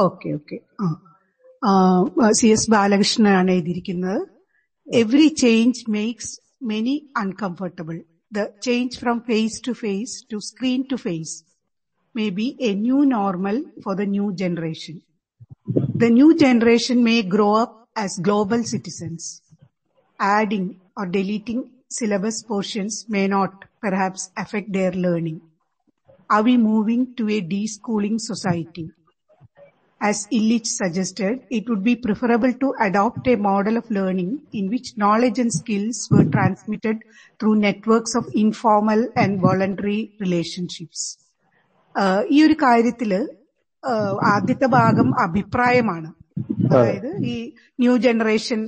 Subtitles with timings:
[0.00, 0.58] Okay okay
[1.62, 4.20] ആ C S ബാലകൃഷ്ണനാണ് എഴുതിയിരിക്കുന്നത്
[4.88, 6.32] every change makes
[6.72, 7.96] many uncomfortable
[8.32, 11.34] the change from face to face to screen to face
[12.14, 14.96] may be a new normal for the new generation
[15.68, 19.42] The new generation may grow up as global citizens.
[20.18, 20.66] Adding
[20.96, 25.40] or deleting syllabus portions may not perhaps affect their learning.
[26.30, 28.90] Are we moving to a deschooling society?
[30.01, 34.97] As Illich suggested, it would be preferable to adopt a model of learning in which
[34.97, 36.97] knowledge and skills were transmitted
[37.39, 41.17] through networks of informal and voluntary relationships.
[42.31, 43.11] ഈ ഒരു കാര്യത്തിൽ
[44.33, 46.09] ആദ്യത്തെ ഭാഗം അഭിപ്രായമാണ്
[46.71, 47.35] അതായത് ഈ
[47.79, 48.59] new generation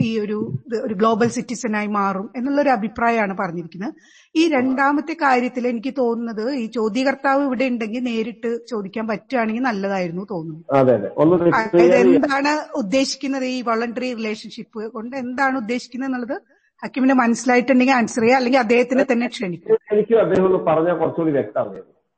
[0.00, 0.36] ഈ ഒരു
[0.82, 3.92] ഒരു ഗ്ലോബൽ സിറ്റിസൺ ആയി മാറും എന്നുള്ള ഒരു അഭിപ്രായമാണ് പറഞ്ഞിരിക്കുന്നത്.
[4.34, 10.64] ഈ രണ്ടാമത്തെ കാര്യത്തിൽ എനിക്ക് തോന്നുന്നത് ഈ ചോദ്യകർത്താവ് ഇവിടെ ഉണ്ടെങ്കിൽ നേരിട്ട് ചോദിക്കാൻ പറ്റുകയാണെങ്കിൽ നല്ലതായിരുന്നു തോന്നുന്നു.
[10.80, 11.10] അതെ അതെ.
[11.16, 15.14] ഒന്ന് അതായത് എന്താണ് ഉദ്ദേശിക്കുന്നത് ഈ വോളണ്ടറി റിലേഷൻഷിപ്പ് കൊണ്ട്?
[15.24, 16.36] എന്താണ് ഉദ്ദേശിക്കുന്നത് എന്നുള്ളത്
[16.82, 21.32] ഹക്കിമിന് മനസ്സിലായിട്ടുണ്ടെങ്കിൽ ആൻസർ ചെയ്യുക അല്ലെങ്കിൽ അദ്ദേഹത്തിനെ തന്നെ ക്ഷണിക്കും എനിക്കും അദ്ദേഹം ഒന്ന് പറഞ്ഞാൽ കുറച്ചുകൂടി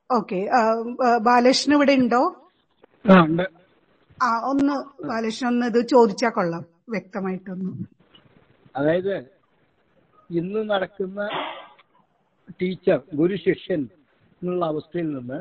[0.09, 0.39] ഓക്കെ.
[1.25, 2.21] ബാലകൃഷ്ണൻ ഇവിടെ ഉണ്ടോ.
[4.23, 6.65] ആ ഒന്ന് ബാലകൃഷ്ണൻ ഒന്ന് ഇത് ചോദിച്ചാൽ കൊള്ളാം.
[6.89, 7.71] വ്യക്തമായിട്ടൊന്ന്.
[8.75, 9.15] അതായത്
[10.29, 11.29] ഇന്ന് നടക്കുന്ന
[12.61, 13.81] ടീച്ചർ ഗുരു ശിഷ്യൻ
[14.41, 15.39] എന്നുള്ള അവസ്ഥയിൽ നിന്ന്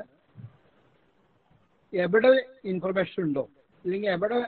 [1.93, 2.31] എവിടെ
[2.65, 3.49] ഇൻഫർമേഷൻ ഉണ്ടോ
[3.85, 4.41] അല്ലെങ്കിൽ എവിടെ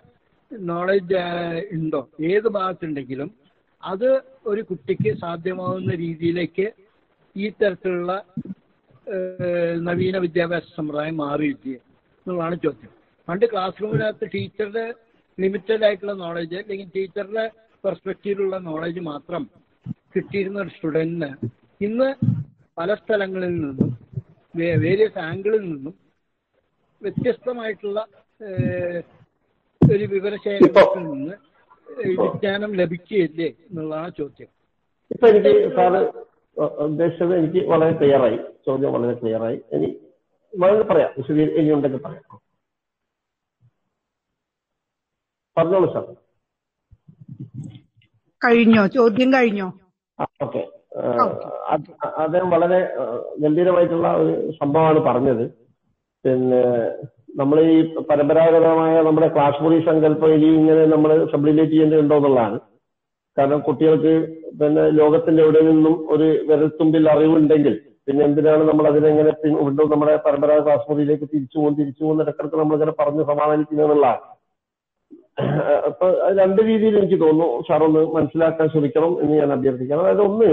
[0.52, 1.20] നോളജ്
[1.72, 3.30] ഉണ്ടോ ഏത് ഭാഗത്തുണ്ടെങ്കിലും
[3.82, 6.72] അത് ഒരു കുട്ടിക്ക് സാധ്യമാവുന്ന രീതിയിലേക്ക്
[7.36, 8.24] ഈ തരത്തിലുള്ള
[9.80, 12.99] നവീന വിദ്യാഭ്യാസ സമ്പ്രദായം മാറിയില്ലേ എന്നുള്ളതാണ് ചോദ്യം.
[13.30, 14.84] പണ്ട് ക്ലാസ് റൂമിനകത്ത് ടീച്ചറുടെ
[15.38, 17.44] ലിമിറ്റഡ് ആയിട്ടുള്ള നോളജ് അല്ലെങ്കിൽ ടീച്ചറുടെ
[17.84, 19.42] പെർസ്പെക്റ്റീവിലുള്ള നോളജ് മാത്രം
[20.14, 21.28] കിട്ടിയിരുന്ന ഒരു സ്റ്റുഡന്റിന്
[21.80, 22.08] ഇന്ന്
[22.78, 23.90] പല സ്ഥലങ്ങളിൽ നിന്നും
[24.84, 25.94] വേരിയസ് ആംഗിളിൽ നിന്നും
[27.02, 27.98] വ്യത്യസ്തമായിട്ടുള്ള
[29.80, 31.36] ഒരു വിവരശേഖരത്തിൽ നിന്ന്
[32.18, 34.50] വിജ്ഞാനം ലഭിക്കുകയില്ലേ എന്നുള്ളതാണ് ചോദ്യം.
[35.10, 36.00] ഇപ്പൊ എനിക്ക് സാറ്
[36.88, 39.88] ഉദ്ദേശിച്ചത് എനിക്ക് വളരെ ക്ലിയറായി ചോദ്യം വളരെ ക്ലിയറായി ഇനി
[40.52, 42.24] വളരെ പറയാം വിശദീകരിക്കും ഇനി ഉണ്ടെങ്കിൽ പറയാം.
[45.56, 46.04] പറഞ്ഞോളൂ സാർ.
[48.42, 48.82] കഴിഞ്ഞോ?
[48.96, 49.68] ചോദ്യം കഴിഞ്ഞോ?
[50.44, 50.62] ഓക്കെ.
[52.24, 52.78] അദ്ദേഹം വളരെ
[53.42, 54.30] ഗംഭീരമായിട്ടുള്ള ഒരു
[54.60, 55.44] സംഭവമാണ് പറഞ്ഞത്.
[56.24, 56.62] പിന്നെ
[57.40, 57.76] നമ്മൾ ഈ
[58.08, 62.58] പരമ്പരാഗതമായ നമ്മുടെ ക്ലാസ് മുറി സങ്കല്പം ഇനി ഇങ്ങനെ നമ്മൾ സബ്ലിമേറ്റ് ചെയ്യേണ്ടതുണ്ടോ എന്നുള്ളതാണ്.
[63.36, 64.12] കാരണം കുട്ടികൾക്ക്
[64.60, 67.74] പിന്നെ ലോകത്തിന്റെ എവിടെ നിന്നും ഒരു വിരൽത്തുമ്പിൽ അറിവുണ്ടെങ്കിൽ
[68.06, 72.94] പിന്നെ എന്തിനാണ് നമ്മൾ അതിനെങ്ങനെ വീണ്ടും നമ്മുടെ പരമ്പരാഗത ക്ലാസ് മുറിയിലേക്ക് തിരിച്ചു പോകും തിരിച്ചു പോകുന്ന ഇടക്കിടക്ക് നമ്മളിങ്ങനെ
[73.00, 74.22] പറഞ്ഞ് സമാധാനിക്കുന്നതെന്നുള്ളതാണ്
[75.88, 76.06] അപ്പൊ
[76.40, 80.50] രണ്ട് രീതിയിൽ എനിക്ക് തോന്നുന്നു സാർ ഒന്ന് മനസ്സിലാക്കാൻ ശ്രമിക്കണം എന്ന് ഞാൻ അഭ്യർത്ഥിക്കണം അതായത് ഒന്ന്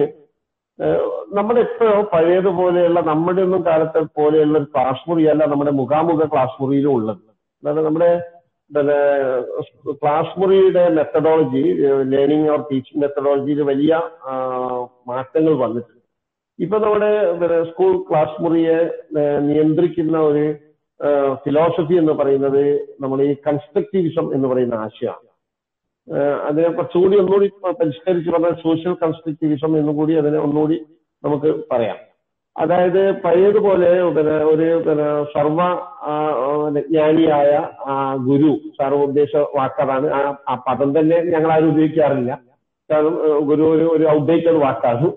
[1.38, 7.22] നമ്മുടെ എപ്പോഴോ പഴയതുപോലെയുള്ള നമ്മുടെ ഒന്നും കാലത്തെ പോലെയുള്ള ഒരു ക്ലാസ് മുറിയല്ല നമ്മുടെ മുഖാമുഖ ക്ലാസ് മുറിയിലും ഉള്ളത്.
[7.64, 8.10] അതായത് നമ്മുടെ
[8.72, 8.98] പിന്നെ
[10.02, 11.64] ക്ലാസ് മുറിയുടെ മെത്തഡോളജി
[12.14, 13.92] ലേണിംഗ് ഓർ ടീച്ചിങ് മെത്തഡോളജിയിൽ വലിയ
[15.12, 15.94] മാറ്റങ്ങൾ വന്നിട്ടുണ്ട്.
[16.60, 18.78] ഇപ്പൊ നമ്മുടെ സ്കൂൾ ക്ലാസ് മുറിയെ
[19.50, 20.46] നിയന്ത്രിക്കുന്ന ഒരു
[21.44, 22.64] ഫിലോസഫി എന്ന് പറയുന്നത്
[23.02, 25.26] നമ്മൾ ഈ കൺസ്ട്രക്റ്റിവിസം എന്ന് പറയുന്ന ആശയമാണ്
[26.48, 27.48] അതിനെ കുറച്ചുകൂടി ഒന്നുകൂടി
[27.80, 30.78] പരിഷ്കരിച്ച് പറഞ്ഞാൽ സോഷ്യൽ കൺസ്ട്രക്റ്റിവിസം എന്നും കൂടി അതിനെ ഒന്നുകൂടി
[31.24, 31.98] നമുക്ക് പറയാം.
[32.56, 35.60] അതായത് പഴയതുപോലെ പിന്നെ ഒരു പിന്നെ സർവ
[36.88, 37.52] ജ്ഞാനിയായ
[38.28, 42.32] ഗുരു സാർ ഉദ്ദേശ വാക്കതാണ് ആ ആ പദം തന്നെ ഞങ്ങൾ ആരും ഉപയോഗിക്കാറില്ല.
[42.90, 43.16] കാരണം
[43.50, 45.08] ഗുരു ഒരു ഒരു ഔദ്യോഗിക വാക്കാണ്.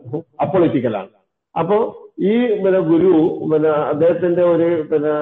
[0.41, 1.11] അപ്പൊളിറ്റിക്കലാണ്.
[1.55, 1.79] അപ്പോ
[2.31, 3.13] ഈ പിന്നെ ഗുരു
[3.53, 5.15] പിന്നെ അദ്ദേഹത്തിന്റെ ഒരു പിന്നെ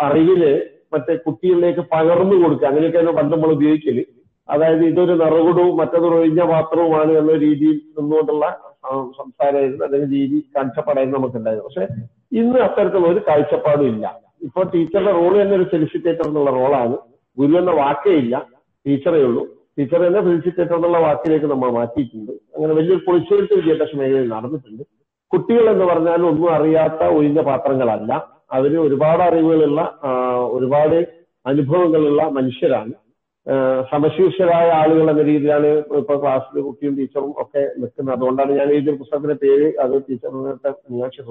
[0.00, 0.62] അറിവിൽ
[0.92, 2.66] മറ്റേ കുട്ടികളിലേക്ക് പകർന്നു കൊടുക്കുക.
[2.66, 4.04] അങ്ങനെയൊക്കെയാണ് പണ്ട് നമ്മൾ ഉപയോഗിക്കൽ.
[4.48, 8.60] അതായത് ഇതൊരു നിറകുടവും മറ്റത് ഒഴിഞ്ഞ പാത്രവുമാണ് എന്ന രീതിയിൽ നിന്നുകൊണ്ടുള്ള
[9.18, 9.84] സംസാരമായിരുന്നു.
[9.84, 11.86] അല്ലെങ്കിൽ രീതി കാഴ്ചപ്പാടായിരുന്നു നമുക്കുണ്ടായിരുന്നു പക്ഷെ
[12.38, 14.20] ഇന്ന് അത്തരത്തിലുള്ള ഒരു കാഴ്ചപ്പാടും ഇല്ല.
[14.42, 16.96] ഇപ്പോൾ ടീച്ചറുടെ റോൾ തന്നെ ഒരു ഫെലിസിറ്റേറ്റർ എന്നുള്ള റോളാണ്
[17.38, 18.46] ഗുരു എന്ന വാക്കേ ഇല്ല.
[18.86, 19.44] ടീച്ചറേ ഉള്ളൂ.
[19.78, 22.32] ടീച്ചർ തന്നെ ഫെലിസിറ്റേറ്റർ എന്നുള്ള വാക്കിലേക്ക് നമ്മൾ മാറ്റിയിട്ടുണ്ട്.
[22.32, 24.82] അങ്ങനെ വലിയൊരു പൊളിച്ചുവെടുത്ത വിദ്യാഭ്യാസ മേഖലയിൽ നടന്നിട്ടുണ്ട്.
[25.32, 28.37] കുട്ടികൾ എന്ന് പറഞ്ഞാൽ ഒന്നും അറിയാത്ത ഒഴിഞ്ഞ പാത്രങ്ങളല്ല.
[28.50, 29.80] അവർ ഒരുപാട് അറിവുകളുള്ള
[30.56, 30.98] ഒരുപാട്
[31.46, 32.94] അനുഭവങ്ങളുള്ള മനുഷ്യരാണ്.
[33.90, 35.68] സമശീർഷരായ ആളുകൾ എന്ന രീതിയിലാണ്
[36.00, 38.14] ഇപ്പൊ ക്ലാസ്സിൽ കുട്ടിയും ടീച്ചറും ഒക്കെ നിൽക്കുന്നത്.
[38.16, 41.22] അതുകൊണ്ടാണ് ഞാൻ ഈ പുസ്തകത്തിന്റെ പേര് അത് ടീച്ചർ നേരത്തെ മീനാക്ഷി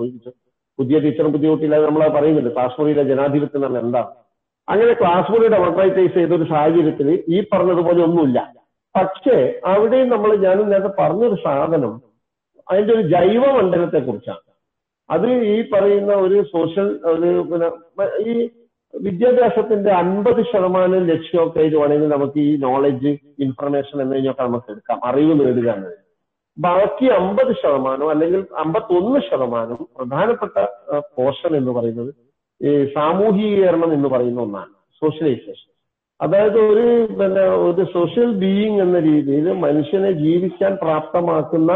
[0.79, 4.11] പുതിയ ടീച്ചറും പുതിയ കുട്ടിയില്ല നമ്മൾ പറയുന്നുണ്ട് ക്ലാസ് മുറിയിലെ ജനാധിപത്യം എന്ന് പറഞ്ഞാൽ എന്താണ്?
[4.67, 8.39] അങ്ങനെ ക്ലാസ് മുറി ഡെമോക്രൈറ്റൈസ് ചെയ്ത ഒരു സാഹചര്യത്തിൽ ഈ പറഞ്ഞതുപോലെ ഒന്നുമില്ല.
[8.95, 9.37] പക്ഷേ
[9.71, 11.93] അവിടെയും നമ്മൾ ഞാനും നേരത്തെ പറഞ്ഞൊരു സാധനം.
[12.71, 14.43] അതിന്റെ ഒരു ജൈവ മണ്ഡലത്തെ കുറിച്ചാണ്
[15.09, 17.67] അത് ഈ പറയുന്ന ഒരു സോഷ്യൽ ഒരു പിന്നെ
[18.25, 18.33] ഈ
[18.93, 23.11] വിദ്യാഭ്യാസത്തിന്റെ അൻപത് ശതമാനം ലക്ഷ്യമൊക്കെ വേണമെങ്കിൽ നമുക്ക് ഈ നോളജ്
[23.45, 24.99] ഇൻഫർമേഷൻ എന്നതിനൊക്കെ നമുക്ക് എടുക്കാം.
[25.09, 25.97] അറിവ് നേടുക എന്നത്
[26.57, 30.55] ബാക്കി അമ്പത് ശതമാനം അല്ലെങ്കിൽ അമ്പത്തൊന്ന് ശതമാനം പ്രധാനപ്പെട്ട
[31.17, 32.11] പോർഷൻ എന്ന് പറയുന്നത്
[32.61, 34.71] ഈ സാമൂഹികീകരണം എന്ന് പറയുന്ന ഒന്നാണ്.
[35.01, 35.69] സോഷ്യലൈസേഷൻ
[36.19, 36.85] അതായത് ഒരു
[37.19, 41.71] പിന്നെ ഒരു സോഷ്യൽ ബീയിങ് എന്ന രീതിയിൽ മനുഷ്യനെ ജീവിക്കാൻ പ്രാപ്തമാക്കുന്ന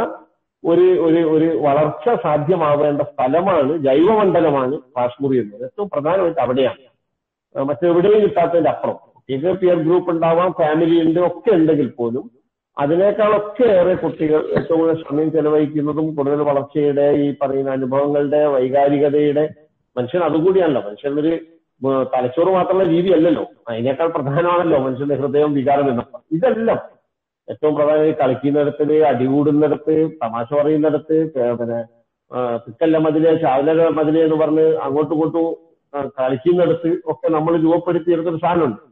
[0.66, 5.64] ഒരു ഒരു ഒരു വളർച്ച സാധ്യമാവേണ്ട സ്ഥലമാണ് ജൈവമണ്ഡലമാണ് കാശ്മീർ എന്നത്.
[5.64, 6.82] ഏറ്റവും പ്രധാനമായിട്ട് അവിടെയാണ്.
[7.64, 9.12] മറ്റെവിടെയും കിട്ടാത്തതിന്റെ അപ്പുറം.
[9.30, 12.32] ഇത് പിയർ ഗ്രൂപ്പ് ഉണ്ടാവാം ഫാമിലി ഉണ്ട് ഒക്കെ ഉണ്ടെങ്കിൽ പോലും
[12.78, 19.50] അതിനേക്കാളൊക്കെ ഏറെ കുട്ടികൾ ഏറ്റവും കൂടുതൽ സമയം ചെലവഴിക്കുന്നതും കൂടുതൽ വളർച്ചയുടെ ഈ പറയുന്ന അനുഭവങ്ങളുടെ വൈകാരികതയുടെ
[19.98, 20.82] മനുഷ്യൻ അതുകൂടിയാണല്ലോ.
[20.82, 21.40] മനുഷ്യനൊരു
[22.16, 23.46] തലച്ചോറ് മാത്രമുള്ള രീതിയല്ലല്ലോ.
[23.70, 26.18] അതിനേക്കാൾ പ്രധാനമാണല്ലോ മനുഷ്യന്റെ ഹൃദയം വികാരം എന്നൊക്കെ.
[26.32, 26.80] ഇതെല്ലാം
[27.52, 31.18] ഏറ്റവും പ്രധാനം കളിക്കുന്നിടത്ത് അടികൂടുന്നിടത്ത് തമാശ പറയുന്നിടത്ത്
[31.60, 31.80] പിന്നെ
[32.66, 35.48] തിക്കല്ല മതിലെ ചാവല മതിലെ എന്ന് പറഞ്ഞ് അങ്ങോട്ടും ഇങ്ങോട്ടും
[36.20, 38.84] കളിക്കുന്നിടത്ത് ഒക്കെ നമ്മൾ രൂപപ്പെടുത്തിയെടുത്തൊരു സാധനമുണ്ട്.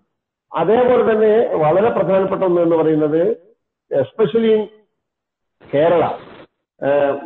[0.51, 1.31] അതേപോലെ തന്നെ
[1.63, 3.21] വളരെ പ്രധാനപ്പെട്ട ഒന്ന് എന്ന് പറയുന്നത്
[3.91, 4.53] എസ്പെഷ്യലി
[5.61, 6.03] കേരള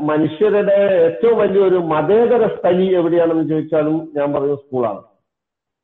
[0.09, 5.01] മനുഷ്യരുടെ ഏറ്റവും വലിയൊരു മതേതര സ്ഥലി എവിടെയാണെന്ന് ചോദിച്ചാലും ഞാൻ പറയുന്നത് സ്കൂളാണ്.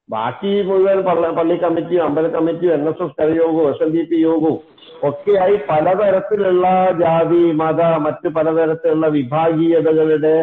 [0.10, 1.00] ബാക്കി മുഴുവൻ
[1.40, 4.60] പള്ളി കമ്മിറ്റിയും അമ്പല കമ്മിറ്റിയും എൻ എസ് എസ് കരയോഗവും എസ് എൻ ഡി പി യോഗവും
[5.08, 6.66] ഒക്കെയായി പലതരത്തിലുള്ള
[7.02, 10.36] ജാതി മത മറ്റ് പലതരത്തിലുള്ള വിഭാഗീയതകളുടെ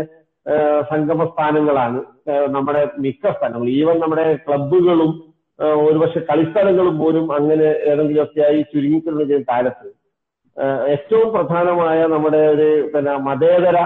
[0.90, 2.00] സംഗമ സ്ഥാനങ്ങളാണ്
[2.54, 3.70] നമ്മുടെ മിക്ക സ്ഥലങ്ങളും.
[3.78, 5.12] ഈവൻ നമ്മുടെ ക്ലബുകളും
[5.86, 9.88] ഒരുപക്ഷെ കളിസ്ഥലങ്ങളും പോലും അങ്ങനെ ഏതെങ്കിലുമൊക്കെയായി ചുരുങ്ങിക്കൊള്ളുന്ന കാലത്ത്.
[10.94, 13.78] ഏറ്റവും പ്രധാനമായ നമ്മുടെ ഒരു പിന്നെ മതേതര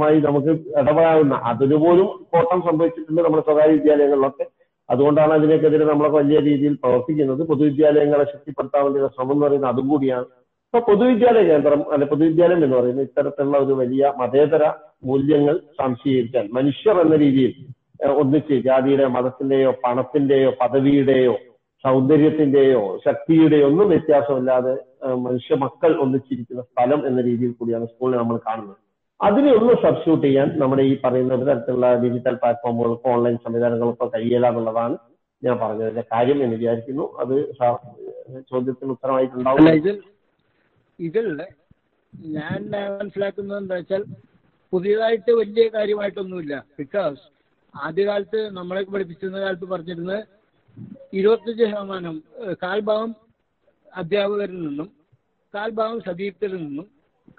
[0.00, 4.44] മായി നമുക്ക് ഇടപെടാവുന്ന അതിനുപോലും കോട്ടം സംഭവിച്ചിട്ടുണ്ട് നമ്മുടെ സ്വകാര്യ വിദ്യാലയങ്ങളിലൊക്കെ.
[4.88, 7.42] അതുകൊണ്ടാണ് അതിനേക്കെതിരെ നമ്മളെ വലിയ രീതിയിൽ പ്രവർത്തിക്കുന്നത്.
[7.50, 10.26] പൊതുവിദ്യാലയങ്ങളെ ശക്തിപ്പെടുത്താൻ വേണ്ടിയുള്ള ശ്രമം എന്ന് പറയുന്നത് അതും കൂടിയാണ്.
[10.66, 14.64] ഇപ്പൊ പൊതുവിദ്യാലയ കേന്ദ്രം അല്ലെ പൊതുവിദ്യാലയം എന്ന് പറയുന്നത് ഇത്തരത്തിലുള്ള ഒരു വലിയ മതേതര
[15.04, 17.52] മൂല്യങ്ങൾ സംശീകരിക്കാൻ മനുഷ്യർ എന്ന രീതിയിൽ
[18.22, 21.34] ഒന്നിച്ച് ജാതിയുടെ മതത്തിന്റെയോ പണത്തിന്റെയോ പദവിയുടെയോ
[21.84, 24.74] സൗന്ദര്യത്തിന്റെയോ ശക്തിയുടെയോ ഒന്നും വ്യത്യാസമില്ലാതെ
[25.26, 28.80] മനുഷ്യ മക്കൾ ഒന്നിച്ചിരിക്കുന്ന സ്ഥലം എന്ന രീതിയിൽ കൂടിയാണ് സ്കൂളിനെ നമ്മൾ കാണുന്നത്.
[29.26, 34.96] അതിനെ ഒന്ന് സബ്സ്റ്റിറ്റ്യൂട്ട് ചെയ്യാൻ നമ്മുടെ ഈ പറയുന്ന ഒരു തരത്തിലുള്ള ഡിജിറ്റൽ പ്ലാറ്റ്ഫോമുകൾക്കും ഓൺലൈൻ സംവിധാനങ്ങൾക്കോ കഴിയില്ല എന്നുള്ളതാണ്
[35.42, 37.04] ഞാൻ പറഞ്ഞതിന്റെ കാര്യം എന്ന് വിചാരിക്കുന്നു.
[37.22, 37.34] അത്
[38.50, 39.66] ചോദ്യത്തിന് ഉത്തരമായിട്ടുണ്ടാവും.
[40.98, 41.26] ഇതിൽ
[42.36, 42.58] ഞാൻ
[42.98, 44.02] മനസ്സിലാക്കുന്നത് എന്താ വെച്ചാൽ
[44.72, 46.54] പുതിയതായിട്ട് വലിയ കാര്യമായിട്ടൊന്നുമില്ല.
[46.80, 47.22] ബിക്കോസ്
[47.74, 50.20] ആദ്യകാലത്ത് നമ്മളെ പഠിപ്പിച്ചിരുന്ന കാലത്ത് പറഞ്ഞിരുന്നത്
[51.18, 52.16] ഇരുപത്തഞ്ച് ശതമാനം
[52.62, 53.10] കാൽഭാവം
[53.92, 54.88] അധ്യാപകരിൽ നിന്നും
[55.54, 56.86] കാൽഭാഗം സതീപ്തരിൽ നിന്നും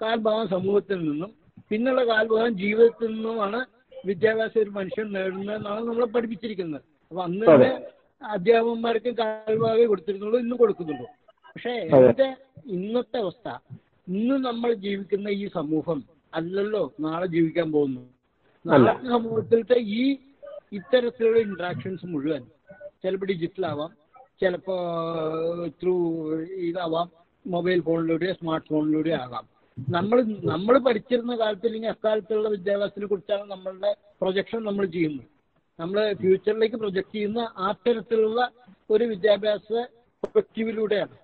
[0.02, 1.30] കാൽഭാഗം സമൂഹത്തിൽ നിന്നും
[1.70, 3.60] പിന്നുള്ള കാൽഭാഗം ജീവിതത്തിൽ നിന്നുമാണ്
[4.08, 6.82] വിദ്യാഭ്യാസം ഒരു മനുഷ്യൻ നേടുന്നതെന്നാണ് നമ്മളെ പഠിപ്പിച്ചിരിക്കുന്നത്.
[7.12, 7.70] അപ്പൊ അന്ന് തന്നെ
[8.22, 11.06] അധ്യാപകന്മാർക്ക് കാൽഭാഗം കൊടുത്തിരുന്നുള്ളൂ ഇന്ന് കൊടുക്കുന്നുള്ളൂ.
[11.48, 12.28] പക്ഷെ എന്റെ
[12.76, 13.48] ഇന്നത്തെ അവസ്ഥ
[14.08, 15.98] ഇന്ന് നമ്മൾ ജീവിക്കുന്ന ഈ സമൂഹം
[16.32, 18.02] അല്ലല്ലോ നാളെ ജീവിക്കാൻ പോകുന്നു
[18.64, 20.02] നാളെ സമൂഹത്തിലത്തെ ഈ
[20.78, 22.42] ഇത്തരത്തിലുള്ള ഇന്ററാക്ഷൻസ് മുഴുവൻ
[23.02, 23.90] ചിലപ്പോൾ ഡിജിറ്റൽ ആവാം
[24.42, 24.76] ചിലപ്പോ
[25.80, 25.94] ത്രൂ
[26.68, 27.08] ഇതാവാം
[27.46, 29.44] മൊബൈൽ ഫോണിലൂടെ സ്മാർട്ട് ഫോണിലൂടെ ആകാം.
[29.78, 30.18] നമ്മൾ
[30.52, 33.90] നമ്മൾ പഠിച്ചിരുന്ന കാലത്ത് അല്ലെങ്കിൽ അക്കാലത്തുള്ള വിദ്യാഭ്യാസത്തിനെ കുറിച്ചാണ് നമ്മളുടെ
[34.20, 35.26] പ്രൊജക്ഷൻ നമ്മൾ ചെയ്യുന്നത്.
[35.78, 38.40] നമ്മൾ ഫ്യൂച്ചറിലേക്ക് പ്രൊജക്ട് ചെയ്യുന്ന ആ തരത്തിലുള്ള
[38.90, 39.68] ഒരു വിദ്യാഭ്യാസ
[40.22, 41.16] പെർസ്പെക്റ്റീവിലൂടെയാണ്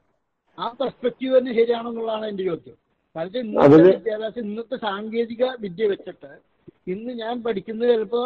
[0.58, 2.76] ആ പെർസ്പെക്റ്റീവ് തന്നെ ശരിയാണെന്നുള്ളതാണ് എന്റെ ചോദ്യം.
[3.16, 6.32] കാരണം ഇന്നത്തെ വിദ്യാഭ്യാസം ഇന്നത്തെ സാങ്കേതിക വിദ്യ വെച്ചിട്ട്
[6.92, 8.22] ഇന്ന് ഞാൻ പഠിക്കുന്നത് ചിലപ്പോ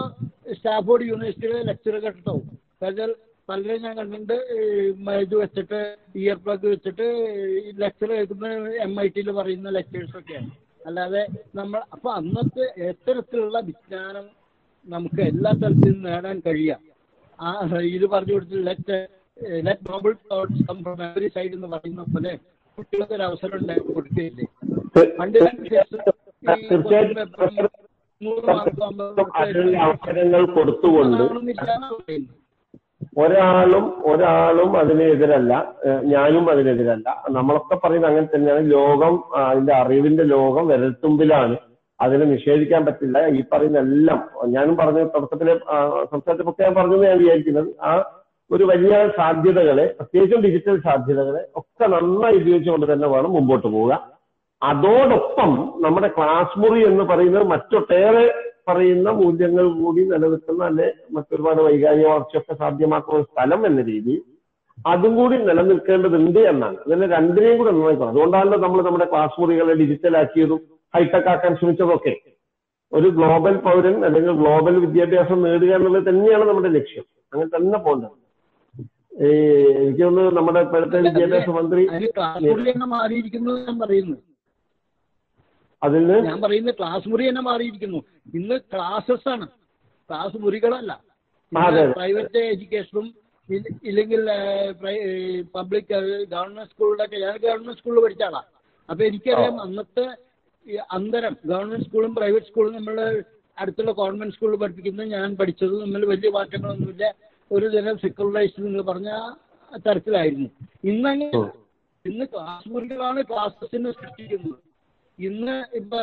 [0.59, 2.45] സ്റ്റാഫോർഡ് യൂണിവേഴ്സിറ്റിയിലെ ലെക്ചർ കേട്ടിട്ടാവും
[2.83, 3.15] കാരണം
[3.49, 4.37] പലരും ഞാൻ കണ്ടിട്ടുണ്ട്.
[5.25, 5.81] ഇത് വെച്ചിട്ട്
[6.21, 7.07] ഇയർ പ്ലഗ് വെച്ചിട്ട്
[7.83, 8.49] ലെക്ചർ കേൾക്കുന്ന
[8.87, 10.51] എം ഐ ടിയിൽ പറയുന്ന ലെക്ചേഴ്സ് ഒക്കെയാണ്.
[10.89, 11.23] അല്ലാതെ
[11.59, 14.27] നമ്മൾ അപ്പൊ അന്നത്തെ എത്തരത്തിലുള്ള വിജ്ഞാനം
[14.89, 16.81] നമുക്ക് എല്ലാ തരത്തിലും നേടാൻ കഴിയാം.
[17.39, 17.49] ആ
[17.97, 18.99] ഇത് പറഞ്ഞു കൊടുത്ത് let
[19.67, 22.33] let noble thoughts come from every side എന്ന് പറയുന്ന പോലെ
[22.79, 24.47] കുട്ടികൾക്ക് ഒരു അവസരം ഉണ്ടാക്കി കൊടുക്കുകയില്ലേ?
[25.19, 26.01] പണ്ട് തീർച്ചയായിട്ടും.
[29.87, 31.25] അവസരങ്ങൾ കൊടുത്തുകൊണ്ട്
[33.17, 35.73] ഒരാളും ഒരാളും അതിനെതിരല്ല.
[36.03, 37.23] ഞാനും അതിനെതിരല്ല.
[37.31, 38.71] നമ്മളൊക്കെ പറയുന്നത് അങ്ങനെ തന്നെയാണ്.
[38.71, 41.57] ലോകം അതിന്റെ അറിവിന്റെ ലോകം വിരൽത്തുമ്പിലാണ്.
[42.01, 43.27] അതിനെ നിഷേധിക്കാൻ പറ്റില്ല.
[43.27, 45.55] ഈ പറയുന്ന എല്ലാം ഞാനും പറഞ്ഞ തുടക്കത്തിലെ
[46.13, 48.05] സംസാരത്തിലൊക്കെ ഞാൻ പറഞ്ഞത് ഞാൻ വിചാരിക്കുന്നത് ആ
[48.51, 54.09] ഒരു വലിയ സാധ്യതകളെ പ്രത്യേകിച്ചും ഡിജിറ്റൽ സാധ്യതകളെ ഒക്കെ നന്നായി ഉപയോഗിച്ചുകൊണ്ട് തന്നെ വേണം മുമ്പോട്ട് പോവുക.
[54.63, 58.35] അതോടൊപ്പം നമ്മുടെ ക്ലാസ് മുറി എന്ന് പറയുന്നത് മറ്റൊട്ടേറെ
[58.67, 64.15] പറയുന്ന മൂല്യങ്ങൾ കൂടി നിലനിൽക്കുന്ന അല്ലെ മറ്റൊരുപാട് വൈകാരിക വളർച്ചയൊക്കെ സാധ്യമാക്കുന്ന സ്ഥലം എന്ന രീതി
[64.79, 66.79] അതും കൂടി നിലനിൽക്കേണ്ടതുണ്ട് എന്നാണ്.
[66.87, 70.61] അതിനെ രണ്ടിനെയും കൂടെ നന്നായിക്കണം അതുകൊണ്ടാണല്ലോ നമ്മൾ നമ്മുടെ ക്ലാസ് മുറികളെ ഡിജിറ്റലാക്കിയതും
[70.95, 72.15] ഹൈടെക് ആക്കാൻ ശ്രമിച്ചതൊക്കെ.
[72.93, 77.07] ഒരു ഗ്ലോബൽ പൗരൻ അല്ലെങ്കിൽ ഗ്ലോബൽ വിദ്യാഭ്യാസം നേടുക എന്നുള്ളത് തന്നെയാണ് നമ്മുടെ ലക്ഷ്യം.
[77.33, 78.17] അങ്ങനെ തന്നെ പോകേണ്ടത്.
[79.27, 79.29] ഈ
[79.83, 84.17] എനിക്ക് തോന്നുന്നു നമ്മുടെ ഇപ്പോഴത്തെ വിദ്യാഭ്യാസ മന്ത്രി അതിന് ക്ലാസ് മുറി തന്നെ മാറിയിരിക്കുന്നു ഞാൻ പറയുന്നു
[85.83, 87.97] അതിൽ ഞാൻ പറയുന്നത് ക്ലാസ് മുറി തന്നെ മാറിയിരിക്കുന്നു.
[88.35, 89.49] ഇന്ന് ക്ലാസ്സസ് ആണ്.
[90.09, 91.05] ക്ലാസ് മുറികളല്ല.
[91.93, 93.15] പ്രൈവറ്റ് എഡ്യൂക്കേഷനും
[93.51, 94.27] ഇല്ല- ഇല്ലെങ്കിൽ
[95.55, 98.43] പബ്ലിക് ഗവൺമെന്റ് സ്കൂളിലൊക്കെ ഞാൻ ഗവൺമെന്റ് സ്കൂളിൽ പഠിച്ച ആളാ.
[98.91, 100.17] അപ്പൊ എനിക്കറിയാം അന്നത്തെ
[100.91, 103.23] അന്തരം ഗവൺമെന്റ് സ്കൂളും പ്രൈവറ്റ് സ്കൂളും നമ്മൾ
[103.59, 107.15] അടുത്തുള്ള ഗവൺമെന്റ് സ്കൂളിൽ പഠിപ്പിക്കുന്നത് ഞാൻ പഠിച്ചത് നമ്മൾ വലിയ മാറ്റങ്ങളൊന്നുമില്ല.
[107.53, 109.09] ഒരു തരം സെക്യുലറൈസ്ഡ് നിങ്ങൾ പറഞ്ഞ
[109.89, 110.49] തരത്തിലായിരുന്നു.
[110.85, 111.39] ഇന്നങ്ങനെ
[112.07, 114.66] ഇന്ന് ക്ലാസ് മുറികളാണ് ക്ലാസ്സസിനെ സൃഷ്ടിക്കുന്നത്.
[115.19, 115.99] ഇന്ന് ഇപ്പൊ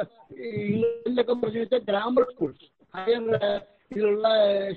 [0.61, 3.23] ഇംഗ്ലണ്ടിലൊക്കെ പറഞ്ഞു വെച്ചാൽ ഗ്രാമർ സ്കൂൾസ് ഹയർ
[3.91, 4.27] ഇതിലുള്ള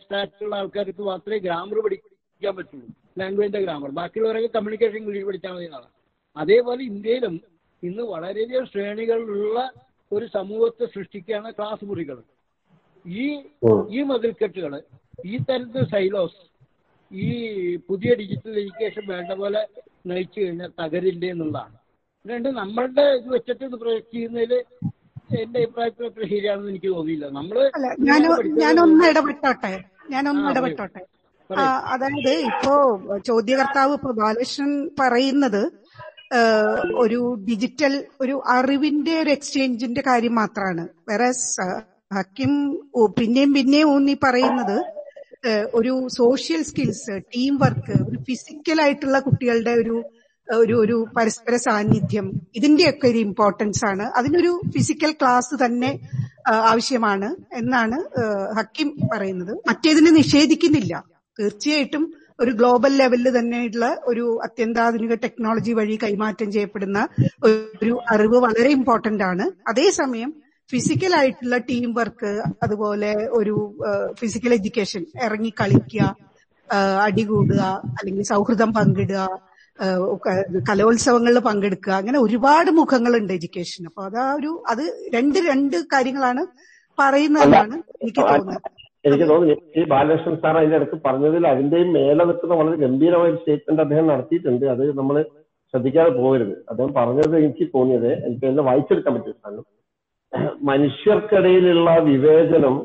[0.00, 2.87] സ്റ്റാറ്റുള്ള ആൾക്കാർക്ക് മാത്രമേ ഗ്രാമർ പഠിക്കാൻ പറ്റുള്ളൂ.
[3.21, 5.88] ലാംഗ്വേജിന്റെ ഗ്രാമർ ബാക്കിയുള്ളവരൊക്കെ കമ്മ്യൂണിക്കേഷൻ ഇംഗ്ലീഷ് പഠിച്ചാൽ മതി എന്നാണ്.
[6.37, 7.35] അതേപോലെ ഇന്ത്യയിലും
[7.83, 9.59] ഇന്ന് വളരെയധികം ശ്രേണികളിലുള്ള
[10.12, 12.19] ഒരു സമൂഹത്തെ സൃഷ്ടിക്കുകയാണ് ക്ലാസ് മുറികൾ
[13.05, 13.25] ഈ
[13.97, 14.73] ഈ മതിൽക്കെട്ടുകൾ
[15.25, 16.40] ഈ തരത്തിൽ സൈലോസ്
[17.11, 17.26] ഈ
[17.88, 19.62] പുതിയ ഡിജിറ്റൽ എഡ്യൂക്കേഷൻ വേണ്ട പോലെ
[20.11, 21.76] നയിച്ചു കഴിഞ്ഞാൽ തകരില്ലേ എന്നുള്ളതാണ്.
[22.26, 24.52] രണ്ട് നമ്മളുടെ ഇത് വെച്ചിട്ട് ഇത് പ്രൊജക്ട് ചെയ്യുന്നതിൽ
[25.37, 27.26] എന്റെ അഭിപ്രായത്തിൽ അത്ര ശരിയാണെന്ന് എനിക്ക് തോന്നിയില്ല.
[27.30, 27.56] നമ്മൾ
[28.62, 29.73] ഞാനൊന്ന് ഇടപെട്ടോട്ടെ?
[30.11, 31.02] ഞാനൊന്ന് ഇടപെട്ടോട്ടെ?
[31.92, 32.73] അതായത് ഇപ്പോ
[33.26, 35.62] ചോദ്യകർത്താവ് ഇപ്പൊ ബാലകൃഷ്ണൻ പറയുന്നത്
[37.02, 37.18] ഒരു
[37.49, 41.28] ഡിജിറ്റൽ ഒരു അറിവിന്റെ ഒരു എക്സ്ചേഞ്ചിന്റെ കാര്യം മാത്രമാണ് വേറെ
[42.16, 42.52] ഹക്കിം
[43.16, 44.76] പിന്നെയും പിന്നെയും ഊന്നി പറയുന്നത്
[45.75, 49.97] ഒരു സോഷ്യൽ സ്കിൽസ് ടീം വർക്ക് ഒരു ഫിസിക്കൽ ആയിട്ടുള്ള കുട്ടികളുടെ ഒരു
[50.55, 52.26] ഒരു ഒരു പരസ്പര സാന്നിധ്യം.
[52.57, 54.03] ഇതിന്റെയൊക്കെ ഒരു ഇമ്പോർട്ടൻസ് ആണ്.
[54.19, 55.91] അതിനൊരു ഫിസിക്കൽ ക്ലാസ് തന്നെ
[56.49, 57.97] ആവശ്യമാണ് എന്നാണ്
[58.59, 59.59] ഹക്കിം പറയുന്നത്.
[59.69, 61.05] മറ്റേതിനെ നിഷേധിക്കുന്നില്ല.
[61.38, 67.09] തീർച്ചയായിട്ടും ഒരു ഗ്ലോബൽ ലെവലിൽ തന്നെയുള്ള ഒരു അത്യന്താധുനിക ടെക്നോളജി വഴി കൈമാറ്റം ചെയ്യപ്പെടുന്ന
[67.47, 69.69] ഒരു അറിവ് വളരെ ഇമ്പോർട്ടന്റ് ആണ്.
[69.69, 70.35] അതേസമയം
[70.71, 73.76] ഫിസിക്കൽ ആയിട്ടുള്ള ടീം വർക്ക് അതുപോലെ ഒരു
[74.21, 76.17] ഫിസിക്കൽ എഡ്യൂക്കേഷൻ ഇറങ്ങി കളിക്കുക
[77.03, 77.61] അടികൂടുക
[77.99, 79.21] അല്ലെങ്കിൽ സൗഹൃദം പങ്കിടുക
[80.68, 81.92] കലോത്സവങ്ങളിൽ പങ്കെടുക്കുക.
[82.00, 84.85] അങ്ങനെ ഒരുപാട് മുഖങ്ങളുണ്ട് എഡ്യൂക്കേഷൻ അപ്പൊ അതാ ഒരു അത്
[85.16, 86.42] രണ്ട് രണ്ട് കാര്യങ്ങളാണ്
[86.99, 88.68] പറയുന്നതെന്നാണ് എനിക്ക് തോന്നുന്നത്.
[89.09, 93.83] എനിക്ക് തോന്നുന്നു ഈ ബാലകൃഷ്ണൻ സാർ അതിന്റെ അടുത്ത് പറഞ്ഞതിൽ അതിന്റെയും മേലെ നിൽക്കുന്ന വളരെ ഗംഭീരമായ ഒരു സ്റ്റേറ്റ്മെന്റ്
[93.85, 94.64] അദ്ദേഹം നടത്തിയിട്ടുണ്ട്.
[94.75, 95.16] അത് നമ്മൾ
[95.75, 96.54] ശ്രദ്ധിക്കാതെ പോകരുത്.
[96.71, 99.64] അദ്ദേഹം പറഞ്ഞത് എനിക്ക് തോന്നിയത് എനിക്ക് എന്നെ വായിച്ചെടുക്കാൻ പറ്റും കാരണം
[100.71, 102.76] മനുഷ്യർക്കിടയിലുള്ള വിവേചനം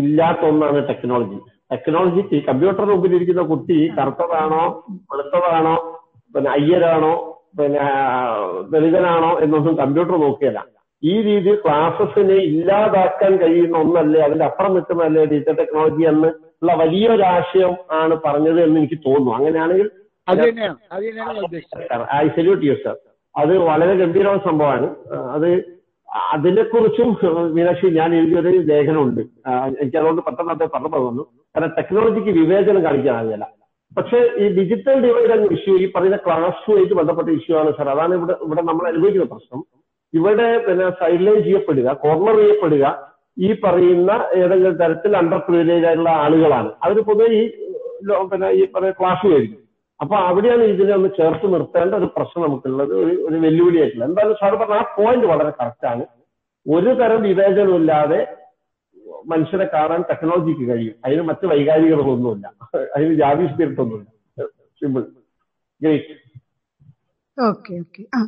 [0.00, 1.38] ഇല്ലാത്ത ഒന്നാണ് ടെക്നോളജി.
[1.70, 4.64] ടെക്നോളജിക്ക് കമ്പ്യൂട്ടറിന് മുമ്പിലിരിക്കുന്ന കുട്ടി കറുത്തതാണോ
[5.10, 5.76] വെളുത്തതാണോ
[6.34, 7.14] പിന്നെ അയ്യരാണോ
[7.58, 7.84] പിന്നെ
[8.72, 10.60] ദളിതനാണോ എന്നൊന്നും കമ്പ്യൂട്ടർ നോക്കിയല്ല.
[11.02, 16.28] ഈ രീതിയിൽ ക്ലാസസിനെ ഇല്ലാതാക്കാൻ കഴിയുന്ന ഒന്നല്ലേ അതിന്റെ അപ്പുറം നിൽക്കുന്നതല്ലേ ഡിജിറ്റൽ ടെക്നോളജി എന്ന്
[16.60, 19.32] ഉള്ള വലിയൊരാശയം ആണ് പറഞ്ഞത് എന്ന് എനിക്ക് തോന്നുന്നു.
[19.38, 19.88] അങ്ങനെയാണെങ്കിൽ
[22.20, 22.96] ഐ സല്യൂട്ട് യു സർ
[23.34, 24.88] അത് വളരെ ഗംഭീരമായ സംഭവമാണ്.
[25.36, 25.48] അത്
[26.34, 27.08] അതിനെക്കുറിച്ചും
[27.56, 29.22] മീനാക്ഷി ഞാൻ എഴുതിയൊരു ലേഖനമുണ്ട്.
[29.80, 31.24] എനിക്ക് അതുകൊണ്ട് പെട്ടെന്ന് അദ്ദേഹം പറഞ്ഞു
[31.56, 33.44] കാരണം ടെക്നോളജിക്ക് വിവേചനം കാണിക്കാനാകില്ല
[33.96, 38.34] പക്ഷേ ഈ ഡിജിറ്റൽ ഡിവൈഡ് എന്ന ഇഷ്യൂ ഈ പറയുന്ന ക്ലാസ്സുമായിട്ട് ബന്ധപ്പെട്ട ഇഷ്യൂ ആണ് സാർ അതാണ് ഇവിടെ
[38.46, 39.60] ഇവിടെ നമ്മൾ അനുഭവിക്കുന്ന പ്രശ്നം.
[40.14, 42.84] ഇവിടെ പിന്നെ സൈഡ്ലൈൻ ചെയ്യപ്പെടുക കോർണർ ചെയ്യപ്പെടുക
[43.46, 44.10] ഈ പറയുന്ന
[44.40, 46.70] ഏതെങ്കിലും തരത്തിൽ അണ്ടർ പ്രിവിലേജ് ആയിട്ടുള്ള ആളുകളാണ്.
[46.84, 47.42] അവർ പൊതുവെ ഈ
[48.32, 49.62] പിന്നെ ഈ പറയുന്ന ക്ലാസ് ആയിരിക്കും.
[50.00, 54.08] അപ്പൊ അവിടെയാണ് ഇതിനെ ഒന്ന് ചേർത്ത് നിർത്തേണ്ട ഒരു പ്രശ്നം നമുക്കുള്ളത് ഒരു ഒരു വെല്ലുവിളിയായിട്ടുള്ളത്.
[54.10, 56.04] എന്തായാലും സാർ പറഞ്ഞ ആ പോയിന്റ് വളരെ കറക്റ്റ് ആണ്.
[56.66, 58.20] ഒരു തരം വിവേചനമില്ലാതെ
[59.32, 60.94] മനുഷ്യരെ കാണാൻ ടെക്നോളജിക്ക് കഴിയും.
[61.04, 62.46] അതിന് മറ്റ് വൈകാരികളൊന്നുമില്ല
[62.96, 64.10] അതിന് ജാതി സ്പിരിറ്റ് ഒന്നുമില്ല
[64.82, 65.02] സിമ്പിൾ
[65.80, 66.14] ഗ്രേറ്റ്
[67.38, 68.20] ഓക്കെ ഓക്കെ ആ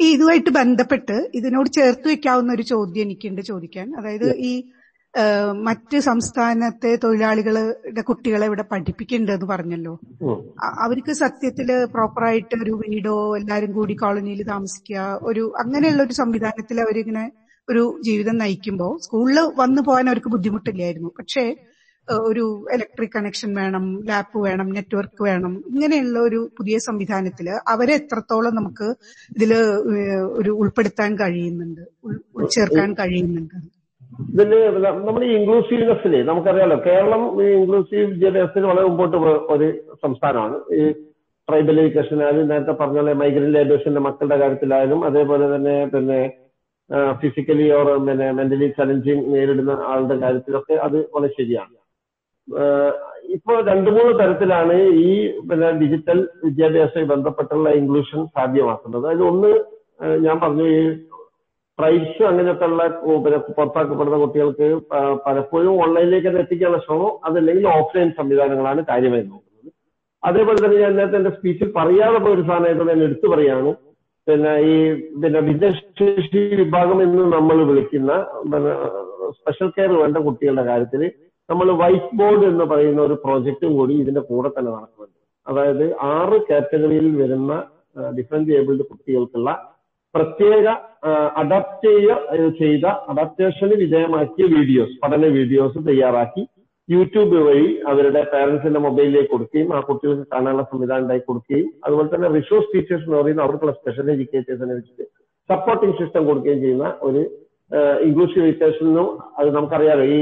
[0.00, 3.86] ഈ ഇതുമായിട്ട് ബന്ധപ്പെട്ട് ഇതിനോട് ചേർത്ത് വെക്കാവുന്ന ഒരു ചോദ്യം എനിക്കുണ്ട് ചോദിക്കാൻ.
[3.98, 4.52] അതായത് ഈ
[5.66, 9.92] മറ്റ് സംസ്ഥാനത്തെ തൊഴിലാളികളുടെ കുട്ടികളെ ഇവിടെ പഠിപ്പിക്കേണ്ടതെന്ന് പറഞ്ഞല്ലോ.
[10.84, 17.24] അവർക്ക് സത്യത്തിൽ പ്രോപ്പറായിട്ട് ഒരു വീടോ എല്ലാരും കൂടി കോളനിയിൽ താമസിക്കുക ഒരു അങ്ങനെയുള്ള ഒരു സംവിധാനത്തിൽ അവരിങ്ങനെ
[17.68, 21.10] ഒരു ജീവിതം നയിക്കുമ്പോൾ സ്കൂളിൽ വന്നു പോകാൻ അവർക്ക് ബുദ്ധിമുട്ടില്ലായിരുന്നു.
[21.18, 21.44] പക്ഷേ
[22.28, 22.42] ഒരു
[22.74, 28.88] ഇലക്ട്രിക് കണക്ഷൻ വേണം ലാപ്പ് വേണം നെറ്റ്വർക്ക് വേണം ഇങ്ങനെയുള്ള ഒരു പുതിയ സംവിധാനത്തിൽ അവരെ എത്രത്തോളം നമുക്ക്
[29.36, 29.52] ഇതിൽ
[30.40, 33.56] ഒരു ഉൾപ്പെടുത്താൻ കഴിയുന്നുണ്ട് ചേർക്കാൻ ഉൾച്ചേർക്കാൻ കഴിയുന്നുണ്ട്.
[34.32, 34.52] ഇതിൽ
[35.06, 39.16] നമ്മൾ ഈ ഇൻക്ലൂസീവ്നെസ്സിൽ നമുക്കറിയാലോ കേരളം ഈ ഇൻക്ലൂസീവ് വിദ്യാഭ്യാസത്തിന് വളരെ മുമ്പോട്ട്
[39.54, 39.68] ഒരു
[40.04, 40.58] സംസ്ഥാനമാണ്.
[40.80, 40.84] ഈ
[41.48, 46.20] ട്രൈബൽ എഡ്യൂക്കേഷൻ ആയാലും നേരത്തെ പറഞ്ഞ പോലെ മൈഗ്രന്റ് ലേബേഴ്സിന്റെ മക്കളുടെ കാര്യത്തിലായാലും അതേപോലെ തന്നെ പിന്നെ
[47.20, 51.74] ഫിസിക്കലി ഓർ പിന്നെ മെന്റലി ചലഞ്ചിങ് നേരിടുന്ന ആളുടെ കാര്യത്തിലൊക്കെ അത് വളരെ ശരിയാണ്.
[53.36, 54.76] ഇപ്പൊ രണ്ടു മൂന്ന് തരത്തിലാണ്
[55.06, 55.10] ഈ
[55.48, 59.06] പിന്നെ ഡിജിറ്റൽ വിദ്യാഭ്യാസവുമായി ബന്ധപ്പെട്ടുള്ള ഇൻക്ലൂഷൻ സാധ്യമാക്കുന്നത്.
[59.10, 59.52] അതിൽ ഒന്ന്
[60.26, 60.82] ഞാൻ പറഞ്ഞു ഈ
[61.78, 62.82] പ്രൈസ് അങ്ങനത്തെ ഉള്ള
[63.24, 64.66] പിന്നെ പുറത്താക്കപ്പെടുന്ന കുട്ടികൾക്ക്
[65.26, 69.70] പലപ്പോഴും ഓൺലൈനിലേക്ക് തന്നെ എത്തിക്കാനുള്ള ശ്രമം അതല്ലെങ്കിൽ ഓഫ്ലൈൻ സംവിധാനങ്ങളാണ് കാര്യമായി നോക്കുന്നത്.
[70.22, 73.72] അതേപോലെ തന്നെ ഞാൻ നേരത്തെ എന്റെ സ്പീച്ചിൽ പറയാതെ പോയ ഒരു സാധനമായിട്ട് ഞാൻ എടുത്തു പറയാണ്
[74.26, 74.76] പിന്നെ ഈ
[75.22, 78.12] പിന്നെ ഭിന്നശേഷി വിഭാഗം എന്ന് നമ്മൾ വിളിക്കുന്ന
[79.38, 81.02] സ്പെഷ്യൽ കെയർ വേണ്ട കുട്ടികളുടെ കാര്യത്തിൽ
[81.48, 85.18] നമ്മൾ വൈറ്റ് ബോർഡ് എന്ന് പറയുന്ന ഒരു പ്രോജക്റ്റും കൂടി ഇതിന്റെ കൂടെ തന്നെ നടക്കുന്നുണ്ട്.
[85.46, 87.52] അതായത് ആറ് കാറ്റഗറിയിൽ വരുന്ന
[88.18, 89.50] ഡിഫറെന്റ് ഏബിൾഡ് കുട്ടികൾക്കുള്ള
[90.14, 90.66] പ്രത്യേക
[91.42, 91.92] അഡാപ്റ്റ്
[92.60, 96.42] ചെയ്ത അഡാപ്റ്റേഷന് വിധേയമാക്കിയ വീഡിയോസ് പഠന വീഡിയോസ് തയ്യാറാക്കി
[96.88, 102.70] യൂട്യൂബ് വഴി അവരുടെ പാരന്റ്സിന്റെ മൊബൈലിലേക്ക് കൊടുക്കുകയും ആ കുട്ടികൾക്ക് കാണാനുള്ള സംവിധാനം ഉണ്ടാക്കി കൊടുക്കുകയും അതുപോലെ തന്നെ റിസോഴ്സ്
[102.74, 105.06] ടീച്ചേഴ്സ് എന്ന് പറയുന്ന അവർക്കുള്ള സ്പെഷ്യൽ എഡ്യൂക്കേറ്റേഴ്സിനെ വെച്ചിട്ട്
[105.48, 107.22] സപ്പോർട്ടിംഗ് സിസ്റ്റം കൊടുക്കുകയും ചെയ്യുന്ന ഒരു
[108.06, 110.20] ഇൻക്ലൂസീവ് എഡ്യൂക്കേഷനും അത് നമുക്കറിയാലോ ഈ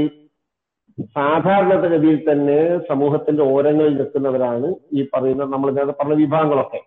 [1.17, 2.57] സാധാരണഗതിയിൽ തന്നെ
[2.89, 6.79] സമൂഹത്തിന്റെ ഓരങ്ങളിൽ നിൽക്കുന്നവരാണ് ഈ പറയുന്ന നമ്മൾ നേരത്തെ പറഞ്ഞ വിഭാഗങ്ങളൊക്കെ.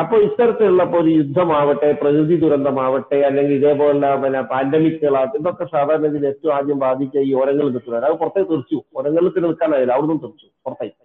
[0.00, 6.78] അപ്പോൾ ഇത്തരത്തിലുള്ള ഒരു യുദ്ധമാവട്ടെ പ്രകൃതി ദുരന്തമാവട്ടെ അല്ലെങ്കിൽ ഇതേപോലുള്ള പിന്നെ പാൻഡമിക്കുകളാകട്ടെ ഇതൊക്കെ സാധാരണ ഇതിൽ ഏറ്റവും ആദ്യം
[6.86, 8.78] ബാധിക്കുക ഈ ഓരങ്ങളിൽ നിൽക്കുന്നവർ അത് പുറത്തേക്ക് തെറിച്ചു.
[8.98, 9.94] ഓരങ്ങളിൽ നിൽക്കാനായില്ല.
[9.96, 10.48] അവിടുന്ന് തെറിച്ചു.
[10.66, 11.02] പുറത്തേക്ക്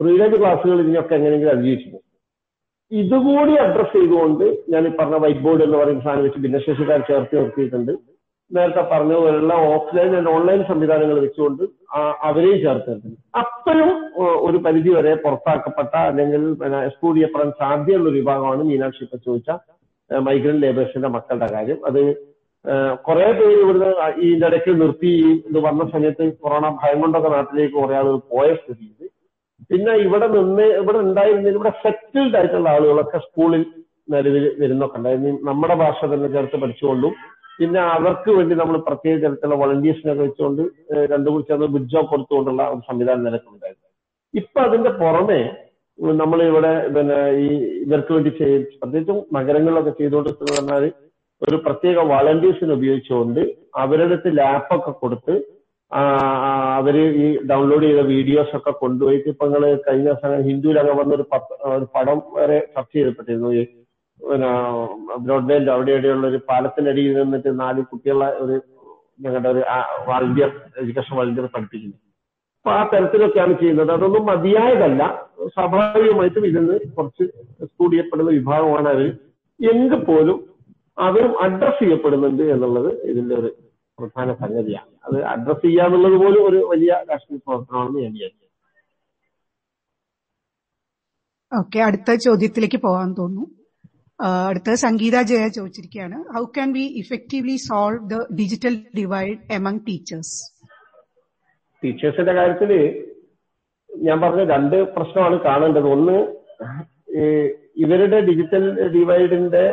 [0.00, 2.00] പ്രീലേജ് ക്ലാസ്സുകൾ ഇതിനൊക്കെ എങ്ങനെയെങ്കിലും അതിജീവിച്ചു
[2.92, 7.92] ഇതുകൂടി അഡ്രസ് ചെയ്തുകൊണ്ട് ഞാൻ ഈ പറഞ്ഞ വൈറ്റ് ബോർഡ് എന്ന് പറയുന്ന സാധനം വെച്ച് ഭിന്നശേഷിക്കാർ ചേർത്ത് നിർത്തിയിട്ടുണ്ട്.
[8.52, 11.62] നേരത്തെ പറഞ്ഞ പോലുള്ള ഓഫ്ലൈൻ ആൻഡ് ഓൺലൈൻ സംവിധാനങ്ങൾ വെച്ചുകൊണ്ട്
[12.28, 13.90] അവരെയും ചേർത്തിട്ടുണ്ട് അപ്പോഴും
[14.46, 16.42] ഒരു പരിധി വരെ പുറത്താക്കപ്പെട്ട അല്ലെങ്കിൽ
[16.88, 19.50] എക്സ്ക്ലൂഡ് ചെയ്യപ്പെടാൻ സാധ്യതയുള്ള ഒരു വിഭാഗമാണ് മീനാക്ഷി ഇപ്പൊ ചോദിച്ച
[20.10, 21.78] മൈഗ്രന്റ് ലേബേഴ്സിന്റെ മക്കളുടെ കാര്യം.
[21.88, 22.00] അത്
[23.06, 23.90] കുറെ പേര് ഇവിടുന്ന്
[24.24, 25.12] ഇതിന്റെ ഇടയ്ക്ക് നിർത്തി
[25.50, 29.08] ഇത് വന്ന സമയത്ത് കൊറോണ ഭയം കൊണ്ടൊക്കെ നാട്ടിലേക്ക് കുറെ ആളുകൾ പോയ സ്ഥിതിയിൽ
[29.70, 33.62] പിന്നെ ഇവിടെ നിന്ന് ഇവിടെ ഉണ്ടായിരുന്ന ഇവിടെ സെറ്റിൽഡ് ആയിട്ടുള്ള ആളുകളൊക്കെ സ്കൂളിൽ
[34.12, 35.32] നിലവിൽ വരുന്നൊക്കെ ഉണ്ടായിരുന്നു.
[35.48, 37.12] നമ്മുടെ ഭാഷ തന്നെ ചേർത്ത് പഠിച്ചുകൊണ്ടും
[37.62, 40.62] പിന്നെ അവർക്ക് വേണ്ടി നമ്മൾ പ്രത്യേക തരത്തിലുള്ള വളണ്ടിയേഴ്സിനൊക്കെ വെച്ചുകൊണ്ട്
[41.12, 43.88] രണ്ടു കൂടി ചേർന്ന് ഗുഡ് ജോബ് കൊടുത്തുകൊണ്ടുള്ള ഒരു സംവിധാനം നിലക്കുണ്ടായിരുന്നു
[44.34, 45.40] ഇപ്പൊ അതിന്റെ പുറമെ
[46.18, 47.48] നമ്മൾ ഇവിടെ പിന്നെ ഈ
[47.82, 50.84] ഇവർക്ക് വേണ്ടി ചെയ്യും പ്രത്യേകിച്ചും നഗരങ്ങളിലൊക്കെ ചെയ്തുകൊണ്ടിരിക്കുന്നത് പറഞ്ഞാൽ
[51.42, 53.42] ഒരു പ്രത്യേക വളണ്ടിയേഴ്സിനെ ഉപയോഗിച്ചുകൊണ്ട്
[53.74, 55.34] അവരുടെ അടുത്ത് ലാപ്പൊക്കെ കൊടുത്ത്
[56.78, 61.26] അവർ ഈ ഡൗൺലോഡ് ചെയ്ത വീഡിയോസ് ഒക്കെ കൊണ്ടുപോയിട്ട് ഇപ്പൊ നിങ്ങൾ കഴിഞ്ഞ ദിവസം ഹിന്ദുവിലൊക്കെ വന്നൊരു
[61.72, 63.50] ഒരു പടം വരെ ചർച്ച ചെയ്യപ്പെട്ടിരുന്നു.
[65.24, 68.56] ബ്രോഡ്ബാൻഡ് അവിടെ ഇവിടെയുള്ള ഒരു പാലത്തിനടിയിൽ നിന്നിട്ട് നാല് കുട്ടികളെ ഒരു
[69.24, 69.62] ഞങ്ങളുടെ ഒരു
[70.08, 71.96] വാളണ്ടിയർ എഡ്യൂക്കേഷൻ വാളണ്ടിയർ പഠിപ്പിക്കുന്നു.
[72.58, 73.90] അപ്പൊ ആ തരത്തിലൊക്കെയാണ് ചെയ്യുന്നത്.
[73.92, 75.02] അതൊന്നും മതിയായതല്ല.
[75.54, 77.24] സ്വാഭാവികമായിട്ടും ഇതിന് കുറച്ച്
[77.62, 79.06] എക്സ്ക്ലൂഡ് ചെയ്യപ്പെടുന്ന വിഭാഗമാണ് അവർ
[79.60, 80.38] എങ്കിൽ പോലും
[80.98, 83.50] അവരും അഡ്രസ് ചെയ്യപ്പെടുന്നുണ്ട് എന്നുള്ളത് ഇതിന്റെ ഒരു
[83.98, 84.90] പ്രധാന സംഗതിയാണ്.
[85.06, 88.40] അത് അഡ്രസ് ചെയ്യാന്നുള്ളത് പോലും ഒരു വലിയ രാഷ്ട്രീയ പ്രവർത്തനമാണെന്ന് ഞാൻ വിചാരിച്ചു
[91.52, 93.46] ഓക്കെ അടുത്ത ചോദ്യത്തിലേക്ക് പോകാൻ തോന്നുന്നു.
[94.28, 96.18] അടുത്ത Sangeetha Jaya ചോദിച്ചിരിക്കുകയാണ്.
[96.34, 100.34] How can we effectively solve the digital divide among teachers
[101.82, 102.72] ടീച്ചേഴ്സിന്റെ കാര്യത്തിൽ
[103.90, 105.88] ഞാൻ പറഞ്ഞ രണ്ട് പ്രശ്നമാണ് കാണേണ്ടത്.
[105.96, 106.18] ഒന്ന്
[107.84, 108.64] ഇവരുടെ ഡിജിറ്റൽ
[108.96, 109.64] ഡിവൈഡിന്റെ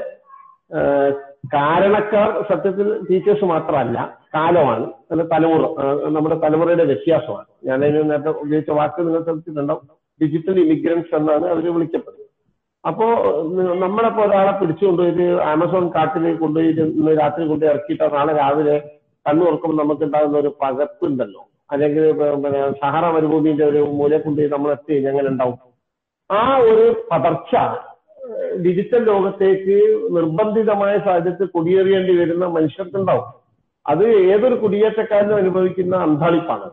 [1.54, 3.98] കാരണക്കാർ സത്യത്തിൽ ടീച്ചേഴ്സ് മാത്രമല്ല
[4.36, 4.86] കാലമാണ്.
[5.12, 5.64] അല്ല തലമുറ
[6.16, 7.50] നമ്മുടെ തലമുറയുടെ വ്യത്യാസമാണ്.
[7.68, 9.86] ഞാൻ നേരത്തെ ഉപയോഗിച്ച വാക്ക് നിങ്ങൾ ശ്രദ്ധിച്ചിട്ടുണ്ടാവും.
[10.22, 12.19] ഡിജിറ്റൽ ഇമിഗ്രൻസ് എന്നാണ് അവർ വിളിക്കപ്പെടുന്നത്.
[12.84, 13.06] അപ്പോ
[13.82, 18.76] നമ്മളപ്പോ ഒരാളെ പിടിച്ചുകൊണ്ടുപോയിട്ട് ആമസോൺ കാട്ടിൽ കൊണ്ടുപോയിട്ട് ഇന്ന് രാത്രി കൊണ്ട് ഇറക്കിയിട്ട് നാളെ രാവിലെ
[19.26, 22.06] കണ്ണു തുറക്കുമ്പോൾ നമുക്ക് ഉണ്ടാകുന്ന ഒരു പകപ്പുണ്ടല്ലോ അല്ലെങ്കിൽ
[22.44, 25.58] പിന്നെ സഹറ മരുഭൂമിന്റെ ഒരു മൂല കൊണ്ടുപോയി നമ്മൾ എത്തി എങ്ങനെ ഉണ്ടാവും
[26.30, 27.54] ആ ഒരു പതർച്ച
[28.66, 29.78] ഡിജിറ്റൽ ലോകത്തേക്ക്
[30.12, 33.28] നിർബന്ധിതമായ സാഹചര്യത്തിൽ കുടിയേറിയേണ്ടി വരുന്ന മനുഷ്യർക്കുണ്ടാവും.
[33.86, 36.68] അത് ഏതൊരു കുടിയേറ്റക്കാരനും അനുഭവിക്കുന്ന അന്താളിപ്പാണ്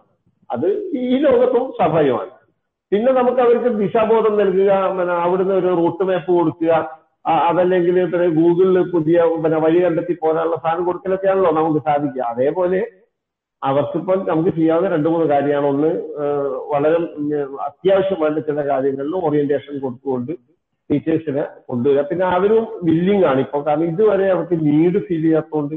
[0.51, 0.67] അത്
[1.05, 2.33] ഈ ലോകത്തും സ്വാഭാവികമാണ്.
[2.93, 6.73] പിന്നെ നമുക്ക് അവർക്ക് ദിശാബോധം നൽകുക പിന്നെ അവിടുന്ന് ഒരു റൂട്ട് മാപ്പ് കൊടുക്കുക
[7.49, 12.23] അതല്ലെങ്കിൽ പിന്നെ ഗൂഗിളിൽ പുതിയ പിന്നെ വഴി കണ്ടെത്തി പോരാനുള്ള സാധനം കൊടുക്കലൊക്കെയാണല്ലോ നമുക്ക് സാധിക്കുക.
[12.33, 12.81] അതേപോലെ
[13.63, 15.67] അവർക്കിപ്പം നമുക്ക് ചെയ്യാവുന്ന രണ്ട് മൂന്ന് കാര്യമാണ്.
[15.73, 15.91] ഒന്ന്
[16.73, 16.99] വളരെ
[17.69, 20.33] അത്യാവശ്യമായിട്ട് ചില കാര്യങ്ങളിൽ ഓറിയന്റേഷൻ കൊടുത്തുകൊണ്ട്
[20.91, 22.03] ടീച്ചേഴ്സിനെ കൊണ്ടുവരിക.
[22.11, 23.59] പിന്നെ അവരും വില്ലിങ് ആണ് ഇപ്പൊ.
[23.69, 25.75] കാരണം ഇതുവരെ അവർക്ക് നീഡ് ഫീൽ ചെയ്യാത്തതുകൊണ്ട്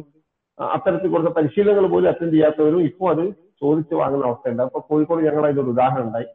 [0.57, 3.23] അത്തരത്തിൽ കൊടുത്ത പരിശീലനങ്ങൾ പോലും അറ്റൻഡ് ചെയ്യാത്തവരും ഇപ്പോൾ അത്
[3.63, 4.63] ചോദിച്ചു വാങ്ങുന്ന അവസ്ഥയുണ്ട്.
[4.67, 6.27] അപ്പൊ കോഴിക്കോട് ഞങ്ങളുടെ അതിനൊരു ഉദാഹരണം ഉണ്ടായി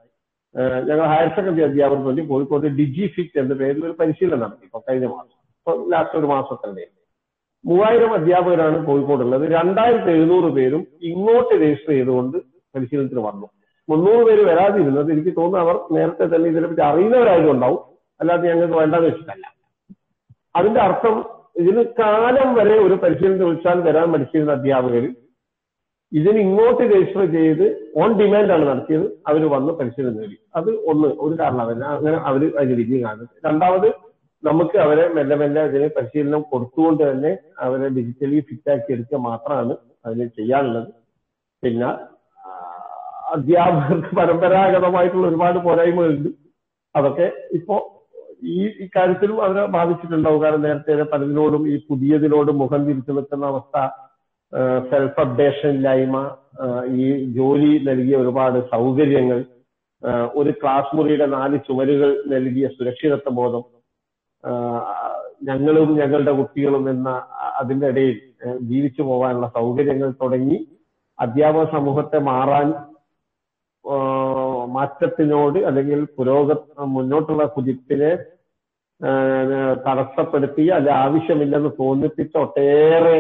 [0.89, 5.07] ഞങ്ങൾ ഹയർ സെക്കൻഡറി അധ്യാപകർക്ക് വേണ്ടി കോഴിക്കോട് ഡിജി ഫിറ്റ് എന്ന പേരിൽ ഒരു പരിശീലനം നടത്തി ഇപ്പൊ കഴിഞ്ഞ
[5.07, 5.39] മാസം.
[5.59, 6.85] ഇപ്പൊ ലാസ്റ്റ് ഒരു മാസത്തിന്റെ
[7.65, 9.45] മൂവായിരം അധ്യാപകരാണ് കോഴിക്കോടുള്ളത്.
[9.57, 12.39] രണ്ടായിരത്തി എഴുന്നൂറ് പേരും ഇങ്ങോട്ട് രജിസ്റ്റർ ചെയ്തുകൊണ്ട്
[12.75, 13.47] പരിശീലനത്തിന് വന്നു.
[13.89, 17.81] മുന്നൂറ് പേര് വരാതിരുന്നത് എനിക്ക് തോന്നുന്നു അവർ നേരത്തെ തന്നെ ഇതിനെപ്പറ്റി അറിയുന്നവരായതുകൊണ്ടാവും.
[18.21, 19.47] അല്ലാതെ ഞങ്ങൾക്ക് വേണ്ടെന്ന് വെച്ചിട്ടല്ല.
[20.57, 21.17] അതിന്റെ അർത്ഥം
[21.57, 25.05] ഇതിന് കാലം വരെ ഒരു പരിശീലനത്തിന് വിളിച്ചാൽ വരാൻ പഠിച്ചിരുന്ന അധ്യാപകർ
[26.19, 27.65] ഇതിന് ഇങ്ങോട്ട് രജിസ്റ്റർ ചെയ്ത്
[28.03, 29.07] ഓൺ ഡിമാൻഡ് ആണ് നടത്തിയത്.
[29.29, 30.37] അവർ വന്ന് പരിശീലനം നേടി.
[30.59, 33.33] അത് ഒന്ന് ഒരു കാരണമല്ല അങ്ങനെ അവർ അതിന് വിജയം കാണുന്നത്.
[33.47, 33.89] രണ്ടാമത്
[34.43, 37.33] നമുക്ക് അവരെ മെല്ലെ മെല്ലെ അതിന് പരിശീലനം കൊടുത്തുകൊണ്ട് തന്നെ
[37.67, 39.75] അവരെ ഡിജിറ്റലി ഫിറ്റ് ആക്കി എടുക്കുക മാത്രമാണ്
[40.07, 40.91] അതിന് ചെയ്യാനുള്ളത്.
[41.63, 41.91] പിന്നെ
[43.35, 46.31] അധ്യാപകർക്ക് പരമ്പരാഗതമായിട്ടുള്ള ഒരുപാട് പോരായ്മകളുണ്ട്.
[46.95, 47.27] അതൊക്കെ
[47.59, 47.77] ഇപ്പോ
[48.57, 50.41] ഈ ഇക്കാര്യത്തിലും അവരെ ബാധിച്ചിട്ടുണ്ടാവും.
[50.43, 53.77] കാരണം നേരത്തെ പലതിനോടും ഈ പുതിയതിനോടും മുഖം തിരിച്ചു നിൽക്കുന്ന അവസ്ഥ
[54.91, 56.19] സെൽഫ് അപ്ഡേഷൻ ഇല്ലായ്മ
[56.97, 59.45] ഈ ജോലി നൽകിയ ഒരുപാട് സൗകര്യങ്ങൾ
[60.35, 63.65] ഒരു ക്ലാസ് മുറിയുടെ നാല് ചുമരുകൾ നൽകിയ സുരക്ഷിതത്വ ബോധം
[65.43, 67.11] ഞങ്ങളും ഞങ്ങളുടെ കുട്ടികളും എന്ന
[67.61, 68.17] അതിന്റെ ഇടയിൽ
[68.61, 70.59] ജീവിച്ചു പോകാനുള്ള സൗകര്യങ്ങൾ തുടങ്ങി
[71.19, 72.69] അധ്യാപക സമൂഹത്തെ മാറാൻ
[74.69, 76.53] മാറ്റത്തിനോട് അല്ലെങ്കിൽ പുരോഗ
[76.87, 78.13] മുന്നോട്ടുള്ള കുതിപ്പിനെ
[79.87, 83.17] തടസ്സപ്പെടുത്തി അത് ആവശ്യമില്ലെന്ന് തോന്നിപ്പിച്ച ഒട്ടേറെ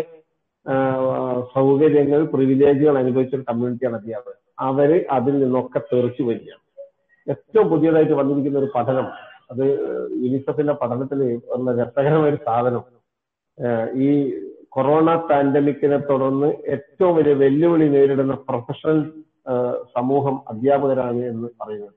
[1.55, 4.37] സൗകര്യങ്ങൾ പ്രിവിലേജുകൾ അനുഭവിച്ച ഒരു കമ്മ്യൂണിറ്റിയാണ് അധ്യാപകർ
[4.68, 6.62] അവർ അതിൽ നിന്നൊക്കെ തെറിച്ചു വരികയാണ്
[7.27, 9.07] ഏറ്റവും പുതിയതായിട്ട് വന്നിരിക്കുന്ന ഒരു പഠനം
[9.50, 9.64] അത്
[10.24, 11.20] യുനിസെഫിന്റെ പഠനത്തിൽ
[11.57, 12.85] ഉള്ള രസകരമായ ഒരു സാധനം
[14.07, 14.09] ഈ
[14.77, 18.98] കൊറോണ പാൻഡമിക്കിനെ തുടർന്ന് ഏറ്റവും വലിയ വെല്ലുവിളി നേരിടുന്ന പ്രൊഫഷണൽ
[19.96, 21.94] സമൂഹം അധ്യാപകരാണ് എന്ന് പറയുന്നത്.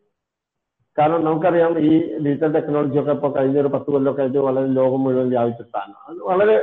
[0.97, 1.91] കാരണം നമുക്കറിയാം ഈ
[2.25, 6.55] ഡിജിറ്റൽ ടെക്നോളജി ഒക്കെ ഇപ്പൊ കഴിഞ്ഞ ഒരു പത്ത് കൊല്ലമൊക്കെ ആയിട്ട് വളരെ ലോകം മുഴുവൻ വ്യാപിച്ചിട്ടാണ് അത് വളരെ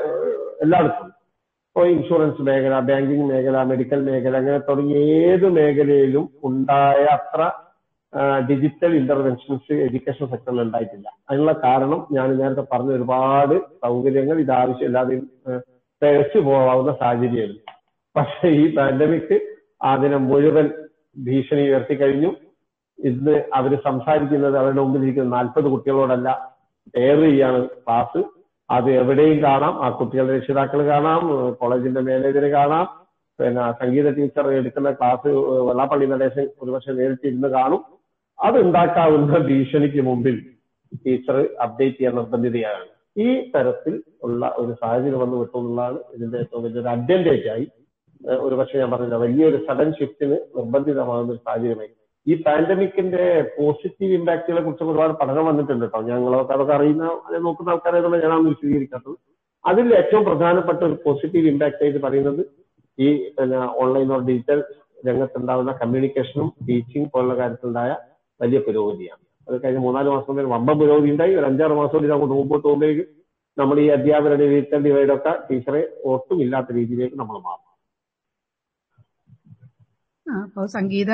[0.64, 1.11] എല്ലായിടത്തും.
[1.11, 1.23] ഇപ്പോൾ
[1.76, 7.40] ഇൻഷുറൻസ് മേഖല ബാങ്കിങ് മേഖല മെഡിക്കൽ മേഖല അങ്ങനെ തുടങ്ങിയ ഏത് മേഖലയിലും ഉണ്ടായ അത്ര
[8.50, 11.06] ഡിജിറ്റൽ ഇന്റർവെൻഷൻസ് എഡ്യൂക്കേഷൻ സെക്ടറിൽ ഉണ്ടായിട്ടില്ല.
[11.28, 15.16] അതിനുള്ള കാരണം ഞാൻ നേരത്തെ പറഞ്ഞ ഒരുപാട് സൗകര്യങ്ങൾ ഇത് ആവശ്യമില്ലാതെ
[16.02, 17.62] തികച്ചു പോകാവുന്ന സാഹചര്യമായിരുന്നു
[18.16, 19.34] പക്ഷെ ഈ പാൻഡമിക്
[19.92, 20.66] അതിനെ മുഴുവൻ
[21.26, 22.30] ഭീഷണി ഉയർത്തി കഴിഞ്ഞു.
[22.98, 26.28] ഇന്ന് അവർ സംസാരിക്കുന്നത് അവരുടെ മുമ്പിൽ ഇരിക്കുന്ന നാൽപ്പത് കുട്ടികളോടല്ല
[27.02, 28.20] എയർ ചെയ്യാണ് ക്ലാസ്
[28.70, 29.85] അത് എവിടെയും കാണാം.
[29.85, 31.20] ആ കുട്ടികളുടെ രക്ഷിതാക്കൾ കാണാം.
[31.55, 32.87] കോളേജിന്റെ മാനേജർ കാണാം.
[33.40, 35.29] പിന്നെ സംഗീത ടീച്ചർ എടുക്കുന്ന ക്ലാസ്
[35.68, 37.85] വെള്ളാപ്പള്ളി നടേശൻ ഒരുപക്ഷെ നേരിട്ട് ഇരുന്ന് കാണും.
[38.42, 40.46] അത് ഉണ്ടാക്കാവുന്ന ഭീഷണിക്ക് മുമ്പിൽ
[41.07, 42.85] ടീച്ചർ അപ്ഡേറ്റ് ചെയ്യാൻ നിർബന്ധിതയാണ്.
[43.20, 47.68] ഈ തരത്തിൽ ഉള്ള ഒരു സാഹചര്യം വന്നു വിട്ടുള്ളതാണ് ഇതിന്റെ ഏറ്റവും വലിയൊരു അഡ്വാന്റേജ് ആയി.
[48.38, 51.88] ഒരുപക്ഷെ ഞാൻ പറഞ്ഞില്ല വലിയൊരു സഡൻ ഷിഫ്റ്റിന് നിർബന്ധിതമാകുന്ന ഒരു സാഹചര്യമായി.
[52.26, 53.24] ഈ പാൻഡമിക്കിന്റെ
[53.56, 59.16] പോസിറ്റീവ് ഇമ്പാക്റ്റുകളെ കുറിച്ച് ഒരുപാട് പഠനം വന്നിട്ടുണ്ട് കേട്ടോ ഞങ്ങളൊക്കെ അതൊക്കെ അറിയുന്ന അതെ നോക്കുന്ന ആൾക്കാരായതുകൊണ്ട് ഞാനാണ് വിശദീകരിക്കാത്തത്.
[59.64, 62.42] അതിൽ ഏറ്റവും പ്രധാനപ്പെട്ട ഒരു പോസിറ്റീവ് ഇമ്പാക്റ്റ് ആയിട്ട് പറയുന്നത്
[62.98, 64.60] ഈ പിന്നെ ഓൺലൈൻ ഓർ ഡിജിറ്റൽ
[65.08, 67.90] രംഗത്തുണ്ടാകുന്ന കമ്മ്യൂണിക്കേഷനും ടീച്ചിങ് പോലുള്ള കാര്യത്തിലുണ്ടായ
[68.40, 69.22] വലിയ പുരോഗതിയാണ്.
[69.46, 71.32] അത് കഴിഞ്ഞ മൂന്നാൽ മാസം കൊണ്ട് വമ്പ പുരോഗതി ഉണ്ടായി.
[71.38, 73.08] ഒരു അഞ്ചാറ് മാസം കൂടി നമുക്ക് മുമ്പോട്ട് പോകുമ്പോഴേക്കും
[73.56, 75.82] നമ്മൾ ഈ അധ്യാപകരുടെ ഡിജിറ്റൽ ഡിവൈഡൊക്കെ ടീച്ചറെ
[76.12, 77.63] ഒട്ടും ഇല്ലാത്ത രീതിയിലേക്ക് നമ്മൾ മാറും.
[80.26, 81.10] അപ്പൊ സംഗീത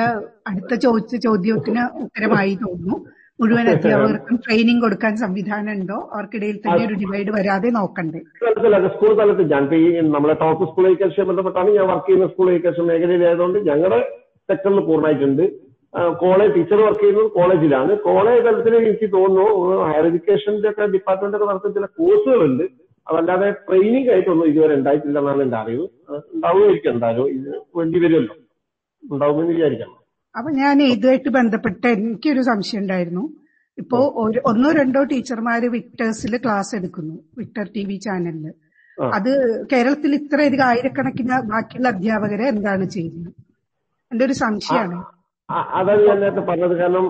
[0.49, 2.97] അടുത്ത ചോദിച്ച ചോദ്യത്തിന് ഉത്തരമായി തോന്നുന്നു.
[3.39, 8.19] മുഴുവൻ അധ്യാപകർക്കും ട്രെയിനിങ് കൊടുക്കാൻ സംവിധാനം ഉണ്ടോ അവർക്കിടയിൽ തന്നെ ഒരു ഡിവൈഡ് വരാതെ നോക്കണ്ടേ?
[8.95, 9.63] സ്കൂൾ തലത്തിൽ ഞാൻ
[10.15, 13.99] നമ്മളെ ടോപ്പ് സ്കൂൾ എഡ്യൂക്കേഷൻ ബന്ധപ്പെട്ടാണ് ഞാൻ വർക്ക് ചെയ്യുന്ന സ്കൂൾ എഡ്യൂക്കേഷൻ മേഖലയിലായതുകൊണ്ട് ഞങ്ങളുടെ
[14.49, 15.43] സെക്ടറിൽ പൂർണമായിട്ടുണ്ട്.
[16.21, 19.47] കോളേജ് ടീച്ചർ വർക്ക് ചെയ്യുന്നത് കോളേജിലാണ് കോളേജ് തലത്തിൽ എനിക്ക് തോന്നുന്നു
[19.87, 22.65] ഹയർ എഡ്യൂക്കേഷന്റെ ഒക്കെ ഡിപ്പാർട്ട്മെന്റ് ഒക്കെ നടത്തുന്ന ചില കോഴ്സുകളുണ്ട്
[23.07, 25.85] അതല്ലാതെ ട്രെയിനിങ് ആയിട്ടൊന്നും ഇതുവരെ ഉണ്ടായിട്ടില്ല എന്നാണ് എന്റെ അറിവ്.
[26.35, 27.27] ഉണ്ടാവുമായിരിക്കും എന്തായാലും.
[27.37, 28.35] ഇത് വേണ്ടി വരുമല്ലോ.
[29.03, 29.97] ഉണ്ടാവുമെന്ന് വിചാരിക്കണം
[30.35, 33.23] അപ്പൊ ഞാൻ ഇതുമായിട്ട് ബന്ധപ്പെട്ട് എനിക്കൊരു സംശയം ഉണ്ടായിരുന്നു.
[33.77, 38.45] ഇപ്പോ ഒരു ഒന്നോ രണ്ടോ ടീച്ചർമാര് വിക്ടേഴ്സിൽ ക്ലാസ് എടുക്കുന്നു വിക്ടർ ടി വി ചാനലിൽ.
[39.17, 39.29] അത്
[39.71, 43.31] കേരളത്തിൽ ഇത്രയധികം ആയിരക്കണക്കിന് ബാക്കിയുള്ള അധ്യാപകരെ എന്താണ് ചെയ്യുന്നത്?
[44.11, 44.99] എന്റെ ഒരു സംശയമാണ്
[45.79, 46.73] അതാണ് ഞാൻ നേരത്തെ പറഞ്ഞത്.
[46.81, 47.05] കാരണം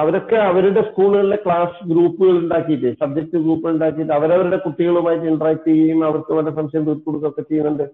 [0.00, 6.54] അവരൊക്കെ അവരുടെ സ്കൂളുകളിലെ ക്ലാസ് ഗ്രൂപ്പുകൾ ഉണ്ടാക്കിയിട്ട് സബ്ജക്ട് ഗ്രൂപ്പുകൾ ഉണ്ടാക്കിയിട്ട് അവരവരുടെ കുട്ടികളുമായിട്ട് ഇന്ററാക്ട് ചെയ്യുകയും അവർക്ക് അവരുടെ
[6.60, 7.84] സംശയം തീർത്തു കൊടുക്കുകയൊക്കെ ചെയ്യുന്നുണ്ട്.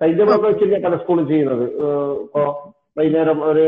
[0.00, 1.64] കഴിഞ്ഞ വെച്ചില്ല പല സ്കൂളും ചെയ്യുന്നത്.
[2.26, 2.44] ഇപ്പോ
[2.96, 3.62] വൈകുന്നേരം ഒരു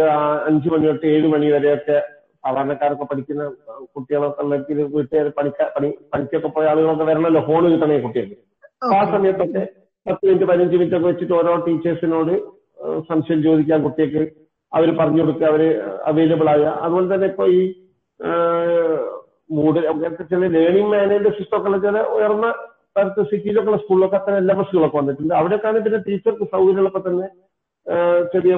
[0.48, 1.96] അഞ്ചു മണി തൊട്ട് ഏഴ് മണി വരെയൊക്കെ
[2.44, 3.42] സാധാരണക്കാരൊക്കെ പഠിക്കുന്ന
[3.94, 8.36] കുട്ടികളൊക്കെ ഇതിൽ വീട്ടുകാർ പണിക്ക പണി പണിക്കൊക്കെ പോയ ആളുകളൊക്കെ വരണമല്ലോ ഫോൺ കിട്ടണേ കുട്ടികൾക്ക്.
[8.96, 9.62] ആ സമയത്തൊക്കെ
[10.06, 12.32] പത്ത് മിനിറ്റ് പതിനഞ്ച് മിനിറ്റ് ഒക്കെ വെച്ചിട്ട് ഓരോ ടീച്ചേഴ്സിനോട്
[13.10, 14.24] സംശയം ചോദിക്കാൻ കുട്ടികൾക്ക്
[14.72, 15.62] അവർ പറഞ്ഞു കൊടുക്കുക അവർ
[16.10, 17.62] അവൈലബിൾ ആയ അതുപോലെ തന്നെ ഇപ്പൊ ഈ
[19.56, 19.80] മൂഡ്
[20.32, 22.46] ചില ലേണിംഗ് മാനേജ്മെന്റ് സിസ്റ്റം ഒക്കെ ചില ഉയർന്ന
[22.88, 25.32] സ്ഥലത്ത് സിറ്റിയിലൊക്കെ സ്കൂളിലൊക്കെ അത്ര എല്ലാ ബസ്സുകളൊക്കെ വന്നിട്ടുണ്ട്.
[25.38, 27.26] അവിടെയൊക്കെയാണ് പിന്നെ ടീച്ചർക്ക് സൗകര്യമുള്ളപ്പോൾ തന്നെ
[28.32, 28.54] ചെറിയ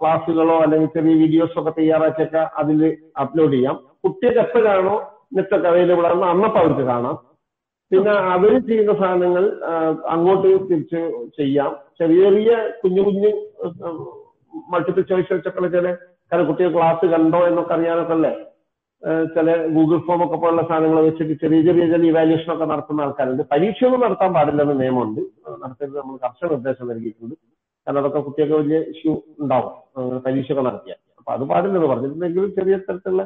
[0.00, 2.80] ക്ലാസ്സുകളോ അല്ലെങ്കിൽ ചെറിയ വീഡിയോസോ ഒക്കെ തയ്യാറാക്കിയൊക്കെ അതിൽ
[3.24, 3.76] അപ്ലോഡ് ചെയ്യാം.
[4.04, 4.94] കുട്ടികൾക്ക് എപ്പോഴാണോ
[5.36, 7.16] നെറ്റൊക്കെ അവൈലബിൾ ആണോ അന്നപ്പോൾ അവർക്ക് കാണാം.
[7.90, 9.44] പിന്നെ അവർ ചെയ്യുന്ന സാധനങ്ങൾ
[10.14, 11.00] അങ്ങോട്ട് തിരിച്ച്
[11.38, 11.72] ചെയ്യാം.
[11.98, 13.30] ചെറിയ ചെറിയ കുഞ്ഞു കുഞ്ഞു
[14.72, 15.86] മൾട്ടിപ്പിൾ ചോയ്സ് വെച്ചൊക്കെ ചില
[16.30, 18.32] കാരണം കുട്ടികൾ ക്ലാസ് കണ്ടോ എന്നൊക്കെ അറിയാനൊക്കെ അല്ലേ?
[19.34, 23.42] ചില ഗൂഗിൾ ഫോം ഒക്കെ പോലുള്ള സാധനങ്ങൾ വെച്ചിട്ട് ചെറിയ ചെറിയ ചില ഇവാലുവേഷൻ ഒക്കെ നടത്തുന്ന ആൾക്കാരുണ്ട്.
[23.52, 25.20] പരീക്ഷയൊന്നും നടത്താൻ പാടില്ലെന്ന് നിയമമുണ്ട്.
[25.62, 27.34] നടത്തരുത് നമ്മൾ കർശന നിർദ്ദേശം നൽകിയിട്ടുണ്ട്.
[27.86, 29.72] കാരണം അതൊക്കെ കുട്ടികൾക്ക് വലിയ ഇഷ്യൂ ഉണ്ടാവും.
[30.26, 30.98] പരീക്ഷയൊക്കെ നടത്തിയാൽ.
[31.18, 33.24] അപ്പൊ അത് പാടില്ലെന്ന് പറഞ്ഞിട്ടുണ്ടെങ്കിൽ ചെറിയ തരത്തിലുള്ള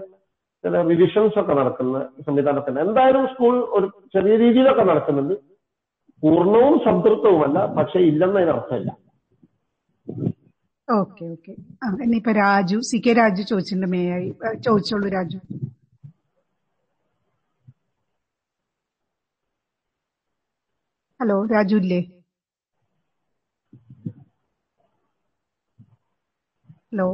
[0.64, 5.34] ചില റിവിഷൻസ് ഒക്കെ നടക്കുന്ന സംവിധാനത്തിന് എന്തായാലും സ്കൂൾ ഒരു ചെറിയ രീതിയിലൊക്കെ നടക്കുന്നുണ്ട്.
[6.22, 8.90] പൂർണവും സംതൃപ്തവുമല്ല പക്ഷെ ഇല്ലെന്നതിന് അർത്ഥമില്ല.
[10.88, 11.52] Okay okay.
[12.06, 14.28] ഇനിയിപ്പോ രാജു സി കെ രാജു ചോദിച്ചിട്ടുണ്ട് മേയായി
[14.66, 15.38] ചോദിച്ചോളൂ രാജു.
[21.20, 22.00] ഹലോ രാജു ഇല്ലേ
[26.92, 27.06] ഹലോ.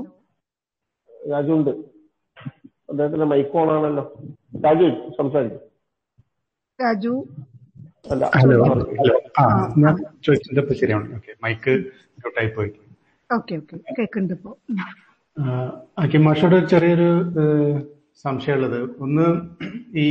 [1.31, 1.71] രാജു ഉണ്ട്
[2.91, 4.05] അദ്ദേഹത്തിന്റെ മൈക്ക് ഓൺ ആണല്ലോ
[4.65, 5.63] രാജു സംസാരിക്കും.
[6.79, 7.13] രാജു.
[8.11, 8.57] അല്ല ഹലോ
[9.01, 9.17] ഹലോ.
[9.39, 9.45] ആ
[9.79, 11.15] ഞാൻ ചോദിച്ചത് ശരിയാണ്.
[11.17, 11.75] ഓക്കെ മൈക്ക്
[12.15, 12.71] മ്യൂട്ടായി പോയി
[13.31, 13.77] ഓക്കെ ഓക്കെ.
[13.99, 14.51] കേൾക്കുന്നുണ്ട് ഇപ്പോ.
[16.03, 17.09] ഓക്കെ മാഷോട് ചെറിയൊരു
[18.23, 18.79] സംശയമുള്ളത്.
[19.01, 19.27] ഒന്ന്
[19.99, 20.07] ഈ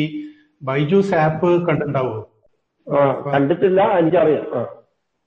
[0.62, 2.15] ബൈജൂസ് ആപ്പ് കണ്ടിട്ടുണ്ടാവോ?
[3.34, 4.45] കണ്ടിട്ടില്ല എനിക്കറിയാം.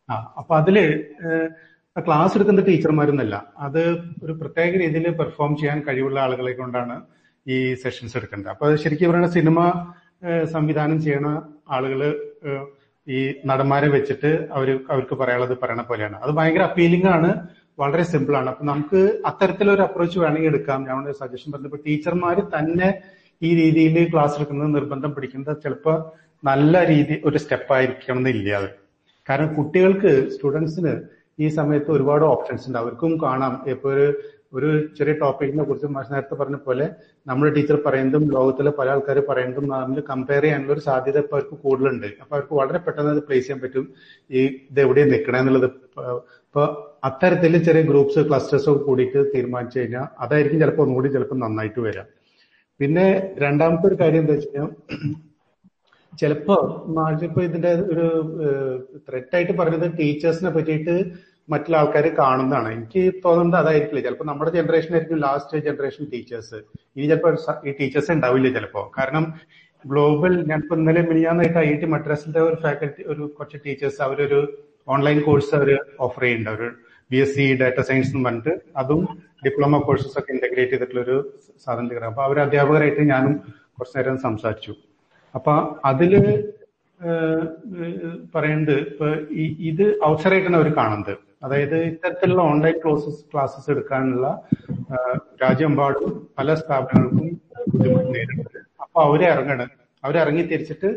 [0.08, 0.14] ആ.
[0.38, 0.76] അപ്പൊ അതിൽ
[1.96, 3.34] ക്ലാസ് എടുക്കുന്ന ടീച്ചർമാരൊന്നല്ല.
[3.66, 3.82] അത്
[4.24, 6.96] ഒരു പ്രത്യേക രീതിയിൽ പെർഫോം ചെയ്യാൻ കഴിവുള്ള ആളുകളെ കൊണ്ടാണ്
[7.46, 9.58] ഈ സെഷൻസ് എടുക്കേണ്ടത് അപ്പൊ ശരിക്കും പറയുന്ന സിനിമ
[10.54, 11.28] സംവിധാനം ചെയ്യണ
[11.76, 12.00] ആളുകൾ
[13.06, 13.18] ഈ
[13.50, 16.16] നടന്മാരെ വെച്ചിട്ട് അവർ അവർക്ക് പറയാനുള്ളത് പറയണ പോലെയാണ്.
[16.24, 17.30] അത് ഭയങ്കര അപ്പീലിംഗ് ആണ്
[17.82, 18.48] വളരെ സിമ്പിൾ ആണ്.
[18.52, 20.80] അപ്പൊ നമുക്ക് അത്തരത്തിലൊരു അപ്രോച്ച് വേണമെങ്കിൽ എടുക്കാം.
[20.88, 22.88] ഞാൻ സജഷൻ പറഞ്ഞപ്പോൾ ടീച്ചർമാർ തന്നെ
[23.42, 25.98] ഈ രീതിയിൽ ക്ലാസ് എടുക്കുന്നത് നിർബന്ധം പിടിക്കുന്നത് ചിലപ്പോൾ
[26.42, 28.70] നല്ല രീതി ഒരു സ്റ്റെപ്പ് ആയിരിക്കണം എന്നില്ല അത്.
[29.28, 30.94] കാരണം കുട്ടികൾക്ക് സ്റ്റുഡൻസിന്
[31.38, 32.78] ഈ സമയത്ത് ഒരുപാട് ഓപ്ഷൻസ് ഉണ്ട്.
[32.82, 33.54] അവർക്കും കാണാം.
[33.74, 34.06] ഇപ്പൊ ഒരു
[34.58, 34.68] ഒരു
[34.98, 36.84] ചെറിയ ടോപ്പിക്കിനെ കുറിച്ച് മാഷ് നേരത്തെ പറഞ്ഞ പോലെ
[37.28, 42.06] നമ്മുടെ ടീച്ചർ പറയുന്നതും ലോകത്തിലെ പല ആൾക്കാർ പറയുന്നതും തമ്മിൽ കമ്പയർ ചെയ്യാനുള്ള ഒരു സാധ്യത ഇപ്പൊ അവർക്ക് കൂടുതലുണ്ട്.
[42.22, 43.86] അപ്പൊ അവർക്ക് വളരെ പെട്ടെന്ന് അത് പ്ലേസ് ചെയ്യാൻ പറ്റും.
[44.30, 45.68] ഈ ഇത് എവിടെയാണ് നിൽക്കണെന്നുള്ളത്
[46.46, 46.64] ഇപ്പൊ
[47.08, 52.06] അത്തരത്തിൽ ചെറിയ ഗ്രൂപ്പ്സ് ക്ലസ്റ്റേഴ്സ് ഒക്കെ കൂടിയിട്ട് തീരുമാനിച്ചു കഴിഞ്ഞാൽ അതായിരിക്കും ചിലപ്പോൾ ഒന്നുകൂടി ചിലപ്പോൾ നന്നായിട്ട് വരാം.
[52.80, 53.06] പിന്നെ
[53.44, 54.70] രണ്ടാമത്തെ ഒരു കാര്യം എന്താ വെച്ച് കഴിഞ്ഞാൽ
[56.20, 56.56] ചിലപ്പോ
[57.28, 58.06] ഇപ്പൊ ഇതിന്റെ ഒരു
[59.36, 60.94] ആയിട്ട് പറഞ്ഞത് ടീച്ചേഴ്സിനെ പറ്റിയിട്ട്
[61.52, 62.68] മറ്റുള്ള ആൾക്കാർ കാണുന്നതാണ്.
[62.76, 64.02] എനിക്ക് തോന്നുന്നത് അതായിരിക്കില്ല?
[64.06, 66.58] ചിലപ്പോൾ നമ്മുടെ ജനറേഷൻ ആയിരിക്കും ലാസ്റ്റ് ജനറേഷൻ ടീച്ചേഴ്സ്
[66.96, 67.34] ഇനി ചിലപ്പോൾ
[67.68, 68.82] ഈ ടീച്ചേഴ്സ് ഉണ്ടാവില്ല ചിലപ്പോ.
[68.98, 69.24] കാരണം
[69.84, 74.40] ഗ്ലോബൽ ഞാനിപ്പോ ഇന്നലെ മിനിയാന്നായിട്ട് ഐ ഐ ടി മദ്രാസിന്റെ ഒരു ഫാക്കൽറ്റി ഒരു കുറച്ച് ടീച്ചേഴ്സ് അവരൊരു
[74.94, 75.70] ഓൺലൈൻ കോഴ്സ് അവർ
[76.06, 76.62] ഓഫർ ചെയ്യുന്നുണ്ട്.
[76.62, 76.68] ഒരു
[77.10, 79.02] B S C data science എന്ന് പറഞ്ഞിട്ട് അതും
[79.46, 81.16] ഡിപ്ലോമ കോഴ്സസ് ഒക്കെ ഇന്റഗ്രേറ്റ് ചെയ്തിട്ടുള്ള ഒരു
[81.64, 83.34] സാധനം അപ്പൊ അവർ അധ്യാപകരായിട്ട് ഞാനും
[83.76, 84.74] കുറച്ചു നേരം സംസാരിച്ചു.
[85.34, 85.52] അപ്പൊ
[85.90, 86.12] അതിൽ
[88.34, 89.06] പറയുന്നത് ഇപ്പൊ
[89.70, 94.26] ഇത് അവസരമായിട്ടാണ് അവർ കാണുന്നത് അതായത് ഇത്തരത്തിലുള്ള ഓൺലൈൻ ക്ലാസസ് ക്ലാസ്സസ് എടുക്കാനുള്ള
[95.42, 96.06] രാജ്യമെമ്പാടും
[96.38, 97.26] പല സ്ഥാപനങ്ങൾക്കും
[97.72, 99.68] ബുദ്ധിമുട്ട് നേരിടുന്നത് അപ്പൊ അവരെ ഇറങ്ങണം.
[100.04, 100.88] അവരെ ഇറങ്ങി തിരിച്ചിട്ട്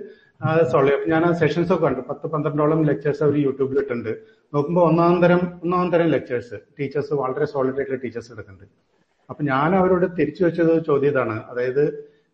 [0.71, 2.01] സോൾവ് അപ്പൊ ഞാൻ ആ സെഷൻസ് ഒക്കെ കണ്ടു.
[2.09, 4.11] പത്ത് പന്ത്രണ്ടോളം ലെക്ചേഴ്സ് അവർ യൂട്യൂബിൽ ഇട്ടുണ്ട്
[4.53, 8.67] നോക്കുമ്പോൾ ഒന്നാം തരം ഒന്നാം തരം ലെക്ചേഴ്സ് ടീച്ചേഴ്സ് വളരെ സോളിഡ് ആയിട്ടുള്ള ടീച്ചേഴ്സ് എടുക്കുന്നുണ്ട്.
[9.29, 11.37] അപ്പൊ ഞാൻ അവരോട് തിരിച്ചു വെച്ചത് ചോദ്യം ഇതാണ്.
[11.51, 11.83] അതായത്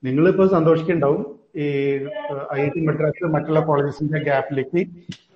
[0.03, 1.23] നിങ്ങളിപ്പോ സന്തോഷിക്കുന്നുണ്ടാവും
[1.61, 1.65] ഈ
[2.55, 4.81] ഐ ഐ ടി മദ്രാസ് മറ്റുള്ള കോളേജസിന്റെ ഗ്യാപ്പിലേക്ക്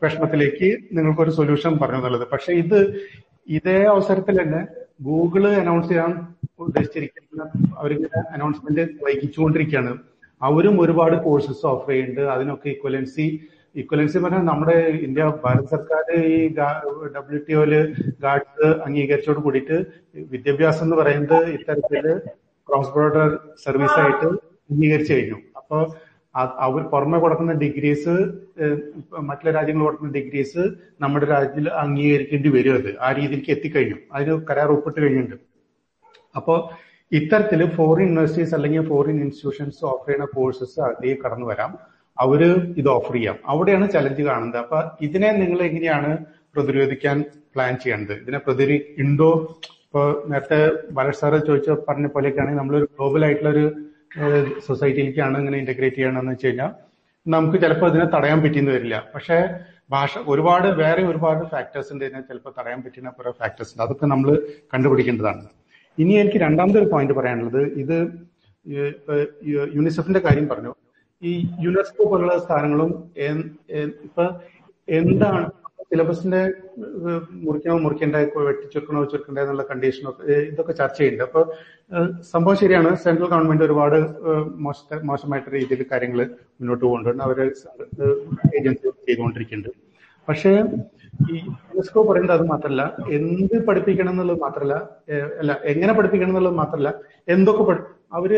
[0.03, 2.25] വിഷമത്തിലേക്ക് നിങ്ങൾക്ക് ഒരു സൊല്യൂഷൻ പറഞ്ഞു എന്നുള്ളത്.
[2.33, 2.79] പക്ഷെ ഇത്
[3.57, 4.61] ഇതേ അവസരത്തിൽ തന്നെ
[5.07, 6.13] ഗൂഗിൾ അനൗൺസ് ചെയ്യാൻ
[6.65, 7.43] ഉദ്ദേശിച്ചിരിക്കുന്ന
[7.79, 9.93] അവരിങ്ങനെ അനൗൺസ്മെന്റ് വൈകിച്ചുകൊണ്ടിരിക്കുകയാണ്.
[10.41, 12.23] അവരും ഒരുപാട് കോഴ്സസ് ഓഫർ ചെയ്യുന്നുണ്ട്.
[12.35, 13.27] അതിനൊക്കെ ഇക്വലൻസി
[13.81, 14.75] ഇക്വലൻസി പറഞ്ഞാൽ നമ്മുടെ
[15.07, 16.37] ഇന്ത്യ ഭാരത് സർക്കാർ ഈ
[17.15, 17.73] ഡബ്ല്യു ടി ഒയിൽ
[18.23, 19.77] ഗാഡ്സ് അംഗീകരിച്ചോട് കൂടിയിട്ട്
[20.33, 22.05] വിദ്യാഭ്യാസം എന്ന് പറയുന്നത് ഇത്തരത്തിൽ
[22.69, 23.29] ക്രോസ് ബോർഡർ
[23.65, 24.29] സർവീസ് ആയിട്ട്
[24.71, 25.37] അംഗീകരിച്ചു കഴിഞ്ഞു.
[25.59, 25.81] അപ്പോൾ
[26.65, 28.13] അവർ പുറമെ കൊടുക്കുന്ന ഡിഗ്രീസ്
[29.27, 30.63] മറ്റുള്ള രാജ്യങ്ങൾ കൊടുക്കുന്ന ഡിഗ്രീസ്
[31.01, 32.89] നമ്മുടെ രാജ്യത്തിൽ അംഗീകരിക്കേണ്ടി വരും അത്.
[32.99, 33.97] ആ രീതിയിലേക്ക് എത്തിക്കഴിഞ്ഞു.
[34.13, 35.37] അതിന് കരാർ ഒപ്പിട്ട് കഴിഞ്ഞിട്ടുണ്ട്.
[36.35, 36.55] അപ്പോ
[37.11, 41.71] ഇത്തരത്തിൽ ഫോറിൻ യൂണിവേഴ്സിറ്റീസ് അല്ലെങ്കിൽ ഫോറിൻ ഇൻസ്റ്റിറ്റ്യൂഷൻസ് ഓഫർ ചെയ്യുന്ന കോഴ്സസ് അകത്തേക്ക് കടന്നു വരാം.
[42.17, 42.41] അവർ
[42.81, 43.37] ഇത് ഓഫർ ചെയ്യാം.
[43.45, 44.59] അവിടെയാണ് ചലഞ്ച് കാണുന്നത്.
[44.63, 46.11] അപ്പൊ ഇതിനെ നിങ്ങൾ എങ്ങനെയാണ്
[46.55, 47.17] പ്രതിരോധിക്കാൻ
[47.55, 48.17] പ്ലാൻ ചെയ്യേണ്ടത്?
[48.23, 49.29] ഇതിനെ പ്രതിരോധി ഉണ്ടോ
[49.85, 50.59] ഇപ്പൊ നേരത്തെ
[50.91, 53.65] ബാലക് സാറ് ചോദിച്ച പറഞ്ഞ പോലെയൊക്കെയാണെങ്കിൽ നമ്മളൊരു ഗ്ലോബൽ ആയിട്ടുള്ള ഒരു
[54.67, 56.71] സൊസൈറ്റിയിലേക്കാണ് ഇങ്ങനെ ഇന്റഗ്രേറ്റ് ചെയ്യണമെന്ന് വെച്ച് കഴിഞ്ഞാൽ
[57.25, 59.05] നമുക്ക് ചിലപ്പോൾ അതിനെ തടയാൻ പറ്റിയെന്ന് വരില്ല.
[59.15, 59.37] പക്ഷേ
[59.89, 63.83] ഭാഷ ഒരുപാട് വേറെ ഒരുപാട് ഫാക്ടേഴ്സ് ഉണ്ട് ഇതിനെ ചിലപ്പോൾ തടയാൻ പറ്റുന്ന കുറെ ഫാക്ടേഴ്സ് ഉണ്ട്.
[63.83, 64.29] അതൊക്കെ നമ്മൾ
[64.73, 65.43] കണ്ടുപിടിക്കേണ്ടതാണ്.
[65.97, 67.61] ഇനി എനിക്ക് രണ്ടാമത്തെ ഒരു പോയിന്റ് പറയാനുള്ളത്.
[67.83, 67.97] ഇത്
[69.75, 70.73] യുനിസെഫിന്റെ കാര്യം പറഞ്ഞു.
[71.23, 71.31] ഈ
[71.65, 72.89] യുനെസ്കോ പോലുള്ള സ്ഥാനങ്ങളും
[74.07, 74.25] ഇപ്പൊ
[74.87, 75.45] എന്താണ്
[75.91, 76.39] സിലബസിന്റെ
[77.45, 78.15] മുറിക്കണോ മുറിക്കേണ്ട
[78.47, 81.25] വെട്ടിച്ചുരുക്കണോ ചുരുക്കണ്ടേ എന്നുള്ള കണ്ടീഷനൊക്കെ ഇതൊക്കെ ചർച്ച ചെയ്യുന്നുണ്ട്.
[81.29, 81.41] അപ്പൊ
[82.33, 82.89] സംഭവം ശരിയാണ്.
[83.03, 83.97] സെൻട്രൽ ഗവൺമെന്റ് ഒരുപാട്
[84.65, 86.21] മോശ മോശമായിട്ട് രീതിയിൽ കാര്യങ്ങൾ
[86.59, 87.39] മുന്നോട്ട് കൊണ്ടുവരുന്നു അവർ
[88.57, 89.69] ഏജൻസി ചെയ്തുകൊണ്ടിരിക്കുന്നുണ്ട്.
[90.27, 90.51] പക്ഷേ
[91.31, 92.81] ഈ യുനെസ്കോ പറയുന്നത് അത് മാത്രല്ല.
[93.17, 94.75] എന്ത് പഠിപ്പിക്കണം എന്നുള്ളത് മാത്രല്ല.
[95.41, 96.89] അല്ല എങ്ങനെ പഠിപ്പിക്കണം എന്നുള്ളത് മാത്രല്ല.
[97.35, 97.63] എന്തൊക്കെ
[98.17, 98.33] അവർ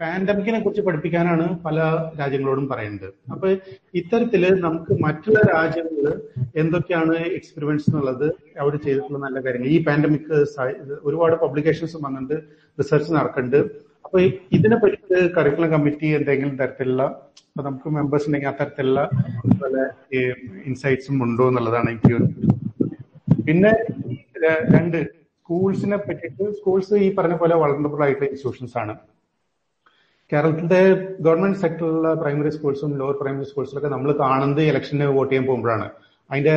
[0.00, 1.76] പാൻഡമിക്കിനെ കുറിച്ച് പഠിപ്പിക്കാനാണ് പല
[2.20, 3.08] രാജ്യങ്ങളോടും പറയുന്നത്.
[3.32, 3.48] അപ്പൊ
[4.00, 6.06] ഇത്തരത്തിൽ നമുക്ക് മറ്റുള്ള രാജ്യങ്ങൾ
[6.62, 8.26] എന്തൊക്കെയാണ് എക്സ്പെരിമെന്റ്സ് എന്നുള്ളത്
[8.62, 9.68] അവർ ചെയ്തിട്ടുള്ള നല്ല കാര്യങ്ങൾ.
[9.76, 10.32] ഈ പാൻഡമിക്
[11.08, 12.36] ഒരുപാട് പബ്ലിക്കേഷൻസ് വന്നിട്ടുണ്ട്
[12.80, 13.60] റിസർച്ച് നടക്കുന്നുണ്ട്.
[14.04, 14.18] അപ്പൊ
[14.56, 17.02] ഇതിനെ പറ്റി കറിക്കുലം കമ്മിറ്റി എന്തെങ്കിലും തരത്തിലുള്ള
[17.48, 19.00] അപ്പൊ നമുക്ക് മെമ്പേഴ്സ് ഉണ്ടെങ്കിൽ അത്തരത്തിലുള്ള
[19.62, 19.76] പല
[20.70, 22.16] ഇൻസൈറ്റ്സും ഉണ്ടോ എന്നുള്ളതാണ് എനിക്ക്
[23.46, 23.72] പിന്നെ
[24.74, 24.98] രണ്ട്
[25.38, 28.94] സ്കൂൾസിനെ പറ്റിയിട്ട് സ്കൂൾസ് ഈ പറഞ്ഞ പോലെ വളർന്നബിൾ ആയിട്ടുള്ള ഇൻസ്റ്റിറ്റ്യൂഷൻസ് ആണ്.
[30.32, 30.80] കേരളത്തിലെ
[31.26, 35.86] ഗവൺമെന്റ് സെക്ടറിലുള്ള പ്രൈമറി സ്കൂൾസും ലോവർ പ്രൈമറി സ്കൂൾസിലൊക്കെ നമ്മൾ കാണുന്നത് ഇലക്ഷന് വോട്ട് ചെയ്യാൻ പോകുമ്പോഴാണ്.
[36.30, 36.56] അതിന്റെ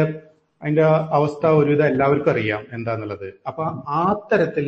[0.61, 0.83] അതിന്റെ
[1.17, 3.27] അവസ്ഥ ഒരുവിധം എല്ലാവർക്കും അറിയാം എന്താന്നുള്ളത്.
[3.49, 3.63] അപ്പൊ
[3.99, 4.67] ആ തരത്തിൽ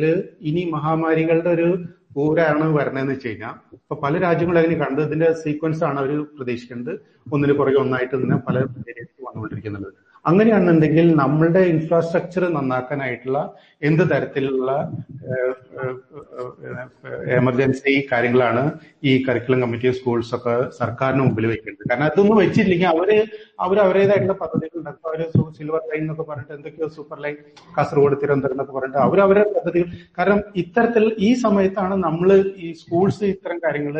[0.50, 1.68] ഇനി മഹാമാരികളുടെ ഒരു
[2.16, 6.92] പൂരാണ് വരണതെന്ന് വെച്ച് കഴിഞ്ഞാൽ ഇപ്പൊ പല രാജ്യങ്ങളും അതിന് കണ്ട് ഇതിന്റെ സീക്വൻസ് ആണ് അവർ പ്രതീക്ഷിക്കുന്നത്.
[7.34, 8.56] ഒന്നിന് പുറകെ ഒന്നായിട്ട് ഇങ്ങനെ പല
[9.26, 9.90] വന്നുകൊണ്ടിരിക്കുന്നുണ്ട്
[10.24, 13.38] അങ്ങനെയാണെന്നുണ്ടെങ്കിൽ നമ്മളുടെ ഇൻഫ്രാസ്ട്രക്ചർ നന്നാക്കാനായിട്ടുള്ള
[13.88, 14.70] എന്ത് തരത്തിലുള്ള
[17.38, 18.62] എമർജൻസി കാര്യങ്ങളാണ്
[19.04, 23.10] ഈ കരിക്കുലം കമ്മിറ്റി സ്കൂൾസ് ഒക്കെ സർക്കാരിന് മുമ്പിൽ വെക്കേണ്ടത് കാരണം അതൊന്നും വെച്ചിട്ടില്ലെങ്കിൽ അവർ
[23.66, 25.06] അവർ അവരുടേതായിട്ടുള്ള പദ്ധതികൾ ഉണ്ടാക്കും.
[25.08, 25.20] അവർ
[25.58, 27.36] സിൽവർ ലൈൻ എന്നൊക്കെ പറഞ്ഞിട്ട് എന്തൊക്കെയോ സൂപ്പർ ലൈൻ
[27.76, 29.88] കാസർഗോഡ് തിരുവനന്തപുരം എന്നൊക്കെ പറഞ്ഞിട്ട് അവരവരുടെ പദ്ധതികൾ.
[30.18, 32.30] കാരണം ഇത്തരത്തിൽ ഈ സമയത്താണ് നമ്മൾ
[32.64, 33.96] ഈ സ്കൂൾസ് ഇത്തരം കാര്യങ്ങൾ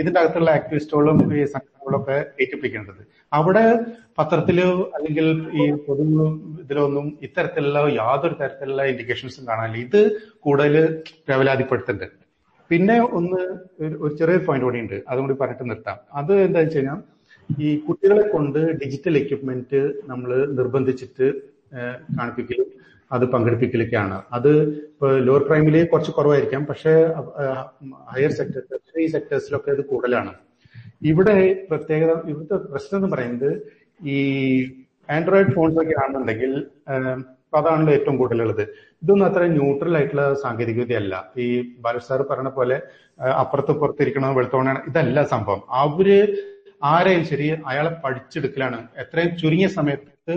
[0.00, 3.02] ഇതിന്റെ അകത്തുള്ള ആക്ടിവിസ്റ്റുകളും ഈ സംഘടനകളൊക്കെ ഏറ്റുപിടിക്കേണ്ടത്.
[3.38, 3.64] അവിടെ
[4.18, 5.26] പത്രത്തിലോ അല്ലെങ്കിൽ
[5.60, 6.04] ഈ പൊതു
[6.62, 9.84] ഇതിലൊന്നും ഇത്തരത്തിലുള്ള യാതൊരു തരത്തിലുള്ള ഇൻഡിക്കേഷൻസും കാണാനില്ല.
[9.86, 10.00] ഇത്
[10.46, 10.74] കൂടുതൽ
[11.28, 12.18] പ്രബലാതിപ്പെടുത്തുന്നുണ്ട്
[12.70, 13.40] പിന്നെ ഒന്ന്
[13.84, 14.98] ഒരു ചെറിയൊരു പോയിന്റ് കൂടി ഉണ്ട്.
[15.10, 15.98] അതും കൂടി പറഞ്ഞിട്ട് നിർത്താം.
[16.20, 16.98] അത് എന്താ വെച്ച് കഴിഞ്ഞാൽ
[17.48, 21.26] ഈ കുട്ടികളെ കൊണ്ട് ഡിജിറ്റൽ എക്യുപ്മെന്റ് നമ്മൾ നിർബന്ധിച്ചിട്ട്
[22.18, 22.68] കാണിപ്പിക്കലും.
[23.10, 24.16] അത് പങ്കെടുപ്പിക്കലൊക്കെയാണ്.
[24.36, 24.50] അത്
[24.90, 26.62] ഇപ്പൊ ലോവർ പ്രൈമിൽ കുറച്ച് കുറവായിരിക്കാം.
[26.70, 26.92] പക്ഷേ
[28.12, 30.32] ഹയർ സെക്ടർ ടെറിട്ടറി സെക്ടേഴ്സിലൊക്കെ അത് കൂടുതലാണ്.
[31.10, 31.36] ഇവിടെ
[31.70, 33.50] പ്രത്യേകത ഇവിടുത്തെ പ്രശ്നം എന്ന് പറയുന്നത്
[34.14, 34.18] ഈ
[35.16, 36.52] ആൻഡ്രോയിഡ് ഫോൺസൊക്കെ ആണെന്നുണ്ടെങ്കിൽ
[37.58, 38.62] അതാണല്ലോ ഏറ്റവും കൂടുതലുള്ളത്.
[39.02, 41.46] ഇതൊന്നും അത്ര ന്യൂട്രൽ ആയിട്ടുള്ള സാങ്കേതികവിദ്യ അല്ല ഈ
[41.84, 42.76] ബാലു സാർ പറഞ്ഞ പോലെ
[43.42, 45.62] അപ്പുറത്ത് പുറത്തിരിക്കണോ വെളുത്തോണോ ഇതല്ല സംഭവം.
[45.82, 46.08] അവർ
[46.90, 48.78] ആരെയും ശരി അയാളെ പഠിച്ചെടുക്കലാണ്.
[49.02, 50.34] എത്രയും ചുരുങ്ങിയ സമയത്ത്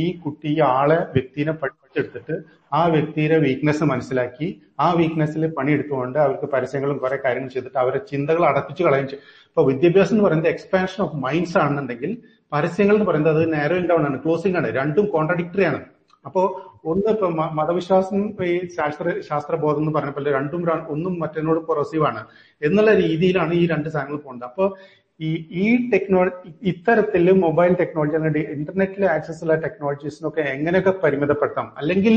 [0.00, 1.54] ഈ കുട്ടി ഈ ആളെ വ്യക്തിനെ
[1.96, 2.34] പഠിച്ചെടുത്തിട്ട്
[2.72, 8.84] ആ വ്യക്തിയുടെ വീക്ക്നെസ് മനസ്സിലാക്കി ആ വീക്ക്നെസ്സിൽ പണിയെടുത്തുകൊണ്ട് അവർക്ക് പരസ്യങ്ങളും കുറെ കാര്യങ്ങൾ ചെയ്തിട്ട് അവരെ ചിന്തകൾ അടപ്പിച്ചു
[8.84, 9.08] കളയും
[9.48, 12.18] ഇപ്പൊ വിദ്യാഭ്യാസം എന്ന് പറയുന്നത് എക്സ്പാൻഷൻ ഓഫ് മൈൻഡ്സ് ആണെന്നുണ്ടെങ്കിൽ
[12.52, 15.80] പരസ്യങ്ങൾ എന്ന് പറയുന്നത് അത് നാരോ ഡൗൺ ആണ് ക്ലോസിംഗ് ആണ് രണ്ടും കോൺട്രഡിക്ടറി ആണ്.
[16.26, 16.42] അപ്പോ
[16.84, 22.24] ഒന്ന് ഇപ്പൊ മതവിശ്വാസം ഈ ശാസ്ത്ര ശാസ്ത്രബോധം എന്ന് പറഞ്ഞ രണ്ടും ഒന്നും മറ്റേനോട് പ്രൊസീവ് ആണ്
[22.62, 24.48] എന്നുള്ള രീതിയിലാണ് ഈ രണ്ട് സാധനങ്ങൾ പോകുന്നത്.
[24.48, 24.76] അപ്പോ
[25.20, 25.30] ഈ
[25.62, 31.66] ഈ ടെക്നോളജി ഇത്തരത്തിൽ മൊബൈൽ ടെക്നോളജി അല്ലെങ്കിൽ ഇന്റർനെറ്റിൽ ആക്സസ് ഉള്ള ടെക്നോളജീസിനൊക്കെ എങ്ങനെയൊക്കെ പരിമിതപ്പെടുത്താം?
[31.80, 32.14] അല്ലെങ്കിൽ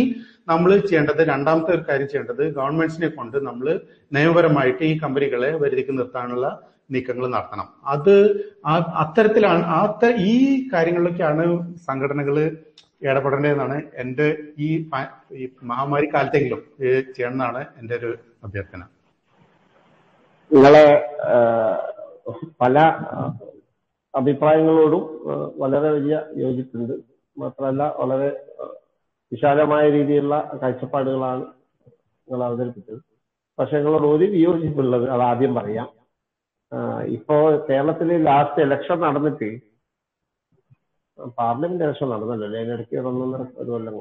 [0.48, 3.68] നമ്മൾ ചെയ്യേണ്ടത് രണ്ടാമത്തെ ഒരു കാര്യം ചെയ്യേണ്ടത് ഗവൺമെന്റ്സിനെ കൊണ്ട് നമ്മൾ
[4.18, 6.48] നിയമപരമായിട്ട് ഈ കമ്പനികളെ വരുതിക്ക് നിർത്താനുള്ള
[6.94, 7.68] നീക്കങ്ങൾ നടത്തണം.
[7.94, 8.16] അത്
[9.04, 9.82] അത്തരത്തിലാണ് ആ
[10.32, 10.36] ഈ
[10.74, 11.46] കാര്യങ്ങളിലൊക്കെയാണ്
[11.90, 12.38] സംഘടനകൾ
[13.08, 14.28] ഇടപെടേണ്ടതെന്നാണ് എന്റെ
[14.66, 14.68] ഈ
[15.72, 16.62] മഹാമാരി കാലത്തെങ്കിലും
[17.16, 18.12] ചെയ്യണമെന്നാണ് എന്റെ ഒരു
[18.46, 18.82] അഭ്യർത്ഥന.
[20.52, 20.86] നിങ്ങളെ
[22.62, 22.78] പല
[24.14, 25.04] അഭിപ്രായങ്ങളോടും
[25.62, 26.94] വളരെ വലിയ യോജിപ്പുണ്ട്.
[27.38, 28.30] മാത്രമല്ല വളരെ
[29.32, 31.44] വിശാലമായ രീതിയിലുള്ള കാഴ്ചപ്പാടുകളാണ്
[32.28, 33.02] നിങ്ങൾ അവതരിപ്പിച്ചത്.
[33.60, 35.88] പക്ഷെ നിങ്ങളോട് ഒരു വിയോജിപ്പുള്ളത് അത് ആദ്യം പറയാം.
[37.16, 37.36] ഇപ്പോ
[37.70, 39.50] കേരളത്തിൽ ലാസ്റ്റ് ഇലക്ഷൻ നടന്നിട്ട്
[41.40, 43.96] പാർലമെന്റ് ഇലക്ഷൻ നടന്നല്ലോ അതിനിടയ്ക്ക് ഒന്നൊന്നര ഒരു കൊല്ലം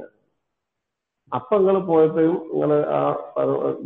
[1.32, 3.00] അപ്പൊ നിങ്ങൾ പോയപ്പോഴും നിങ്ങൾ ആ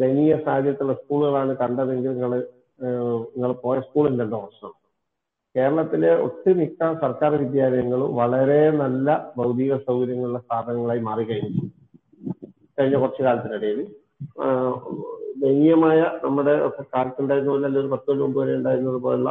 [0.03, 2.33] ദയനീയ സാഹചര്യത്തിലുള്ള സ്കൂളുകളാണ് കണ്ടതെങ്കിൽ നിങ്ങൾ
[2.80, 4.72] നിങ്ങൾ പോയ സ്കൂളിന്റെ ദോഷം
[5.54, 11.62] കേരളത്തിലെ ഒട്ടുമിക്ക സർക്കാർ വിദ്യാലയങ്ങളും വളരെ നല്ല ഭൗതിക സൗകര്യങ്ങളുള്ള സ്ഥാപനങ്ങളായി മാറിക്കഴിഞ്ഞു.
[12.78, 13.80] കഴിഞ്ഞ കുറച്ചു കാലത്തിനിടയിൽ.
[15.42, 16.54] ദയനീയമായ നമ്മുടെ
[16.94, 19.30] കാലത്തുണ്ടായിരുന്ന പോലെ അല്ലെങ്കിൽ ഒരു പത്ത് കൊല്ലം മുമ്പ് വരെ ഉണ്ടായിരുന്നത് പോലുള്ള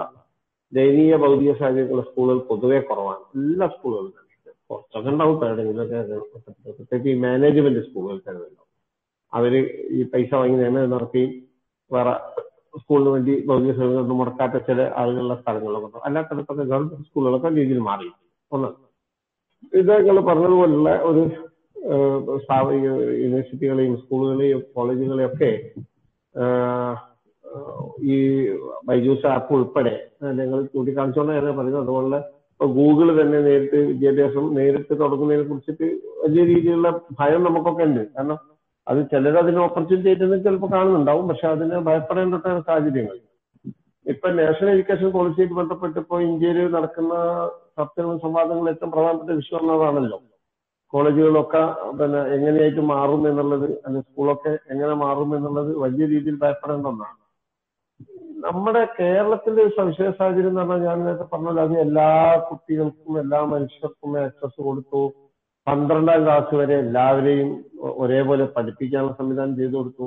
[0.74, 3.24] ദയനീയ ഭൗതിക സാഹചര്യങ്ങളുള്ള സ്കൂളുകൾ പൊതുവെ കുറവാണ്.
[3.40, 4.12] എല്ലാ സ്കൂളുകളും
[4.70, 8.70] കുറച്ചൊക്കെ ഉണ്ടാവും പ്രത്യേകിച്ച് ഈ മാനേജ്മെന്റ് സ്കൂളുകൾ ഉണ്ടാവും
[9.34, 9.54] അവർ
[9.98, 11.24] ഈ പൈസ വാങ്ങി നിയമം നടത്തി
[11.92, 12.14] വേറെ
[12.82, 18.08] സ്കൂളിന് വേണ്ടി ഭൗതിക സൗകര്യങ്ങൾ മുടക്കാത്ത ചില ആളുകളുടെ സ്ഥലങ്ങളിലൊക്കെ അല്ലാത്തടത്തൊക്കെ ഗവൺമെന്റ് സ്കൂളുകളൊക്കെ രീതിയിൽ മാറി.
[18.52, 18.70] ഒന്ന്.
[19.80, 21.24] ഇത് നിങ്ങൾ പറഞ്ഞതുപോലുള്ള ഒരു
[23.22, 25.52] യൂണിവേഴ്സിറ്റികളെയും സ്കൂളുകളെയും കോളേജുകളെയും ഒക്കെ
[28.14, 28.16] ഈ
[28.88, 29.96] ബൈജൂസ് ആപ്പ് ഉൾപ്പെടെ
[30.40, 32.20] നിങ്ങൾ ചൂണ്ടിക്കാണിച്ചോണ്ട് ഞാൻ പറയുന്നത് അതുപോലെ
[32.60, 35.86] ഗൂഗിൾ തന്നെ നേരിട്ട് വിദ്യാഭ്യാസം നേരിട്ട് തുടങ്ങുന്നതിനെ കുറിച്ചിട്ട്
[36.24, 38.04] വലിയ രീതിയിലുള്ള ഭയം നമുക്കൊക്കെ ഉണ്ട്.
[38.16, 38.40] കാരണം
[38.88, 41.26] അത് ചിലർ അതിന് ഓപ്പർച്യൂണിറ്റി ആയിട്ട് ചിലപ്പോൾ കാണുന്നുണ്ടാവും.
[41.30, 42.36] പക്ഷെ അതിന് ഭയപ്പെടേണ്ട
[42.70, 43.18] സാഹചര്യങ്ങൾ.
[44.06, 47.14] ഇപ്പൊ നാഷണൽ എഡ്യൂക്കേഷൻ പോളിസിയായിട്ട് ബന്ധപ്പെട്ട് ഇപ്പോൾ ഇന്ത്യയിൽ നടക്കുന്ന
[47.78, 50.18] ചർച്ചകളും സംവാദങ്ങളും ഏറ്റവും പ്രധാനപ്പെട്ട വിഷയം എന്നതാണല്ലോ
[50.94, 51.62] കോളേജുകളൊക്കെ
[52.00, 57.18] പിന്നെ എങ്ങനെയായിട്ട് മാറും എന്നുള്ളത് അല്ലെങ്കിൽ സ്കൂളൊക്കെ എങ്ങനെ മാറും എന്നുള്ളത് വലിയ രീതിയിൽ ഭയപ്പെടേണ്ട ഒന്നാണ്.
[58.46, 62.08] നമ്മുടെ കേരളത്തിന്റെ ഒരു സവിശേഷ സാഹചര്യം എന്ന് പറഞ്ഞാൽ ഞാൻ നേരത്തെ പറഞ്ഞല്ലോ അത് എല്ലാ
[62.50, 65.04] കുട്ടികൾക്കും എല്ലാ മനുഷ്യർക്കും ആക്സസ് കൊടുത്തു.
[65.68, 67.50] പന്ത്രണ്ടാം ക്ലാസ് വരെ എല്ലാവരെയും
[68.04, 70.06] ഒരേപോലെ പഠിപ്പിക്കാനുള്ള സംവിധാനം ചെയ്തു കൊടുത്തു.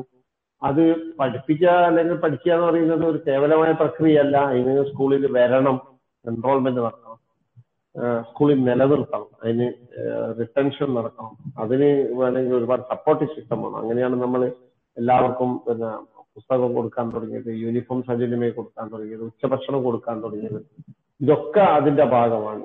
[0.62, 0.82] അത്
[1.20, 4.36] പഠിപ്പിക്കുക അല്ലെങ്കിൽ പഠിക്കുക എന്ന് പറയുന്നത് ഒരു കേവലമായ പ്രക്രിയയല്ല.
[4.50, 5.76] അതിന് സ്കൂളിൽ വരണം
[6.24, 7.14] എൻറോൾമെന്റ് നടക്കണം
[8.28, 9.28] സ്കൂളിൽ നിലനിർത്തണം.
[9.42, 9.66] അതിന്
[10.40, 11.32] റിട്ടൻഷൻ നടക്കണം
[11.64, 11.90] അതിന്
[12.20, 13.78] വേണമെങ്കിൽ ഒരുപാട് സപ്പോർട്ട് സിസ്റ്റം വേണം.
[13.82, 14.42] അങ്ങനെയാണ് നമ്മൾ
[14.96, 15.90] എല്ലാവർക്കും പിന്നെ
[16.36, 20.58] പുസ്തകം കൊടുക്കാൻ തുടങ്ങിയത് യൂണിഫോം സൗജന്യമായി കൊടുക്കാൻ തുടങ്ങിയത് ഉച്ചഭക്ഷണം കൊടുക്കാൻ തുടങ്ങിയത്.
[21.20, 22.64] ഇതൊക്കെ അതിന്റെ ഭാഗമാണ്.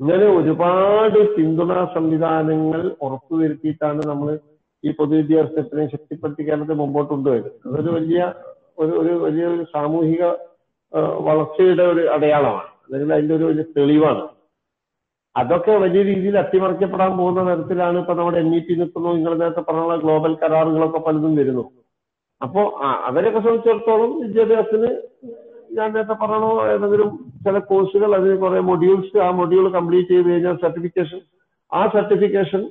[0.00, 4.28] ഇങ്ങനെ ഒരുപാട് പിന്തുണാ സംവിധാനങ്ങൾ ഉറപ്പുവരുത്തിയിട്ടാണ് നമ്മൾ
[4.84, 8.20] ഈ പൊതുവിദ്യാഭ്യാസത്തിനെ ശക്തിപ്പെടുത്തി കേരളത്തിൽ മുമ്പോട്ട് കൊണ്ടുവരുന്നത് അതൊരു വലിയ
[8.78, 10.24] ഒരു ഒരു വലിയൊരു സാമൂഹിക
[11.28, 12.70] വളർച്ചയുടെ ഒരു അടയാളമാണ്.
[12.84, 14.24] അല്ലെങ്കിൽ അതിന്റെ ഒരു വലിയ തെളിവാണ്.
[15.36, 19.08] അതൊക്കെ വലിയ രീതിയിൽ അട്ടിമറിക്കപ്പെടാൻ പോകുന്ന തരത്തിലാണ് ഇപ്പൊ നമ്മുടെ എൻ ഇ പി നിൽക്കുന്നു.
[19.08, 21.64] നിങ്ങൾ നേരത്തെ പറഞ്ഞുള്ള ഗ്ലോബൽ കരാറുകളൊക്കെ പലതും വരുന്നു.
[22.40, 22.62] അപ്പോ
[23.08, 24.90] അവരെയൊക്കെ സംബന്ധിച്ചിടത്തോളം വിദ്യാഭ്യാസത്തിന്
[25.76, 27.10] ഞാൻ നേരത്തെ പറഞ്ഞോ ഏതെങ്കിലും
[27.44, 31.20] ചില കോഴ്സുകൾ അതിന് കുറെ മൊഡ്യൂൾസ് ആ മൊഡ്യൂൾ കംപ്ലീറ്റ് ചെയ്ത് കഴിഞ്ഞാൽ സർട്ടിഫിക്കേഷൻ
[31.72, 32.62] ആ സർട്ടിഫിക്കേഷൻ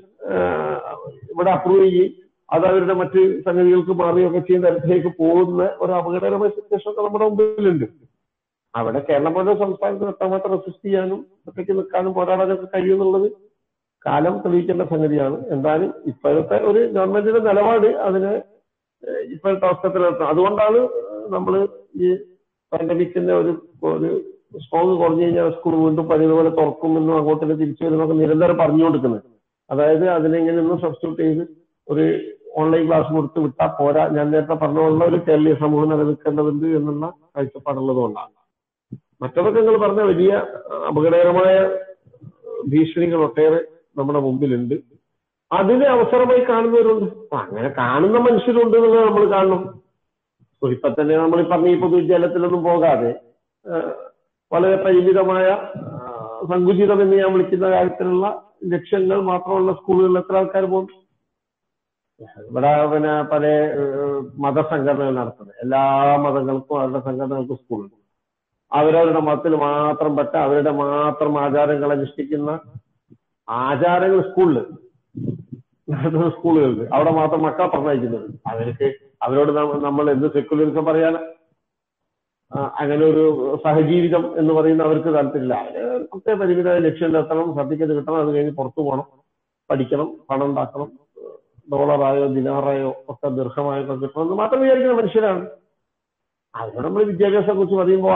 [1.32, 2.12] ഇവിടെ അപ്രൂവ് ചെയ്യും
[2.50, 7.86] അത് അവരുടെ മറ്റ് സംഗതികൾക്ക് മാറുകയൊക്കെ ചെയ്യുന്ന തരത്തിലേക്ക് പോകുന്ന ഒരു അപകടകരമായ സിറ്റുവേഷൻ ഒക്കെ നമ്മുടെ മുമ്പിലുണ്ട്.
[8.74, 13.28] അവിടെ കേരളം പോലെ സംസ്ഥാനത്തിന് എത്രമാത്രം റെസിസ്റ്റ് ചെയ്യാനും ഒറ്റയ്ക്ക് നിൽക്കാനും പോരാടാനൊക്കെ കഴിയുമെന്നുള്ളത്
[14.06, 15.38] കാലം തെളിയിക്കേണ്ട സംഗതിയാണ്.
[15.54, 18.34] എന്തായാലും ഇപ്പോഴത്തെ ഒരു ഗവൺമെന്റിന്റെ നിലപാട് അതിനെ
[19.36, 20.80] ഇപ്പോഴത്തെ അവസ്ഥത്തിൽ അതുകൊണ്ടാണ്
[21.36, 21.54] നമ്മൾ
[22.04, 22.10] ഈ
[22.76, 23.52] പാൻഡമിക്കിന്റെ ഒരു
[23.94, 24.10] ഒരു
[24.64, 29.24] സ്ട്രോങ് കുറഞ്ഞു കഴിഞ്ഞാൽ സ്കൂൾ വീണ്ടും പഴയതുപോലെ തുറക്കുമെന്നും അങ്ങോട്ടേക്ക് തിരിച്ചു വരുന്നൊക്കെ നിരന്തരം പറഞ്ഞുകൊടുക്കുന്നത്
[29.70, 31.44] അതായത് അതിനെങ്ങനെ ഒന്നും സബ്സ്റ്റിറ്റ്യൂട്ട് ചെയ്ത്
[31.88, 32.06] ഒരു
[32.58, 34.08] ഓൺലൈൻ ക്ലാസ് കൊടുത്ത് വിട്ടാൽ പോരാ.
[34.08, 37.06] ഞാൻ നേരത്തെ പറഞ്ഞുള്ള ഒരു കേരളീയ സമൂഹം നിലനിൽക്കേണ്ടതുണ്ട് എന്നുള്ള
[37.38, 38.34] കാഴ്ചപ്പാടുള്ളത് കൊണ്ടാണ്
[39.22, 40.32] മറ്റതൊക്കെ നിങ്ങൾ പറഞ്ഞ വലിയ
[40.90, 41.56] അപകടകരമായ
[42.72, 43.60] ഭീഷണികൾ ഒട്ടേറെ
[43.98, 44.76] നമ്മുടെ മുമ്പിലുണ്ട്.
[45.52, 47.36] അതിനെ അവസരമായി കാണുന്നവരുണ്ട്.
[47.36, 49.85] അങ്ങനെ കാണുന്ന മനുഷ്യരുണ്ട് എന്നുള്ളത് നമ്മൾ കാണണം.
[50.74, 53.12] ഇപ്പൊ തന്നെ നമ്മൾ ഈ പറഞ്ഞ ഈ പൊതുവിദ്യാലയത്തിലൊന്നും പോകാതെ
[54.52, 55.48] വളരെ പരിമിതമായ
[56.50, 58.28] സങ്കുചിതം എന്ന് ഞാൻ വിളിക്കുന്ന കാര്യത്തിലുള്ള
[58.74, 60.88] ലക്ഷ്യങ്ങൾ മാത്രമുള്ള സ്കൂളുകളിൽ എത്ര ആൾക്കാർ പോകും?
[62.50, 63.46] ഇവിടെ പിന്നെ പല
[64.44, 65.56] മതസംഘടനകൾ നടത്തുന്നത്.
[65.64, 65.82] എല്ലാ
[66.26, 67.96] മതങ്ങൾക്കും അവരുടെ സംഘടനകൾക്കും സ്കൂളുണ്ട്.
[68.72, 72.52] അവരവരുടെ മതത്തിൽ മാത്രം പറ്റ അവരുടെ മാത്രം ആചാരങ്ങൾ അനുഷ്ഠിക്കുന്ന
[73.48, 74.58] ആചാരങ്ങൾ സ്കൂളിൽ
[75.94, 78.30] നടത്തുന്ന സ്കൂളുകളിൽ അവിടെ മാത്രം മക്കളെ പറഞ്ഞയക്കുന്നത്.
[78.52, 78.88] അവർക്ക്
[79.22, 79.52] അവരോട്
[79.88, 81.16] നമ്മൾ എന്ത് സെക്യുലറിസം പറയാൻ
[82.82, 83.24] അങ്ങനെ ഒരു
[83.64, 85.54] സഹജീവിതം എന്ന് പറയുന്ന അവർക്ക് താല്പര്യമില്ല.
[85.62, 89.08] അവരെ പരിമിതമായ പരിമിത ലക്ഷ്യം എത്തണം സർട്ടിഫിക്കറ്റ് കിട്ടണം അത് കഴിഞ്ഞ് പുറത്തു പോകണം
[89.70, 90.90] പഠിക്കണം പണം ഉണ്ടാക്കണം
[91.74, 95.44] ഡോളറായോ ദിനാറായോ ഒക്കെ ദീർഘമായോ ഒക്കെ കിട്ടണമെന്ന് മാത്രം വിചാരിക്കുന്ന മനുഷ്യരാണ്.
[96.54, 98.14] അവരോട് നമ്മൾ വിദ്യാഭ്യാസത്തെ കുറിച്ച് പറയുമ്പോൾ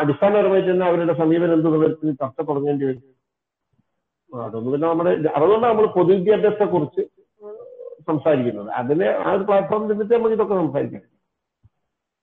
[0.00, 3.02] അടിസ്ഥാനപരമായിട്ട് തന്നെ അവരുടെ സമീപനം എന്തെന്നുള്ളവർക്ക് ചർച്ച തുടങ്ങേണ്ടി വരും.
[4.32, 7.02] അതൊന്നും പിന്നെ നമ്മുടെ അതുകൊണ്ട് നമ്മൾ പൊതുവിദ്യാഭ്യാസത്തെ കുറിച്ച്
[8.08, 8.70] സംസാരിക്കുന്നത്.
[8.80, 11.04] അതിന് ആ ഒരു പ്ലാറ്റ്ഫോം നിന്നിട്ട് നമുക്ക് ഇതൊക്കെ സംസാരിക്കാം.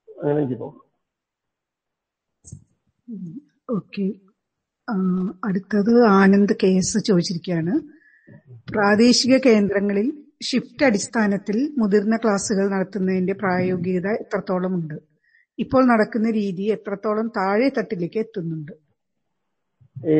[0.07, 0.83] അങ്ങനെ എനിക്ക് തോന്നുന്നു.
[3.69, 4.05] ഓക്കെ.
[5.47, 7.73] അടുത്തത് ആനന്ദ് കെ എസ് ചോദിച്ചിരിക്കുകയാണ്.
[8.71, 10.07] പ്രാദേശിക കേന്ദ്രങ്ങളിൽ
[10.43, 14.97] ഷിഫ്റ്റ് അടിസ്ഥാനത്തിൽ മുതിർന്ന ക്ലാസുകൾ നടത്തുന്നതിന്റെ പ്രായോഗികത എത്രത്തോളം ഉണ്ട്
[15.59, 18.73] ഇപ്പോൾ നടക്കുന്ന രീതി എത്രത്തോളം താഴെ തട്ടിലേക്ക് എത്തുന്നുണ്ട്?
[20.13, 20.15] ഈ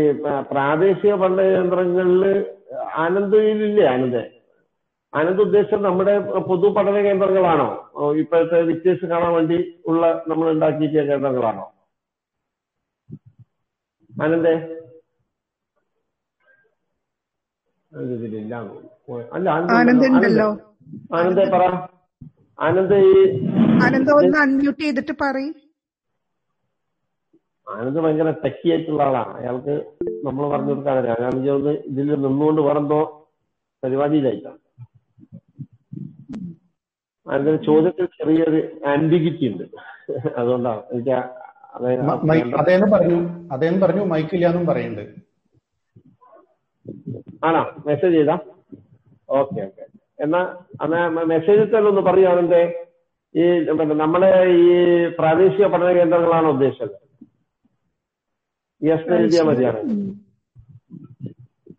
[0.52, 2.24] പ്രാദേശിക പഠന കേന്ദ്രങ്ങളിൽ
[3.04, 4.18] ആനന്ദയിലില്ലേ ആനന്ദ?
[5.16, 6.14] ആനന്ദ് ഉദ്ദേശം നമ്മുടെ
[6.50, 7.68] പൊതു പഠന കേന്ദ്രങ്ങളാണോ?
[8.22, 9.58] ഇപ്പോഴത്തെ വിക്ടേഴ്സ് കാണാൻ വേണ്ടി
[9.92, 11.66] ഉള്ള നമ്മൾ ഉണ്ടാക്കിയ കേന്ദ്രങ്ങളാണോ?
[14.14, 14.56] ആനന്ദേ
[19.36, 20.08] അല്ല ആനന്ദ്
[21.18, 21.64] ആനന്ദ് പറ.
[22.60, 23.14] ആനന്ദ് ഈ
[23.86, 25.54] ആനന്ദ് ഒന്ന് അൺമ്യൂട്ട് ചെയ്തിട്ട് പറയും.
[27.68, 29.34] ആനന്ദ് ഭയങ്കര ടെക്കി ആയിട്ടുള്ള ആളാണ്.
[29.40, 29.74] അയാൾക്ക്
[30.28, 30.98] നമ്മൾ പറഞ്ഞു കൊടുക്കാൻ
[31.56, 33.00] ഒന്ന് ഇതിൽ നിന്നുകൊണ്ട് വേറെന്തോ
[33.84, 34.60] പരിപാടിയിലായിട്ടാണ്
[37.28, 38.60] ആനന്ദിന്റെ ചോദ്യത്തിൽ ചെറിയൊരു
[38.92, 39.64] ആന്റിഗിറ്റി ഉണ്ട്.
[40.40, 41.14] അതുകൊണ്ടാണ് എനിക്ക്
[42.62, 43.18] അദ്ദേഹം പറഞ്ഞു
[43.54, 45.16] അദ്ദേഹം പറഞ്ഞു മൈക്കില്ല എന്നും പറയുന്നുണ്ട്.
[47.48, 47.64] ആണോ?
[47.88, 48.36] മെസ്സേജ് ചെയ്താ?
[49.30, 49.84] ഓക്കെ ഓക്കെ
[50.24, 50.42] എന്നാ
[50.84, 51.00] അന്നാ
[51.34, 52.62] മെസ്സേജ് തന്നെ ഒന്ന് പറയുകയാണെന്റെ
[53.36, 53.46] ഈ
[54.04, 54.68] നമ്മളെ ഈ
[55.18, 56.94] പ്രാദേശിക പഠന കേന്ദ്രങ്ങളാണ് ഉദ്ദേശിച്ചത്.
[58.82, 59.82] യെസ് എഴുതിയാൽ മതിയാണ്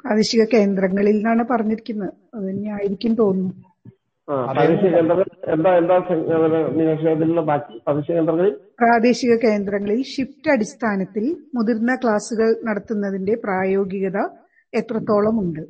[0.02, 2.12] പ്രാദേശിക കേന്ദ്രങ്ങളിൽ നിന്നാണ് പറഞ്ഞിരിക്കുന്നത്.
[2.34, 3.54] അത് തന്നെയായിരിക്കും തോന്നുന്നു.
[4.28, 5.96] പ്രാദേശിക കേന്ദ്രങ്ങൾ എന്താ എന്താ
[6.68, 7.04] മീനാക്ഷി
[7.40, 8.52] ബാക്കി പ്രാദേശിക കേന്ദ്രങ്ങളിൽ?
[8.80, 14.18] പ്രാദേശിക കേന്ദ്രങ്ങളിൽ ഷിഫ്റ്റ് അടിസ്ഥാനത്തിൽ മുതിർന്ന ക്ലാസുകൾ നടത്തുന്നതിന്റെ പ്രായോഗികത
[14.72, 15.60] എത്രത്തോളം ഉണ്ട്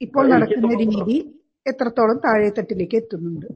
[0.00, 1.18] ഇപ്പോൾ നടക്കുന്ന രീതി
[1.66, 3.46] എത്രത്തോളം താഴെത്തട്ടിലേക്ക് എത്തുന്നുണ്ട്?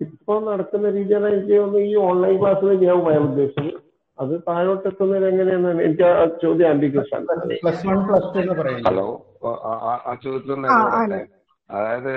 [0.00, 3.72] ഇപ്പോൾ നടക്കുന്ന രീതിയാണ് എനിക്ക് തോന്നുന്നു ഈ ഓൺലൈൻ ക്ലാസ് ചെയ്യാൻ അയാൾ ഉദ്ദേശിച്ചത്.
[4.18, 5.82] അത് താഴോട്ട് എത്തുന്നത് എങ്ങനെയാണ്?
[5.82, 7.26] എനിക്ക് ആ ചോദ്യം ആംബിഗ്യസ് ആണ്
[7.62, 8.52] plus one plus two
[8.88, 9.06] hello
[9.44, 11.26] ആ- ചോദ്യത്തിൽ.
[11.70, 12.12] അതായത്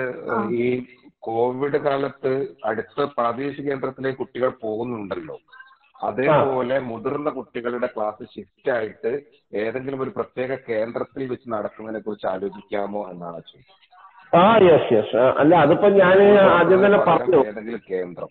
[0.52, 0.84] ഈ
[1.22, 2.32] കോവിഡ് കാലത്ത്
[2.64, 5.36] അടുത്ത പ്രാദേശിക കേന്ദ്രത്തിലേക്ക് കുട്ടികൾ പോകുന്നുണ്ടല്ലോ.
[6.00, 9.10] അതേപോലെ മുതിർന്ന കുട്ടികളുടെ ക്ലാസ് ഷിഫ്റ്റ് ആയിട്ട്
[9.52, 13.40] ഏതെങ്കിലും ഒരു പ്രത്യേക കേന്ദ്രത്തിൽ വെച്ച് നടക്കുന്നതിനെ കുറിച്ച് ആലോചിക്കാമോ എന്നാണ്
[14.32, 16.18] ആ ആ യെസ് യെസ് അല്ല അതിപ്പോ ഞാൻ
[16.58, 17.40] ആദ്യം തന്നെ പറഞ്ഞു.
[17.50, 18.30] ഏതെങ്കിലും കേന്ദ്രം.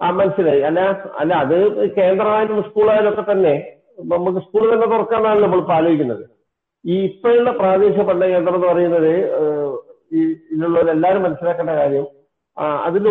[0.00, 0.62] ആ മനസ്സിലായി.
[0.62, 0.80] അല്ല
[1.18, 1.56] അല്ല അത്
[1.96, 3.54] കേന്ദ്രമായാലും സ്കൂളായാലും ഒക്കെ തന്നെ
[4.12, 6.24] നമുക്ക് സ്കൂൾ തന്നെ തുറക്കാനാണല്ലോ നമ്മൾ ഇപ്പൊ ആലോചിക്കുന്നത്.
[6.84, 9.12] ഈ ഇപ്പോഴുള്ള പ്രാദേശിക പഠന കേന്ദ്രം എന്ന് പറയുന്നത്
[10.10, 10.20] ഈ
[10.52, 12.06] ഇതിലുള്ളവർ മനസ്സിലാക്കേണ്ട കാര്യം
[12.86, 13.04] അതിൽ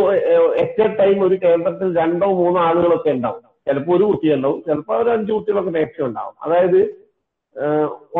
[0.63, 3.43] എറ്റ് ടൈം ഒരു കേന്ദ്രത്തിൽ രണ്ടോ മൂന്നോ ആളുകളൊക്കെ ഉണ്ടാവും.
[3.67, 6.35] ചിലപ്പോൾ ഒരു കുട്ടി ഉണ്ടാവും ചിലപ്പോൾ ഒരു അഞ്ച് കുട്ടികളൊക്കെ മാക്സിമം ഉണ്ടാവും.
[6.45, 6.79] അതായത്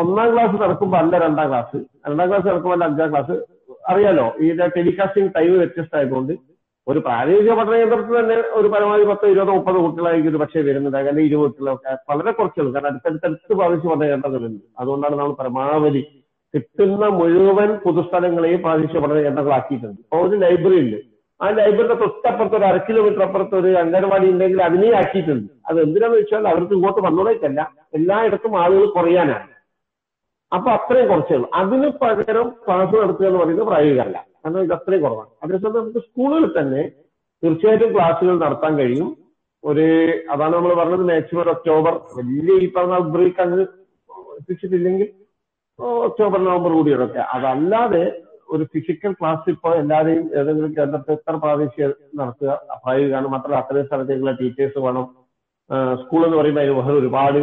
[0.00, 3.34] ഒന്നാം ക്ലാസ് നടക്കുമ്പോൾ അല്ല രണ്ടാം ക്ലാസ് രണ്ടാം ക്ലാസ് നടക്കുമ്പോൾ അല്ല അഞ്ചാം ക്ലാസ്
[3.92, 6.32] അറിയാലോ ഈ ടെലികാസ്റ്റിംഗ് ടൈം വ്യത്യസ്തമായതുകൊണ്ട്
[6.86, 11.24] ഒരു പ്രാദേശിക പഠന കേന്ദ്രത്തിൽ തന്നെ ഒരു പരമാവധി പത്തോ ഇരുപതോ മുപ്പതോ കുട്ടികളായിരിക്കും ഒരു പക്ഷേ വരുന്നത് അല്ലെങ്കിൽ
[11.28, 11.92] ഇരുപത് കുട്ടികളൊക്കെ.
[12.10, 14.62] വളരെ കുറച്ചുള്ളൂ കാരണം അടുത്തടുത്തടുത്ത് പ്രാദേശിക പഠന കേന്ദ്രങ്ങളുണ്ട്.
[14.80, 16.02] അതുകൊണ്ടാണ് നമ്മൾ പരമാവധി
[16.54, 20.00] കിട്ടുന്ന മുഴുവൻ പൊതുസ്ഥലങ്ങളെയും പ്രാദേശിക പഠന കേന്ദ്രങ്ങളാക്കിയിട്ടുണ്ട്.
[20.00, 20.96] അപ്പോൾ ഒരു ലൈബ്രറി ഉണ്ട്.
[21.42, 25.52] ആ ലൈബ്രറിയുടെ തൊട്ടപ്പുറത്ത് ഒരു അര കിലോമീറ്റർ അപ്പുറത്ത് ഒരു അംഗൻവാടി ഉണ്ടെങ്കിൽ അതിനെ ആക്കിയിട്ടുണ്ട്.
[25.68, 27.74] അത് എന്തിനാന്ന് വെച്ചാൽ അവർക്ക് ഇങ്ങോട്ട് വന്നോളേക്കല്ല.
[27.94, 29.48] എല്ലായിടത്തും ആളുകൾ കുറയാനാണ്.
[30.52, 34.26] അപ്പൊ അത്രയും കുറച്ചേ അതിന് പകരം ക്ലാസ് നടത്തുക എന്ന് പറയുന്നത് പ്രായോഗികമല്ല.
[34.44, 35.30] കാരണം ഇത് അത്രയും കുറവാണ്.
[35.42, 36.82] അതേസമയം നമുക്ക് സ്കൂളുകളിൽ തന്നെ
[37.44, 39.16] തീർച്ചയായിട്ടും ക്ലാസ്സുകൾ നടത്താൻ കഴിയും.
[39.64, 39.86] ഒരു
[40.32, 41.94] അതാണ് നമ്മൾ പറഞ്ഞത് മാക്സിമം ഒക്ടോബർ.
[42.18, 43.62] വലിയ ഈ പറഞ്ഞ ബ്രേക്ക് അങ്ങ്
[44.38, 45.08] എത്തിച്ചിട്ടില്ലെങ്കിൽ
[45.78, 48.04] ഒക്ടോബർ നവംബർ കൂടിയൊക്കെ അതല്ലാതെ
[48.50, 51.86] ഒരു ഫിസിക്കൽ ക്ലാസ് ഇപ്പോൾ എല്ലാവരെയും ഏതെങ്കിലും കേന്ദ്രത്തിൽ എത്ര പ്രാദേശിക
[52.20, 52.50] നടത്തുക
[52.84, 55.06] പ്രായോഗികമാണ് മാത്രമല്ല അത്രയും സ്ഥലത്തേക്കുള്ള ടീച്ചേഴ്സ് വേണം.
[56.02, 57.40] സ്കൂൾ എന്ന് പറയുമ്പോൾ അതിന് വേറെ ഒരുപാട്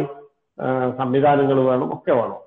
[1.00, 2.40] സംവിധാനങ്ങൾ വേണം ഒക്കെ വേണം.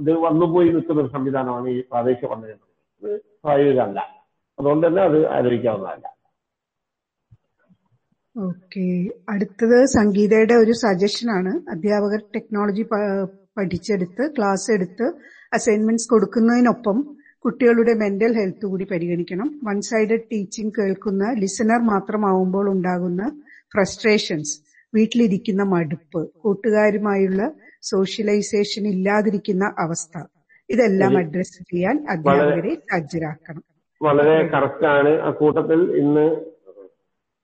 [0.00, 2.70] ഇത് വന്നുപോയി നിൽക്കുന്ന ഒരു സംവിധാനമാണ് ഈ പ്രാദേശിക പഠന കേന്ദ്രം
[3.02, 4.00] ഇത് പ്രായോഗികമല്ല.
[4.58, 6.06] അതുകൊണ്ട് തന്നെ അത് ആലോചിക്കാവുന്നതല്ല
[8.36, 8.84] ഓക്കെ.
[9.28, 11.52] അടുത്തത് സംഗീതയുടെ ഒരു സജഷൻ ആണ്.
[11.74, 12.84] അധ്യാപകർ ടെക്നോളജി
[13.56, 15.06] പഠിച്ചെടുത്ത് ക്ലാസ് എടുത്ത്
[15.52, 16.98] അസൈൻമെന്റ്സ് കൊടുക്കുന്നതിനൊപ്പം
[17.44, 19.48] കുട്ടികളുടെ മെന്റൽ ഹെൽത്ത് കൂടി പരിഗണിക്കണം.
[19.66, 23.22] വൺ സൈഡഡ് ടീച്ചിങ് കേൾക്കുന്ന ലിസണർ മാത്രമാവുമ്പോൾ ഉണ്ടാകുന്ന
[23.74, 24.54] ഫ്രസ്ട്രേഷൻസ്
[24.92, 27.42] വീട്ടിലിരിക്കുന്ന മടുപ്പ് കൂട്ടുകാരുമായുള്ള
[27.90, 30.14] സോഷ്യലൈസേഷൻ ഇല്ലാതിരിക്കുന്ന അവസ്ഥ.
[30.68, 33.62] ഇതെല്ലാം അഡ്രസ് ചെയ്യാൻ അധ്യാപകരെ സജ്ജരാക്കണം
[34.00, 35.12] വളരെ കറക്റ്റ് ആണ്.
[35.26, 36.24] ആ കൂട്ടത്തിൽ ഇന്ന്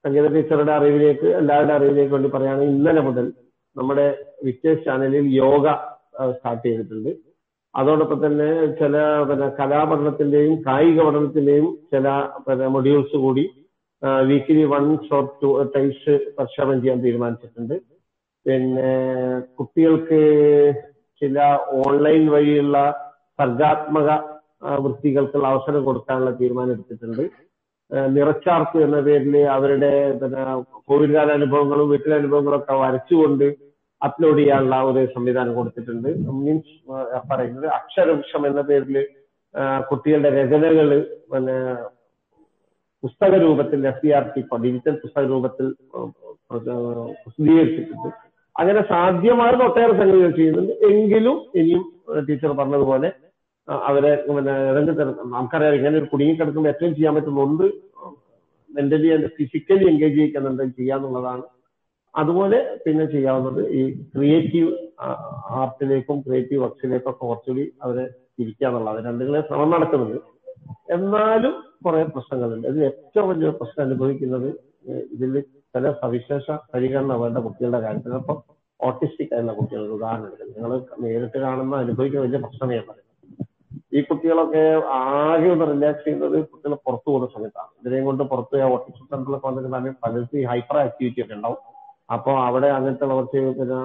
[0.05, 3.27] സംഗീത ടീച്ചറുടെ അറിവിലേക്ക് എല്ലാവരുടെ അറിവിലേക്ക് വേണ്ടി പറയുകയാണെങ്കിൽ ഇന്നലെ മുതൽ
[3.77, 4.07] നമ്മുടെ
[4.47, 5.65] വിക്ടേഴ്സ് ചാനലിൽ യോഗ
[6.37, 7.11] സ്റ്റാർട്ട് ചെയ്തിട്ടുണ്ട്.
[7.75, 8.49] അതോടൊപ്പം തന്നെ
[8.81, 8.95] ചില
[9.29, 12.09] പിന്നെ കലാപഠനത്തിന്റെയും കായിക പഠനത്തിന്റെയും ചില
[12.47, 13.45] പിന്നെ മൊഡ്യൂൾസ് കൂടി
[14.31, 17.77] weekly one short two times പ്രക്ഷേപണം ചെയ്യാൻ തീരുമാനിച്ചിട്ടുണ്ട്.
[18.47, 18.93] പിന്നെ
[19.59, 20.21] കുട്ടികൾക്ക്
[21.23, 21.39] ചില
[21.85, 22.77] ഓൺലൈൻ വഴിയുള്ള
[23.41, 24.11] സർഗാത്മക
[24.85, 27.25] വൃത്തികൾക്കുള്ള അവസരം കൊടുക്കാനുള്ള തീരുമാനം എടുത്തിട്ടുണ്ട്.
[28.17, 30.43] നിറച്ചാർത്ത് എന്ന പേരിൽ അവരുടെ പിന്നെ
[30.89, 33.47] കോവിഡ് കാല അനുഭവങ്ങളും വീട്ടിലെ അനുഭവങ്ങളും ഒക്കെ വരച്ചുകൊണ്ട്
[34.07, 36.09] അപ്ലോഡ് ചെയ്യാനുള്ള ഒരു സംവിധാനം കൊടുത്തിട്ടുണ്ട്.
[36.43, 36.75] മീൻസ്
[37.31, 38.97] പറയുന്നത് അക്ഷരവൃക്ഷം എന്ന പേരിൽ
[39.91, 40.89] കുട്ടികളുടെ രചനകൾ
[41.33, 41.57] പിന്നെ
[43.03, 45.67] പുസ്തക രൂപത്തിൽ F C R T digital പുസ്തക രൂപത്തിൽ
[46.51, 48.09] പ്രസിദ്ധീകരിച്ചിട്ടുണ്ട്.
[48.57, 50.73] അങ്ങനെ സാധ്യമാകുന്ന ഒട്ടേറെ സംഗതികൾ ചെയ്യുന്നുണ്ട്.
[50.91, 51.85] എങ്കിലും ഇനിയും
[52.29, 53.11] ടീച്ചർ പറഞ്ഞതുപോലെ
[53.89, 54.55] അവരെ പിന്നെ
[54.99, 57.67] തരം നമുക്കറിയാം ഇങ്ങനെ ഒരു കുടുങ്ങി കിടക്കുമ്പോൾ ഏറ്റവും ചെയ്യാൻ പറ്റുന്നുണ്ട്
[58.71, 61.45] മെന്റലി ആൻഡ് ഫിസിക്കലി എൻഗേജ് ചെയ്യിക്കുന്നുണ്ട് ചെയ്യാന്നുള്ളതാണ്.
[62.15, 63.83] അതുപോലെ പിന്നെ ചെയ്യാവുന്നത് ഈ
[64.15, 64.71] ക്രിയേറ്റീവ്
[65.61, 68.05] ആർട്ടിലേക്കും ക്രിയേറ്റീവ് വർക്സിലേക്കും ഒക്കെ കുറച്ചുകൂടി അവരെ
[68.39, 70.19] തിരിക്കുക എന്നുള്ളത് രണ്ടുങ്ങളെ ശ്രമം നടക്കുന്നുണ്ട്.
[70.91, 71.55] എന്നാലും
[71.85, 72.69] കുറെ പ്രശ്നങ്ങളുണ്ട്.
[72.69, 74.49] അതിൽ ഏറ്റവും വലിയ പ്രശ്നം അനുഭവിക്കുന്നത്
[75.15, 75.41] ഇതിൽ
[75.75, 78.13] ചില സവിശേഷ പരിഗണന വേണ്ട കുട്ടികളുടെ കാര്യത്തിൽ.
[78.13, 78.35] അപ്പൊ
[78.81, 80.73] ഓട്ടിസ്റ്റിക് ആയിരുന്ന കുട്ടികൾക്ക് ഉദാഹരണം എടുക്കുന്നത് നിങ്ങൾ
[81.05, 83.07] നേരിട്ട് കാണുന്ന അനുഭവിക്കുന്ന വലിയ പ്രശ്നമേ പറയുന്നത്
[83.97, 84.63] ഈ കുട്ടികളൊക്കെ
[84.99, 87.71] ആകെ ഒന്ന് റിലാക്സ് ചെയ്യുന്നത് കുട്ടികൾ പുറത്തു പോകുന്ന സമയത്താണ്.
[87.81, 91.61] ഇതിനെയും കൊണ്ട് പുറത്ത് ഓട്ടിസം സെന്ററിലൊക്കെ വന്നിട്ട് പലർക്കും ഹൈപ്പർ ആക്ടിവിറ്റി ഒക്കെ ഉണ്ടാവും.
[92.11, 93.81] അപ്പോൾ അവിടെ അങ്ങനത്തെ കുറച്ച് പിന്നെ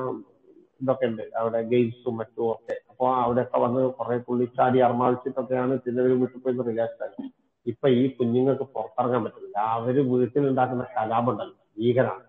[0.81, 2.75] ഇതൊക്കെ ഉണ്ട് അവിടെ ഗെയിംസും മറ്റും ഒക്കെ.
[2.91, 7.25] അപ്പോൾ അവിടെയൊക്കെ വന്ന് കുറെ തുള്ളിച്ചാടി അർമാദിച്ചിട്ടൊക്കെയാണ് ചിലവർ വീട്ടിൽ പോയി റിലാക്സ് ആയത്
[7.65, 12.25] ഇപ്പൊ ഈ കുഞ്ഞുങ്ങൾക്ക് പുറത്തിറങ്ങാൻ പറ്റുന്നില്ല അവർ വീട്ടിൽ വീട്ടിലുണ്ടാക്കുന്ന കലാപുണ്ടല്ലോ ഭീകരാണ്.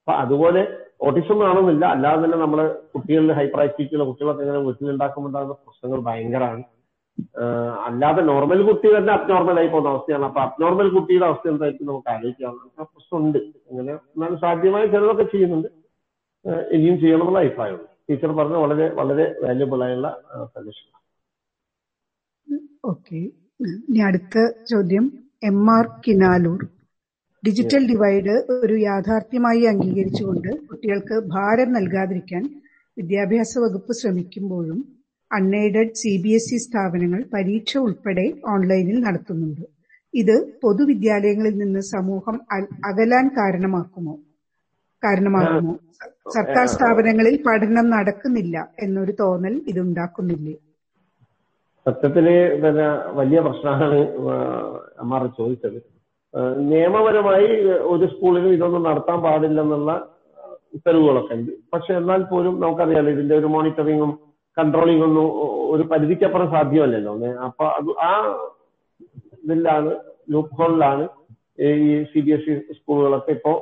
[0.00, 0.62] അപ്പൊ അതുപോലെ
[1.06, 2.60] ഓട്ടിസം കാണുന്നില്ല അല്ലാതെ തന്നെ നമ്മൾ
[2.92, 6.62] കുട്ടികളിൽ ഹൈപ്പർ ആക്ടിവിറ്റിയുള്ള കുട്ടികളൊക്കെ ഇങ്ങനെ വീട്ടിലുണ്ടാക്കുമ്പോണ്ടാകുന്ന പ്രശ്നങ്ങൾ ഭയങ്കരമാണ്
[7.86, 10.24] അല്ലാതെ നോർമൽ കുട്ടി തന്നെ അബ്നോർമൽ ആയി പോകുന്ന അവസ്ഥയാണ്.
[10.28, 13.38] അപ്പൊ അബ്നോർമൽ കുട്ടിയുടെ അവസ്ഥ എന്തായിരിക്കും നമുക്ക് ആലോചിക്കാവുന്ന പ്രശ്നമുണ്ട്.
[13.70, 15.68] അങ്ങനെ എന്നാലും സാധ്യമായ ചിലതൊക്കെ ചെയ്യുന്നുണ്ട്.
[16.76, 20.08] ഇനിയും ചെയ്യണമെന്നുള്ള അഭിപ്രായമുണ്ട് ടീച്ചർ പറഞ്ഞ വളരെ വളരെ വാല്യുബിൾ ആയുള്ള
[20.54, 20.84] സജഷൻ
[22.90, 23.18] ഓക്കെ.
[23.88, 24.36] ഇനി അടുത്ത
[24.70, 25.04] ചോദ്യം.
[25.50, 26.60] M R Kinalur.
[27.42, 32.42] Digital divide ഒരു യാഥാർത്ഥ്യമായി അംഗീകരിച്ചുകൊണ്ട് കുട്ടികൾക്ക് ഭാരം നൽകാതിരിക്കാൻ
[32.96, 34.78] വിദ്യാഭ്യാസ വകുപ്പ് ശ്രമിക്കുമ്പോഴും
[35.30, 39.64] unaided C B S E സ്ഥാപനങ്ങൾ പരീക്ഷ ഉൾപ്പെടെ ഓൺലൈനിൽ നടത്തുന്നുണ്ട്.
[40.14, 42.36] ഇത് പൊതുവിദ്യാലയങ്ങളിൽ നിന്ന് സമൂഹം
[42.90, 44.14] അകലാൻ കാരണമാക്കുമോ?
[45.02, 45.74] കാരണമാകുമോ?
[46.36, 50.54] സർക്കാർ സ്ഥാപനങ്ങളിൽ പഠനം നടക്കുന്നില്ല എന്നൊരു തോന്നൽ ഇതുണ്ടാക്കുന്നില്ലേ?
[51.86, 52.26] സത്യത്തിൽ
[52.62, 52.86] പിന്നെ
[53.18, 53.98] വലിയ പ്രശ്നമാണ്
[55.02, 55.78] അമ്മാർ ചോദിച്ചത്.
[56.70, 57.50] നിയമപരമായി
[57.92, 59.90] ഒരു സ്കൂളിലും ഇതൊന്നും നടത്താൻ പാടില്ലെന്നുള്ള
[60.76, 61.52] ഉത്തരവുകളൊക്കെ ഉണ്ട്.
[61.72, 64.12] പക്ഷെ എന്നാൽ പോലും നമുക്കറിയാലോ ഇതിന്റെ ഒരു മോണിറ്ററിങ്ങും
[64.56, 65.26] കൺട്രോളിംഗ് ഒന്നും
[65.74, 67.12] ഒരു പരിധിക്കപ്പുറം സാധ്യമല്ലല്ലോ.
[67.48, 68.12] അപ്പൊ അത് ആ
[69.42, 69.90] ഇതിലാണ്
[70.34, 71.04] ലൂപ്പ് ഹോളിലാണ്
[71.66, 73.52] ഈ സി ബി എസ് ഇ സ്കൂളുകളൊക്കെ ഇപ്പോ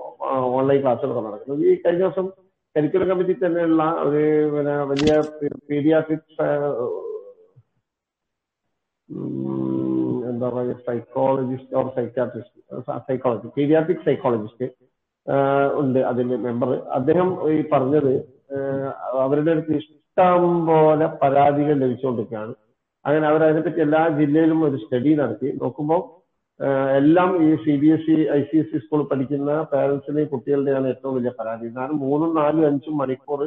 [0.58, 1.60] ഓൺലൈൻ ക്ലാസ്സുകളൊക്കെ നടക്കുന്നത്.
[1.70, 2.26] ഈ കഴിഞ്ഞ ദിവസം
[2.76, 4.22] കരിക്കുലം കമ്മിറ്റി തന്നെയുള്ള ഒരു
[4.54, 5.12] പിന്നെ വലിയ
[5.70, 6.46] പീഡിയാട്രിക്സ്
[10.30, 14.66] എന്താ പറയുക psychologist or psychiatrist psychology pediatric psychologist
[15.82, 18.12] ഉണ്ട് അതിന്റെ മെമ്പർ അദ്ദേഹം ഈ പറഞ്ഞത്
[19.24, 19.76] അവരുടെ അടുത്ത്
[20.16, 22.52] ഇഷ്ടം പോലെ പരാതികൾ ലഭിച്ചുകൊണ്ടിരിക്കുകയാണ്.
[23.04, 25.48] അങ്ങനെ അവർ അതിനെപ്പറ്റി എല്ലാ ജില്ലയിലും ഒരു സ്റ്റഡി നടത്തി.
[25.62, 26.02] നോക്കുമ്പോൾ
[26.98, 31.14] എല്ലാം ഈ C B S E I C S E സ്കൂളിൽ പഠിക്കുന്ന പേരൻസിനെയും കുട്ടികളുടെയാണ് ഏറ്റവും
[31.16, 31.66] വലിയ പരാതി.
[31.78, 33.42] കാരണം മൂന്നും നാലും അഞ്ചും മണിക്കൂർ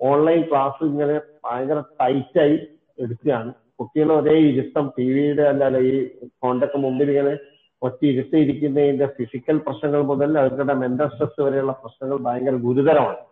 [0.00, 2.56] ഓൺലൈൻ ക്ലാസ് ഇങ്ങനെ ഭയങ്കര ടൈറ്റായി
[2.98, 3.52] എടുക്കുകയാണ്.
[3.80, 5.94] കുട്ടികൾ ഒരേ ഇരുത്തം ടി വിയുടെ അല്ലാതെ ഈ
[6.40, 7.34] ഫോണിന്റെ മുമ്പിൽ ഇങ്ങനെ
[7.82, 13.22] ഒറ്റ ഇരുത്തിയിരിക്കുന്നതിന്റെ ഫിസിക്കൽ പ്രശ്നങ്ങൾ മുതൽ അവരുടെ മെന്റൽ സ്ട്രെസ് വരെയുള്ള പ്രശ്നങ്ങൾ ഭയങ്കര ഗുരുതരമാണ്.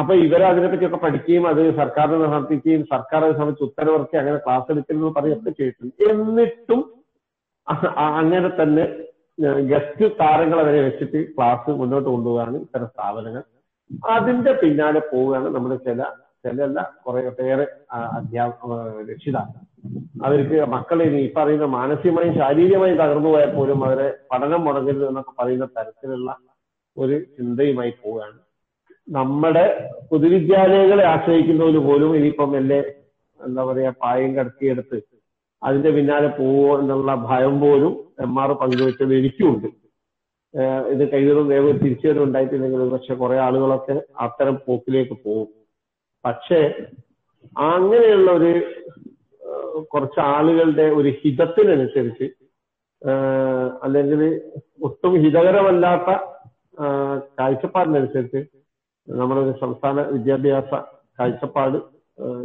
[0.00, 5.94] അപ്പൊ ഇവരതിനെപ്പറ്റിയൊക്കെ പഠിക്കുകയും അത് സർക്കാരിനെ സമർപ്പിക്കുകയും സർക്കാർ അത് സംബന്ധിച്ച് ഉത്തരവിറക്കി അങ്ങനെ ക്ലാസ് എടുക്കുന്നു പറയുകയൊക്കെ ചെയ്തിട്ടുണ്ട്.
[6.12, 6.80] എന്നിട്ടും
[8.20, 8.84] അങ്ങനെ തന്നെ
[9.70, 13.44] ഗസ്റ്റ് താരങ്ങളെ വരെ വെച്ചിട്ട് ക്ലാസ് മുന്നോട്ട് കൊണ്ടുപോകാണ് ഇത്തരം സ്ഥാപനങ്ങൾ
[14.14, 16.02] അതിന്റെ പിന്നാലെ പോവുകയാണ് നമ്മുടെ ചില
[16.44, 17.64] ചിലല്ല കുറെ ഒട്ടേറെ
[18.16, 18.74] അധ്യാപക
[19.10, 19.60] രക്ഷിതാക്കൾ.
[20.26, 26.30] അവർക്ക് മക്കളെ ഈ പറയുന്ന മാനസികമായും ശാരീരികമായും തകർന്നു പോയാൽ പോലും അവരെ പഠനം മുടങ്ങരുത് എന്നൊക്കെ പറയുന്ന തരത്തിലുള്ള
[26.96, 28.38] ഒരു ചിന്തയുമായി പോവുകയാണ്.
[29.08, 29.64] നമ്മുടെ
[30.10, 32.78] പൊതുവിദ്യാലയങ്ങളെ ആശ്രയിക്കുന്നവര് പോലും ഇനിയിപ്പം എന്റെ
[33.40, 34.98] എന്താ പറയാ പായം കടത്തിയെടുത്ത്
[35.62, 39.68] അതിന്റെ പിന്നാലെ പോവോ എന്നുള്ള ഭയം പോലും എം ആർ പങ്കുവെച്ചത് എനിക്കുമുണ്ട്
[40.54, 45.48] ഏഹ് ഇത് കഴിവതും വേഗം തിരിച്ചുവരും ഉണ്ടായിട്ടില്ലെങ്കിൽ പക്ഷെ കുറെ ആളുകളൊക്കെ അത്തരം പോക്കിലേക്ക് പോകും.
[46.24, 46.60] പക്ഷേ
[47.70, 48.52] അങ്ങനെയുള്ള ഒരു
[49.90, 52.26] കുറച്ച് ആളുകളുടെ ഒരു ഹിതത്തിനനുസരിച്ച്
[53.82, 54.22] അല്ലെങ്കിൽ
[54.82, 56.08] ഒട്ടും ഹിതകരമല്ലാത്ത
[57.38, 58.40] കാഴ്ചപ്പാടിനനുസരിച്ച്
[59.08, 60.70] നമ്മുടെ ഒരു സംസ്ഥാന വിദ്യാഭ്യാസ
[61.18, 61.78] കാഴ്ചപ്പാട്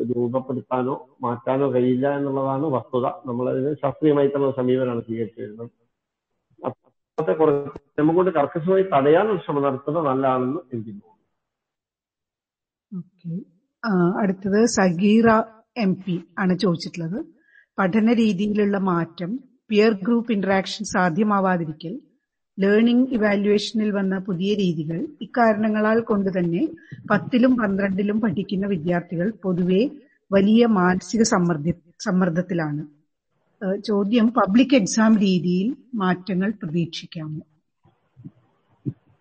[0.09, 3.05] രൂപപ്പെടുത്താനോ മാറ്റാനോ കഴിയില്ല എന്നുള്ളതാണ് വസ്തുത.
[3.29, 5.69] നമ്മളതിന് ശാസ്ത്രീയമായിട്ടുള്ള സമീപനമാണ് സ്വീകരിച്ചു വരുന്നത്
[6.59, 11.09] അപ്പോഴത്തെ കുറച്ച് നമുക്കൊണ്ട് കർക്കശമായി തടയാനുള്ള ശ്രമം നടത്തുന്നത് നല്ലതാണെന്ന് എനിക്ക് തോന്നുന്നു.
[14.21, 15.27] അടുത്തത് സഗീറ
[15.77, 17.19] എം പി ആണ് ചോദിച്ചിട്ടുള്ളത്.
[17.79, 19.31] പഠന രീതിയിലുള്ള മാറ്റം
[19.69, 21.93] പിയർ ഗ്രൂപ്പ് ഇന്ററാക്ഷൻ സാധ്യമാവാതിരിക്കൽ
[22.57, 26.63] ലേണിംഗ് ഇവാലുവേഷനിൽ വന്ന പുതിയ രീതികൾ ഇക്കാരണങ്ങളാൽ കൊണ്ട് തന്നെ
[27.11, 29.81] പത്തിലും പന്ത്രണ്ടിലും പഠിക്കുന്ന വിദ്യാർത്ഥികൾ പൊതുവെ
[30.31, 31.71] വലിയ മാനസിക സമ്മർദ്ദ
[32.05, 32.83] സമ്മർദ്ദത്തിലാണ്.
[33.89, 35.67] ചോദ്യം പബ്ലിക് എക്സാം രീതിയിൽ
[36.01, 37.41] മാറ്റങ്ങൾ പ്രതീക്ഷിക്കാമോ?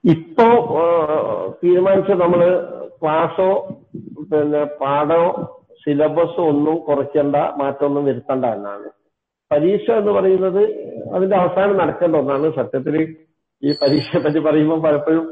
[0.04, 0.46] ഇപ്പോ
[1.60, 2.40] തീരുമാനിച്ച നമ്മൾ
[3.00, 3.50] ക്ലാസ്സോ
[4.30, 5.28] പിന്നെ പാഠമോ
[5.82, 8.88] സിലബസോ ഒന്നും കുറയ്ക്കേണ്ട മാറ്റമൊന്നും വരുത്തണ്ട എന്നാണ്.
[9.52, 10.62] പരീക്ഷ എന്ന് പറയുന്നത്
[11.14, 12.46] അതിന്റെ അവസാനം നടക്കേണ്ട ഒന്നാണ്.
[12.58, 12.96] സത്യത്തിൽ
[13.62, 15.26] ഈ പരീക്ഷയെ പറ്റി പറയുമ്പോൾ പലപ്പോഴും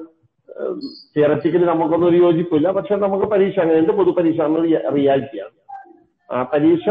[1.15, 2.69] തിയററ്റിക്കലി നമുക്കൊന്നും ഒരു യോജിപ്പില്ല.
[2.79, 4.67] പക്ഷെ നമുക്ക് പരീക്ഷ അങ്ങനെയുണ്ട് പൊതുപരീക്ഷ എന്നത്
[4.97, 5.57] റിയാലിറ്റിയാണ്
[6.31, 6.89] ആ പരീക്ഷ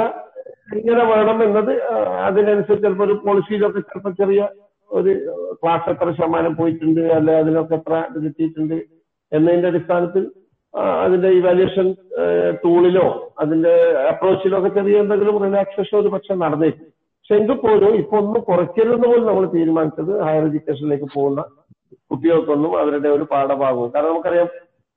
[0.79, 1.71] ഇങ്ങനെ വേണം എന്നത്
[2.27, 4.41] അതിനനുസരിച്ച് ചിലപ്പോൾ ഒരു പോളിസിയിലൊക്കെ ചിലപ്പോൾ ചെറിയ
[4.91, 5.11] ഒരു
[5.61, 8.77] ക്ലാസ് എത്ര ശതമാനം പോയിട്ടുണ്ട് അല്ലെ അതിനൊക്കെ എത്ര കിട്ടിയിട്ടുണ്ട്
[9.31, 10.23] എന്നതിന്റെ അടിസ്ഥാനത്തിൽ
[11.03, 11.87] അതിന്റെ ഇവാലുവേഷൻ
[12.63, 13.07] ടൂളിലോ
[13.39, 13.73] അതിന്റെ
[14.09, 16.87] അപ്രോച്ചിലോ ഒക്കെ ചെറിയ എന്തെങ്കിലും റിലാക്സേഷൻ ഒരു പക്ഷെ നടന്നേക്കും
[17.29, 21.41] പക്ഷെ എങ്കിൽ പോലും ഇപ്പൊ ഒന്ന് കുറയ്ക്കരുതെന്ന് പോലും നമ്മൾ തീരുമാനിച്ചത് ഹയർ എഡ്യൂക്കേഷനിലേക്ക് പോകുന്ന
[22.11, 23.91] കുട്ടികൾക്കൊന്നും അവരുടെ ഒരു പാഠഭാഗവും.
[23.95, 24.47] കാരണം നമുക്കറിയാം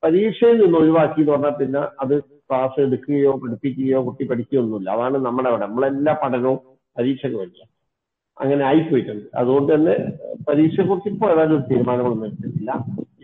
[0.03, 2.15] പരീക്ഷയിൽ നിന്ന് ഒഴിവാക്കി എന്ന് പറഞ്ഞാൽ പിന്നെ അത്
[2.47, 4.89] ക്ലാസ് എടുക്കുകയോ പഠിപ്പിക്കുകയോ കുട്ടി പഠിക്കുകയൊന്നുമില്ല.
[4.89, 5.65] അതാണ് നമ്മുടെ അവിടെ.
[5.65, 6.57] നമ്മളെല്ലാ പഠനവും
[6.97, 7.71] പരീക്ഷയ്ക്ക് വേണ്ടിയാണ്
[8.37, 9.27] അങ്ങനെ ആയിപ്പോയിട്ടുണ്ട്.
[9.35, 9.95] അതുകൊണ്ട് തന്നെ
[10.49, 12.71] പരീക്ഷയെ കുറിച്ച് ഇപ്പോൾ ഏതായാലും ഒരു തീരുമാനങ്ങളൊന്നും എടുത്തിട്ടില്ല.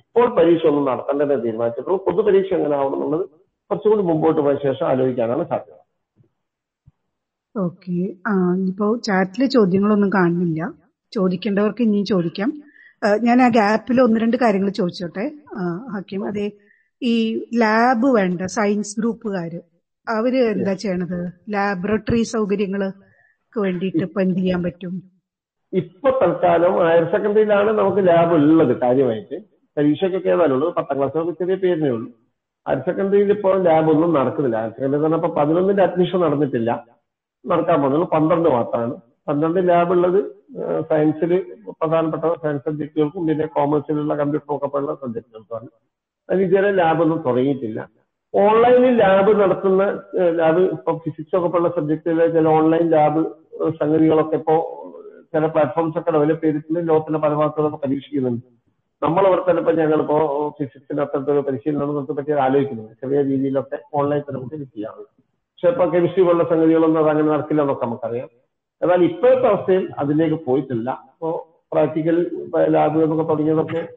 [0.04, 2.00] ഇപ്പോൾ പരീക്ഷ ഒന്നും നടത്തേണ്ടതെന്ന് തീരുമാനിച്ചിട്ടുള്ളൂ.
[2.06, 3.26] പൊതുപരീക്ഷ എങ്ങനെ ആവണം എന്നുള്ളത്
[3.72, 5.79] കുറച്ചുകൂടി മുമ്പോട്ട് പോയ ശേഷം ആലോചിക്കാനാണ് സാധ്യത.
[7.56, 7.98] ഓക്കെ.
[8.28, 8.34] ആ
[8.70, 10.62] ഇപ്പോ ചാറ്റിൽ ചോദ്യങ്ങളൊന്നും കാണുന്നില്ല.
[11.14, 12.50] ചോദിക്കേണ്ടവർക്ക് ഇനിയും ചോദിക്കാം.
[13.28, 15.26] ഞാൻ ആ ഗ്യാപ്പിൽ ഒന്ന് രണ്ട് കാര്യങ്ങൾ ചോദിച്ചോട്ടെ.
[15.96, 16.48] ഹക്കീം അതെ
[17.02, 17.14] ഈ
[17.62, 19.60] ലാബ് വേണ്ട സയൻസ് ഗ്രൂപ്പുകാര്
[20.08, 21.20] അവർ എന്താ ചെയ്യണത്?
[21.54, 22.82] ലാബറട്ടറി സൗകര്യങ്ങൾ
[23.54, 24.94] വേണ്ടിയിട്ട് ഇപ്പൊ എന്ത് ചെയ്യാൻ പറ്റും?
[25.74, 29.38] ഇപ്പൊ തൽക്കാലം ഹയർ സെക്കൻഡറിയിലാണ് നമുക്ക് ലാബ് ഉള്ളത് കാര്യമായിട്ട്.
[29.78, 32.10] പരീക്ഷയ്ക്കൊക്കെ ഏതായാലുള്ളൂ പത്താം ക്ലാസ്സൊക്കെ ചെറിയ പേരിനേ ഉള്ളൂ.
[32.66, 34.58] ഹയർ സെക്കൻഡറിയിൽ ഇപ്പോൾ ലാബ് ഒന്നും നടക്കുന്നില്ല.
[34.62, 36.72] ഹയർ സെക്കൻഡറി ഇപ്പൊ പതിനൊന്നിന്റെ അഡ്മിഷൻ നടന്നിട്ടില്ല.
[37.46, 38.10] നടക്കാൻ പോകുന്നത്.
[38.16, 38.96] പന്ത്രണ്ട് മാത്രമാണ്.
[39.28, 40.20] പന്ത്രണ്ട് ലാബ് ഉള്ളത്
[40.90, 41.32] സയൻസിൽ
[41.80, 45.68] പ്രധാനപ്പെട്ട സയൻസ് സബ്ജക്റ്റുകൾക്കും പിന്നെ കോമേഴ്സിലുള്ള കമ്പ്യൂട്ടർ ഒക്കെ പോലുള്ള സബ്ജക്റ്റുകൾക്കാണ്
[46.30, 47.80] അതിന് ഇതുവരെ ലാബൊന്നും തുടങ്ങിയിട്ടില്ല.
[48.34, 49.84] ഓൺലൈനിൽ ലാബ് നടത്തുന്ന
[50.40, 53.22] ലാബ് ഇപ്പൊ ഫിസിക്സ് ഒക്കെ പോലുള്ള സബ്ജക്റ്റിലെ ചില ഓൺലൈൻ ലാബ്
[53.80, 54.56] സംഗതികളൊക്കെ ഇപ്പോ
[55.34, 56.80] ചില പ്ലാറ്റ്ഫോംസ് ഒക്കെ ഡെവലപ്പ് ചെയ്തിട്ടുണ്ട്.
[56.90, 58.46] ലോകത്തിന്റെ പല ഭാഗത്തുനിന്നൊക്കെ പരീക്ഷിക്കുന്നുണ്ട്.
[59.02, 60.18] നമ്മളവിടെ തന്നെ ഇപ്പൊ ഞങ്ങളിപ്പോ
[60.58, 62.94] ഫിസിക്സിന് അത്തരത്തിലൊരു പരിശീലനം നമുക്ക് പറ്റി ആലോചിക്കുന്നുണ്ട്.
[63.02, 64.58] ചെറിയ രീതിയിലൊക്കെ ഓൺലൈൻ തന്നെ നമുക്ക്
[65.68, 68.30] ഇപ്പൊ കെമിസ്ട്രി പോലുള്ള സംഗതികളൊന്നും അത് അങ്ങനെ നടക്കില്ല എന്നൊക്കെ നമുക്കറിയാം.
[68.82, 70.90] എന്നാൽ ഇപ്പോഴത്തെ അവസ്ഥയിൽ അതിലേക്ക് പോയിട്ടില്ല.
[70.90, 72.32] അപ്പോ പ്രാക്ടിക്കൽ
[72.68, 73.88] ലാബ് എന്നൊക്കെ തുടങ്ങിയതൊക്കെ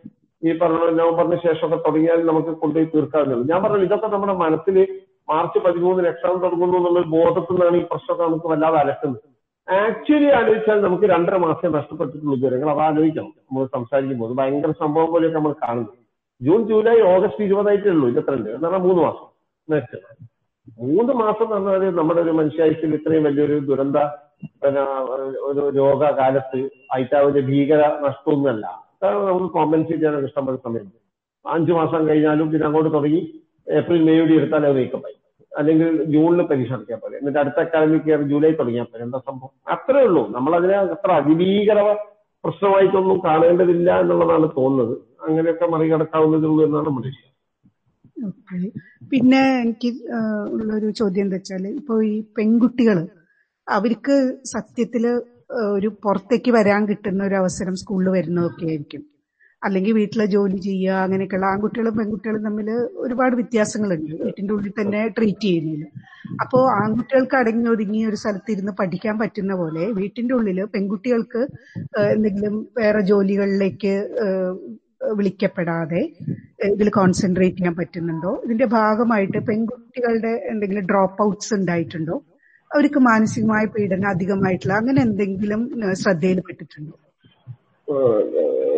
[0.45, 3.49] ഈ പറഞ്ഞ നവംബറിന് ശേഷമൊക്കെ തുടങ്ങിയാൽ നമുക്ക് കൊണ്ടുപോയി തീർക്കാവുന്നതാണ്.
[3.49, 5.01] ഞാൻ പറഞ്ഞു ഇതൊക്കെ നമ്മുടെ മനസ്സിൽ
[5.31, 9.23] മാർച്ച് പതിമൂന്നിന് എക്സാം തുടങ്ങുന്നു എന്നുള്ള ബോധത്തിൽ നിന്നാണ് ഈ പ്രശ്നമൊക്കെ നമുക്ക് വല്ലാതെ അലട്ടുന്നത്.
[9.71, 12.71] ആക്ച്വലി ആലോചിച്ചാൽ നമുക്ക് രണ്ടര മാസം നഷ്ടപ്പെട്ടിട്ടുള്ള വിവരങ്ങൾ.
[12.71, 13.33] അത് ആലോചിക്കണം.
[13.39, 15.99] നമ്മൾ സംസാരിക്കുമ്പോൾ ഭയങ്കര സംഭവം പോലെയൊക്കെ നമ്മൾ കാണുന്നത്.
[16.43, 18.09] ജൂൺ ജൂലൈ ഓഗസ്റ്റ് ഇരുപതായിട്ടേ ഉള്ളൂ.
[18.09, 19.27] ഇരുപത്തിരണ്ട് എന്ന് പറഞ്ഞാൽ മൂന്ന് മാസം.
[19.71, 19.99] നേരത്തെ
[20.83, 23.99] മൂന്ന് മാസം പറഞ്ഞാൽ നമ്മുടെ ഒരു മനുഷ്യായുസിൽ ഇത്രയും വലിയൊരു ദുരന്ത
[25.49, 26.61] ഒരു രോഗകാലത്ത്
[26.95, 28.65] ആയിട്ട് ഒരു ഭീകര നഷ്ടമൊന്നുമല്ല.
[29.03, 30.99] കാരണം നമുക്ക് കോമ്പൻസേറ്റ് ചെയ്യാനൊക്കെ ഇഷ്ടംപോലെ സമയത്ത്
[31.45, 33.21] അഞ്ചു മാസം കഴിഞ്ഞാലും പിന്നെ അങ്ങോട്ട് തുടങ്ങി
[33.79, 35.17] ഏപ്രിൽ മേയോടി എടുത്താൽ അത് നീക്കമായി
[35.53, 39.53] അല്ലെങ്കിൽ ജൂണിൽ പരീക്ഷ നടത്തിയാൽ പോലെ എന്നിട്ട് അടുത്ത അക്കാദമിക് ഇയർ ജൂലൈ തുടങ്ങിയാൽ പോലെ എന്താ സംഭവം?
[39.75, 40.23] അത്രേ ഉള്ളൂ.
[40.37, 41.79] നമ്മൾ അതിനെ അത്ര അതിഭീകര
[42.45, 44.95] പ്രശ്നമായിട്ടൊന്നും കാണേണ്ടതില്ല എന്നുള്ളതാണ് തോന്നുന്നത്.
[45.27, 47.32] അങ്ങനെയൊക്കെ മറികടക്കാവുന്നതേ ഉള്ളൂ എന്നാണ് വിഷയം
[49.13, 49.91] പിന്നെ എനിക്ക്
[50.55, 52.99] ഉള്ളൊരു ചോദ്യം എന്താ വെച്ചാൽ ഇപ്പൊ ഈ പെൺകുട്ടികൾ
[53.69, 54.17] അവർക്ക്
[54.55, 55.05] സത്യത്തിൽ
[55.77, 59.03] ഒരു പുറത്തേക്ക് വരാൻ കിട്ടുന്ന ഒരു അവസരം സ്കൂളിൽ വരുന്നതൊക്കെ ആയിരിക്കും.
[59.63, 62.69] അല്ലെങ്കിൽ വീട്ടിലെ ജോലി ചെയ്യുക അങ്ങനെയൊക്കെയുള്ള ആൺകുട്ടികളും പെൺകുട്ടികളും തമ്മിൽ
[63.05, 64.15] ഒരുപാട് വ്യത്യാസങ്ങളുണ്ട്.
[64.23, 65.85] വീട്ടിന്റെ ഉള്ളിൽ തന്നെ ട്രീറ്റ് ചെയ്യുന്നതിൽ
[66.43, 71.43] അപ്പോ ആൺകുട്ടികൾക്ക് അടങ്ങി ഒതുങ്ങി ഒരു സ്ഥലത്തിരുന്ന് പഠിക്കാൻ പറ്റുന്ന പോലെ വീട്ടിന്റെ ഉള്ളിൽ പെൺകുട്ടികൾക്ക്
[72.15, 73.95] എന്തെങ്കിലും വേറെ ജോലികളിലേക്ക്
[75.19, 76.03] വിളിക്കപ്പെടാതെ
[76.73, 78.33] ഇതിൽ കോൺസെൻട്രേറ്റ് ചെയ്യാൻ പറ്റുന്നുണ്ടോ?
[78.45, 82.17] ഇതിന്റെ ഭാഗമായിട്ട് പെൺകുട്ടികളുടെ എന്തെങ്കിലും ഡ്രോപ്പ് ഔട്ട്സ് ഉണ്ടായിട്ടുണ്ടോ?
[82.71, 86.95] അവർക്ക് മാനസികമായ പീഡനം അധികമായിട്ടുള്ള അങ്ങനെ എന്തെങ്കിലും ശ്രദ്ധയിൽ ശ്രദ്ധയിൽപ്പെട്ടിട്ടുണ്ടോ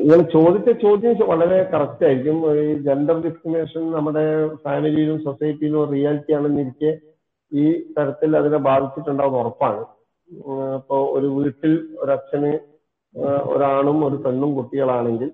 [0.05, 2.39] നിങ്ങൾ ചോദിച്ച ചോദ്യം വളരെ കറക്റ്റ് ആയിരിക്കും.
[2.63, 4.25] ഈ ജെൻഡർ ഡിസ്ക്രിമിനേഷൻ നമ്മുടെ
[4.65, 6.91] ഫാമിലിയിലും സൊസൈറ്റിയിലും റിയാലിറ്റി ആണെന്നിരിക്കെ
[7.53, 7.65] ഈ
[7.97, 9.83] തരത്തിൽ അതിനെ ബാധിച്ചിട്ടുണ്ടാവുന്ന ഉറപ്പാണ്.
[10.81, 11.73] ഇപ്പോൾ ഒരു വീട്ടിൽ
[12.03, 12.53] ഒരച്ഛന്
[13.53, 15.31] ഒരാണും ഒരു പെണ്ണും കുട്ടികളാണെങ്കിൽ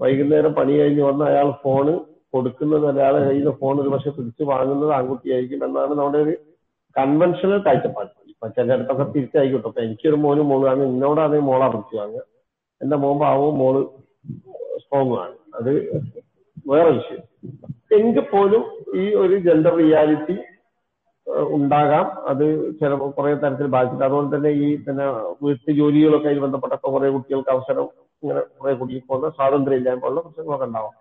[0.00, 1.92] വൈകുന്നേരം പണി കഴിഞ്ഞ് വന്ന അയാൾ ഫോണ്
[2.34, 6.34] കൊടുക്കുന്നത് അയാളെ കയ്യിൽ നിന്ന് ഫോൺ ഒരു പക്ഷെ പിടിച്ചു വാങ്ങുന്നത് ആൺകുട്ടിയായിരിക്കും എന്നാണ് നമ്മുടെ ഒരു
[6.96, 8.10] കൺവെൻഷണൽ കാഴ്ചപ്പാട്.
[8.56, 9.68] ചിലയിടത്തൊക്കെ തിരിച്ചായിക്കോട്ടെ.
[9.68, 12.22] ഇപ്പൊ എനിക്കൊരു മോനും മോളാണ് എന്നോടാണ് മോളെ പിടിച്ചു വാങ്ങുക.
[12.80, 13.76] എന്റെ മോൻ പാവവും മോൾ
[14.82, 15.34] സ്ട്രോങ് ആണ്.
[15.58, 15.70] അത്
[16.70, 17.22] വേറെ വിഷയം.
[17.98, 18.62] എങ്കിൽ പോലും
[19.00, 20.36] ഈ ഒരു ജെൻഡർ റിയാലിറ്റി
[21.56, 22.06] ഉണ്ടാകാം.
[22.30, 22.44] അത്
[22.80, 25.06] ചില കുറെ തരത്തിൽ ബാധിച്ചിട്ട് അതുപോലെ തന്നെ ഈ പിന്നെ
[25.42, 27.86] വീട്ടു ജോലികളൊക്കെ ആയി ബന്ധപ്പെട്ടൊക്കെ കുറെ കുട്ടികൾക്ക് അവസരം
[28.22, 30.94] ഇങ്ങനെ കുറെ കുടുങ്ങിപ്പോകുന്ന പോകുന്ന സ്വാതന്ത്ര്യം ഇല്ലായ്മയുള്ള പ്രശ്നങ്ങളൊക്കെ ഉണ്ടാവാം.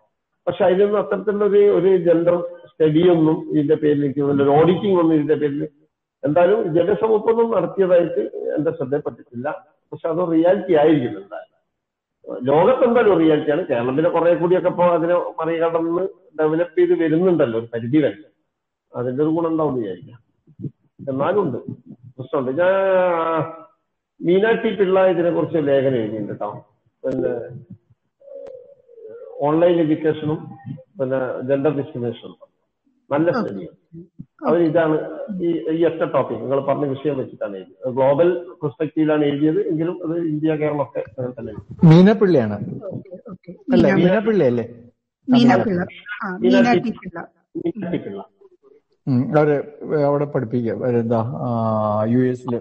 [0.48, 2.36] പക്ഷെ അതിനൊന്നും അത്തരത്തിലുള്ള ഒരു ഒരു ജെൻഡർ
[2.70, 4.04] സ്റ്റഡിയൊന്നും ഇതിന്റെ പേരിൽ
[4.46, 5.64] ഒരു ഓഡിറ്റിംഗ് ഒന്നും ഇതിന്റെ പേരിൽ
[6.24, 8.24] എന്തായാലും ജനസമൂഹമൊന്നും നടത്തിയതായിട്ട്
[8.56, 9.48] എന്റെ ശ്രദ്ധയപ്പെട്ടിട്ടില്ല
[9.92, 11.46] പക്ഷെ അത് റിയാലിറ്റി ആയിരിക്കും എന്തായാലും.
[12.50, 16.04] ലോകത്ത് എന്തായാലും റിയാലിറ്റിയാണ് കേരളത്തിലെ കുറെ കൂടിയൊക്കെ ഇപ്പോൾ അതിനെ മറികടന്ന്
[16.40, 18.20] ഡെവലപ്പ് ചെയ്ത് വരുന്നുണ്ടല്ലോ ഒരു പരിധി വരെ
[18.94, 20.20] അതിന്റെ ഒരു ഗുണം ഉണ്ടാവും വിചാരിക്കാം.
[21.12, 21.58] എന്നാലും ഉണ്ട്
[22.18, 22.52] പ്രശ്നമുണ്ട്.
[22.62, 22.74] ഞാൻ
[24.22, 26.50] മീനാക്ഷി പിള്ള ഇതിനെ കുറിച്ച് ലേഖനം എഴുതിയിട്ടുണ്ട് കേട്ടോ.
[27.04, 27.34] പിന്നെ
[29.48, 30.40] ഓൺലൈൻ എഡ്യൂക്കേഷനും
[31.00, 31.20] പിന്നെ
[31.50, 32.38] ജെൻഡർ ഡിസ്ക്രിമിനേഷനും
[33.10, 33.78] നല്ല സ്റ്റഡിയാണ്
[34.42, 34.96] അവർ ഇതാണ്
[35.42, 37.88] ഈ ഈ ഒറ്റ ടോപ്പിക് നിങ്ങൾ പറഞ്ഞ വിഷയം വെച്ചിട്ടാണ് എഴുതിയത്.
[37.96, 38.30] ഗ്ലോബൽ
[38.62, 41.54] പെർസ്പെക്റ്റീവിലാണ് എഴുതിയത് എങ്കിലും അത് ഇന്ത്യ കേരളമൊക്കെ അങ്ങനെ തന്നെ.
[41.90, 42.58] മീനപ്പിള്ളിയാണ്.
[42.90, 43.52] Okay okay.
[43.74, 44.48] അല്ല മീന മീനപ്പിള്ളി.
[44.48, 44.66] അല്ലേ
[49.34, 49.50] അവർ
[50.08, 51.20] അവിടെ പഠിപ്പിക്കുക എന്താ
[52.14, 52.54] യു എസിൽ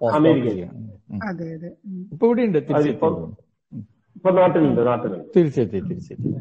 [0.00, 0.76] അമേരിക്കയിലാണ്
[1.28, 1.70] അതെ അതെ.
[1.86, 2.02] ഉം.
[2.12, 3.14] ഇപ്പൊ ഇവിടെ ഉണ്ട് അതിപ്പം
[4.18, 5.26] ഇപ്പൊ നാട്ടിലുണ്ട് നാട്ടിലുണ്ട്.
[5.34, 6.34] തീർച്ചയായും തീർച്ചയായും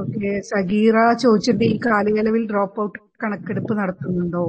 [0.00, 4.42] ഓക്കെ സഗീറ ചോദിച്ചിട്ട് ഈ കാലയളവിൽ ഡ്രോപ്പ് ഔട്ട് കണക്കെടുപ്പ് നടത്തുന്നുണ്ടോ?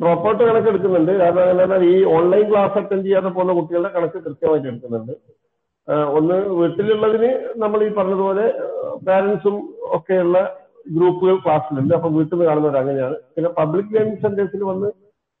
[0.00, 5.14] ഡ്രോപ്പ് ഔട്ട് കണക്ക് എടുക്കുന്നുണ്ട് കാരണം ഈ ഓൺലൈൻ ക്ലാസ് അറ്റൻഡ് ചെയ്യാതെ പോകുന്ന കുട്ടികളുടെ കണക്ക് കൃത്യമായിട്ട് എടുക്കുന്നുണ്ട്.
[6.18, 7.30] ഒന്ന് വീട്ടിലുള്ളതിന്
[7.62, 8.46] നമ്മൾ ഈ പറഞ്ഞതുപോലെ
[9.08, 9.56] പാരന്റ്സും
[9.96, 10.36] ഒക്കെയുള്ള
[10.96, 14.88] ഗ്രൂപ്പുകൾ ക്ലാസ്സിലുണ്ട് അപ്പൊ വീട്ടിൽ നിന്ന് കാണുന്നവർ അങ്ങനെയാണ് പിന്നെ പബ്ലിക് ലേണിംഗ് സെന്റേഴ്സിൽ വന്ന്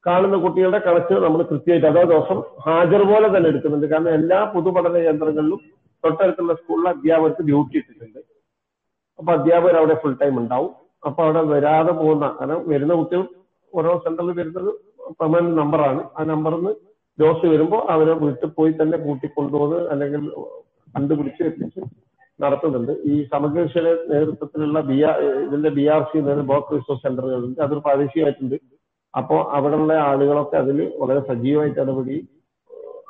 [0.06, 3.86] കാണുന്ന കുട്ടികളുടെ കണക്ക് നമ്മൾ കൃത്യമായിട്ട് അതോ ദിവസം ഹാജർ പോലെ തന്നെ എടുക്കുന്നുണ്ട്.
[3.92, 5.60] കാരണം എല്ലാ പൊതുപഠന കേന്ദ്രങ്ങളിലും
[6.04, 8.20] തൊട്ടടുത്തുള്ള സ്കൂളിലെ അധ്യാപകർക്ക് ഡ്യൂട്ടി ഇട്ടിട്ടുണ്ട്.
[9.18, 10.72] അപ്പൊ അധ്യാപകർ അവിടെ ഫുൾ ടൈം ഉണ്ടാവും.
[11.08, 13.22] അപ്പൊ അവിടെ വരാതെ പോകുന്ന കാരണം വരുന്ന കുട്ടികൾ
[13.72, 14.70] ഓരോ സെന്ററിൽ വരുന്നത്
[15.20, 16.72] പെർമനന്റ് നമ്പറാണ് ആ നമ്പറിൽ നിന്ന്
[17.18, 20.22] ഡോസ് വരുമ്പോൾ അവരെ വീട്ടിൽ പോയി തന്നെ കൂട്ടിക്കൊണ്ടുപോകുന്നത് അല്ലെങ്കിൽ
[20.94, 21.80] കണ്ടുപിടിച്ച് എത്തിച്ച്
[22.40, 22.92] നടത്തുന്നുണ്ട്.
[23.12, 28.56] ഈ സമഗ്രശയുടെ നേതൃത്വത്തിലുള്ള ബി ആർ ഇതിന്റെ B R C block resource സെന്ററുകളുണ്ട് അതൊരു പ്രാദേശികമായിട്ടുണ്ട്.
[29.14, 32.16] അപ്പോൾ അവിടെയുള്ള ആളുകളൊക്കെ അതിൽ വളരെ സജീവമായിട്ട് ഇടപെടി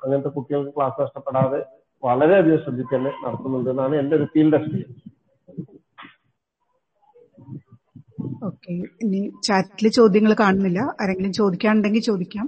[0.02, 1.60] അങ്ങനത്തെ കുട്ടികൾക്ക് ക്ലാസ് നഷ്ടപ്പെടാതെ
[2.02, 5.00] വളരെയധികം ശ്രദ്ധിച്ച് തന്നെ നടത്തുന്നുണ്ട് എന്നാണ് എന്റെ ഒരു ഫീൽഡ് എക്സ്പീരിയൻസ്.
[8.46, 8.74] ഓക്കെ.
[9.02, 10.80] ഇനി ചാറ്റിൽ ചോദ്യങ്ങൾ കാണുന്നില്ല.
[11.00, 12.46] ആരെങ്കിലും ചോദിക്കാനുണ്ടെങ്കിൽ ചോദിക്കാം.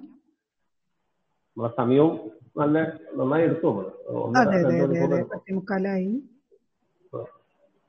[1.57, 2.13] നമ്മളെ സമയവും
[2.61, 2.77] നല്ല
[3.19, 3.69] നന്നായി എടുത്തു
[4.41, 5.19] അതെ അതെ രണ്ട് അതെ മണിക്കൂർ അതെ.
[5.19, 5.33] എടുത്തു.
[5.35, 6.13] പത്തിമുക്കാലായി.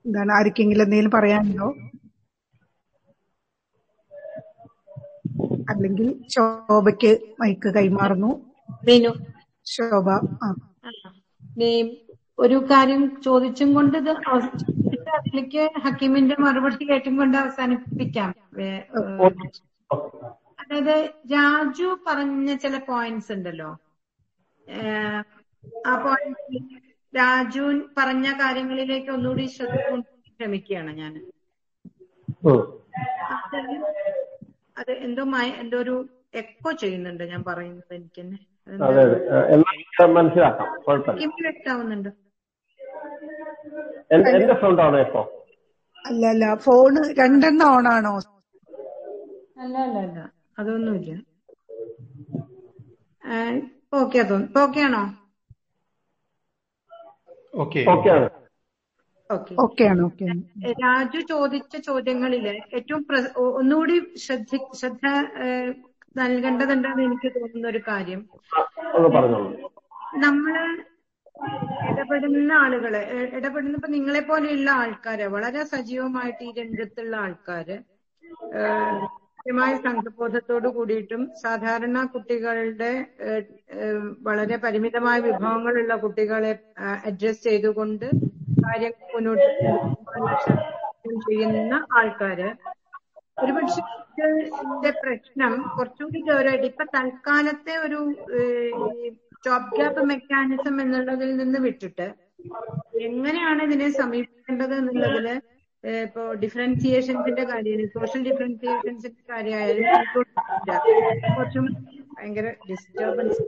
[0.06, 1.68] എന്താണ് ആർക്കെങ്കിലും എന്തെങ്കിലും പറയാനുണ്ടോ?
[5.70, 8.46] അല്ലെങ്കിൽ ശോഭയ്ക്ക് മൈക്ക് കൈമാറുന്നു.
[8.88, 9.10] മീനു.
[9.66, 10.10] ശോഭ
[12.40, 18.36] ഒരു കാര്യം ചോദിച്ചും കൊണ്ട് ഇത് അവസാനിപ്പിച്ചിട്ട് അതിലേക്ക് ഹക്കീമിന്റെ മറുപടി കേട്ടും കൊണ്ട് അവസാനിപ്പിക്കാം.
[20.60, 23.78] അതായത് രാജു പറഞ്ഞ ചില പോയിന്റ്സ് ഉണ്ടല്ലോ.
[25.88, 26.64] ആ പോയിന്റ്
[27.18, 31.26] രാജു പറഞ്ഞ കാര്യങ്ങളിലേക്ക് ഒന്നുകൂടി ശ്രദ്ധ കൊണ്ടുപോകാൻ ശ്രമിക്കുകയാണ് ഞാൻ.
[34.78, 35.96] അത് എന്തോ മയ- എന്തോ ഒരു
[36.34, 38.40] എക്കോ ചെയ്യുന്നുണ്ട് ഞാൻ പറയുന്നത് എനിക്ക് തന്നെ
[38.80, 39.04] അതെ
[40.16, 40.70] മനസ്സിലാക്കാം.
[44.14, 44.98] എന്റെ സൗണ്ട് ആണോ
[46.06, 46.46] അല്ല അല്ല.
[46.66, 48.14] ഫോണ് രണ്ടെണ്ണം ഓണാണോ
[49.62, 50.20] അല്ല അല്ല അല്ല.
[50.60, 51.12] അതൊന്നുമില്ല.
[54.00, 55.04] ഓക്കെ അതോ ഇപ്പൊ ഓക്കെ ആണോ?
[57.54, 58.28] ഓക്കെ ഓക്കെ ആണ്.
[59.30, 59.54] ഓക്കെ.
[59.92, 60.04] ആണ്
[60.82, 62.46] രാജു ചോദിച്ച ചോദ്യങ്ങളിൽ
[62.78, 63.04] ഏറ്റവും
[63.56, 65.06] ഒന്നുകൂടി ശ്രദ്ധ ശ്രദ്ധ
[66.16, 68.22] നൽകേണ്ടതുണ്ടെന്ന് എനിക്ക് തോന്നുന്ന ഒരു കാര്യം
[70.24, 70.56] നമ്മൾ
[71.90, 72.94] ഇടപെടുന്ന ആളുകൾ
[73.38, 77.78] ഇടപെടുന്ന ഇപ്പൊ നിങ്ങളെ പോലെയുള്ള ആൾക്കാര് വളരെ സജീവമായിട്ട് ഈ രംഗത്തുള്ള ആൾക്കാര്
[79.38, 82.92] കൃത്യമായ സംഘബോധത്തോട് കൂടിയിട്ടും സാധാരണ കുട്ടികളുടെ
[84.24, 86.54] വളരെ പരിമിതമായ വിഭവങ്ങളുള്ള കുട്ടികളെ
[87.04, 88.08] അഡ്രസ് ചെയ്തുകൊണ്ട്
[88.66, 89.50] കാര്യങ്ങൾ മുന്നോട്ട്
[91.26, 92.50] ചെയ്യുന്ന ആൾക്കാര്
[93.44, 93.82] ഒരുപക്ഷെ
[94.42, 98.00] ഇതിന്റെ പ്രശ്നം കുറച്ചുകൂടി ഗൗരവമായിട്ട് ഇപ്പൊ തൽക്കാലത്തെ ഒരു
[99.46, 102.08] ജോബ് ഗ്യാപ്പ് മെക്കാനിസം എന്നുള്ളതിൽ നിന്ന് വിട്ടിട്ട്
[103.02, 105.28] എങ്ങനെയാണ് ഇതിനെ സമീപിക്കേണ്ടത് എന്നുള്ളതിൽ
[106.04, 109.86] ഇപ്പോ ഡിഫറൻസിയേഷൻസിന്റെ കാര്യം സോഷ്യൽ ഡിഫറൻസിയേഷൻസിന്റെ കാര്യമായാലും.
[111.36, 111.66] കുറച്ചും
[112.14, 113.44] ഭയങ്കര ഡിസ്റ്റർബൻസ്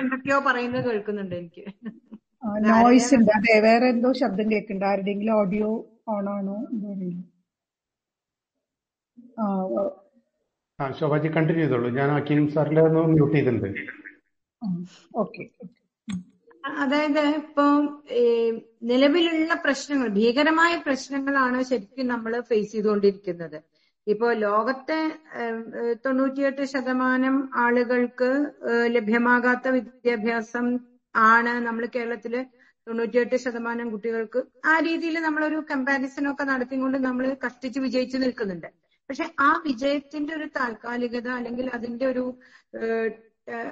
[0.00, 1.64] എന്തൊക്കെയോ പറയുന്നത് കേൾക്കുന്നുണ്ട് എനിക്ക്.
[2.68, 3.30] നോയിസ് ഉണ്ട്.
[3.38, 4.86] അതെ വേറെ എന്തോ ശബ്ദം കേൾക്കുന്നുണ്ട്.
[4.90, 5.68] ആരുടെങ്കിലും ഓഡിയോ
[6.14, 6.56] ഓൺ ആണോ?
[9.40, 9.44] ആ
[10.78, 11.88] ആ ശോഭാജി കണ്ടിന്യൂ ചെയ്തോളൂ.
[11.98, 13.68] ഞാൻ അക്കീം സാറിന്റെ ഒന്ന് മ്യൂട്ട് ചെയ്തിട്ടുണ്ട്.
[15.22, 15.44] ഓക്കെ
[16.82, 17.64] അതായത് ഇപ്പൊ
[18.90, 23.58] നിലവിലുള്ള പ്രശ്നങ്ങൾ ഭീകരമായ പ്രശ്നങ്ങളാണ് ശരിക്കും നമ്മൾ ഫേസ് ചെയ്തുകൊണ്ടിരിക്കുന്നത്.
[24.06, 24.98] ഇപ്പോ ലോകത്തെ
[26.04, 27.34] തൊണ്ണൂറ്റിയെട്ട് ശതമാനം
[27.64, 28.30] ആളുകൾക്ക്
[28.96, 30.66] ലഭ്യമാകാത്ത വിദ്യാഭ്യാസം
[31.14, 32.34] ആണ് നമ്മൾ കേരളത്തിൽ
[32.86, 34.40] തൊണ്ണൂറ്റിയെട്ട് ശതമാനം കുട്ടികൾക്ക്.
[34.70, 38.68] ആ രീതിയിൽ നമ്മളൊരു കമ്പാരിസൺ ഒക്കെ നടത്തിക്കൊണ്ട് നമ്മൾ കഷ്ടിച്ച് വിജയിച്ചു നിൽക്കുന്നുണ്ട്.
[39.10, 42.24] പക്ഷെ ആ വിജയത്തിന്റെ ഒരു താൽക്കാലികത അല്ലെങ്കിൽ അതിന്റെ ഒരു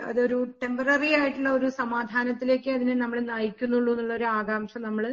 [0.08, 5.04] അതൊരു ടെമ്പററി ആയിട്ടുള്ള ഒരു സമാധാനത്തിലേക്ക് അതിനെ നമ്മൾ നയിക്കുന്നുള്ളൂ എന്നുള്ള ഒരു ആകാംക്ഷ നമ്മൾ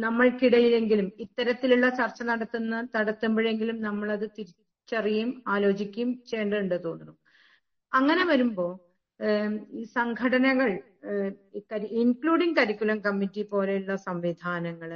[0.00, 3.78] നമ്മൾക്കിടയിലെങ്കിലും ഇത്തരത്തിലുള്ള ചർച്ച നടത്തുന്ന നടത്തുമ്പോഴെങ്കിലും
[4.12, 7.14] അത് തിരിച്ചറിയും ആലോചിക്കുകയും ചെയ്യേണ്ടതുണ്ട് തോന്നുന്നു.
[7.92, 8.66] അങ്ങനെ വരുമ്പോ
[9.78, 10.70] ഈ സംഘടനകൾ
[12.02, 14.90] ഇൻക്ലൂഡിംഗ് കരിക്കുലം കമ്മിറ്റി പോലെയുള്ള സംവിധാനങ്ങൾ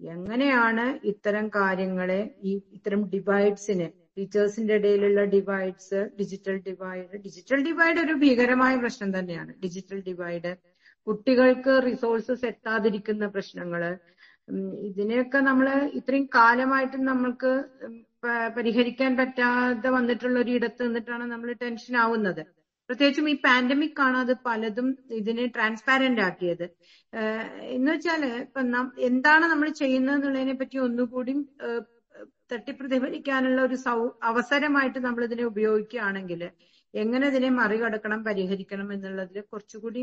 [0.00, 8.74] എങ്ങനെയാണ് ഇത്തരം കാര്യങ്ങളെ ഈ ഇത്തരം ഡിവൈഡ്സിന് ടീച്ചേഴ്സിന്റെ ഇടയിലുള്ള divides digital divide digital divide ഒരു ഭീകരമായ
[8.82, 9.52] പ്രശ്നം തന്നെയാണ്.
[9.64, 10.52] ഡിജിറ്റൽ ഡിവൈഡ്
[11.06, 13.82] കുട്ടികൾക്ക് റിസോഴ്സസ് എത്താതിരിക്കുന്ന പ്രശ്നങ്ങൾ
[14.88, 15.66] ഇതിനെയൊക്കെ നമ്മൾ
[15.98, 17.52] ഇത്രയും കാലമായിട്ട് നമ്മൾക്ക്
[18.56, 22.42] പരിഹരിക്കാൻ പറ്റാതെ വന്നിട്ടുള്ള ഒരു ഇടത്ത് നിന്നിട്ടാണ് നമ്മൾ ടെൻഷൻ ആവുന്നത്.
[22.90, 24.88] പ്രത്യേകിച്ചും ഈ പാൻഡമിക് ആണ് അത് പലതും
[25.18, 26.64] ഇതിനെ ട്രാൻസ്പാരന്റ് ആക്കിയത്.
[27.76, 28.60] എന്ന് വെച്ചാൽ ഇപ്പൊ
[29.10, 31.34] എന്താണ് നമ്മൾ ചെയ്യുന്നത് എന്നുള്ളതിനെ പറ്റി ഒന്നുകൂടി
[32.52, 33.98] തട്ടിപ്രതിഫലിക്കാനുള്ള ഒരു സൗ
[34.30, 36.42] അവസരമായിട്ട് നമ്മൾ ഇതിനെ ഉപയോഗിക്കുകയാണെങ്കിൽ
[36.94, 40.02] എങ്ങനെ ഇതിനെ മറികടക്കണം പരിഹരിക്കണം എന്നുള്ളതിൽ കുറച്ചുകൂടി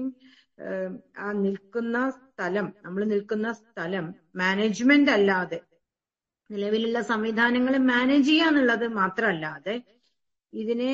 [1.26, 4.08] ആ നിൽക്കുന്ന സ്ഥലം നമ്മൾ നിൽക്കുന്ന സ്ഥലം
[4.42, 5.60] മാനേജ്മെന്റ് അല്ലാതെ
[6.50, 9.76] നിലവിലുള്ള സംവിധാനങ്ങൾ മാനേജ് ചെയ്യുക എന്നുള്ളത് മാത്രമല്ലാതെ
[10.54, 10.94] ഇതിനെ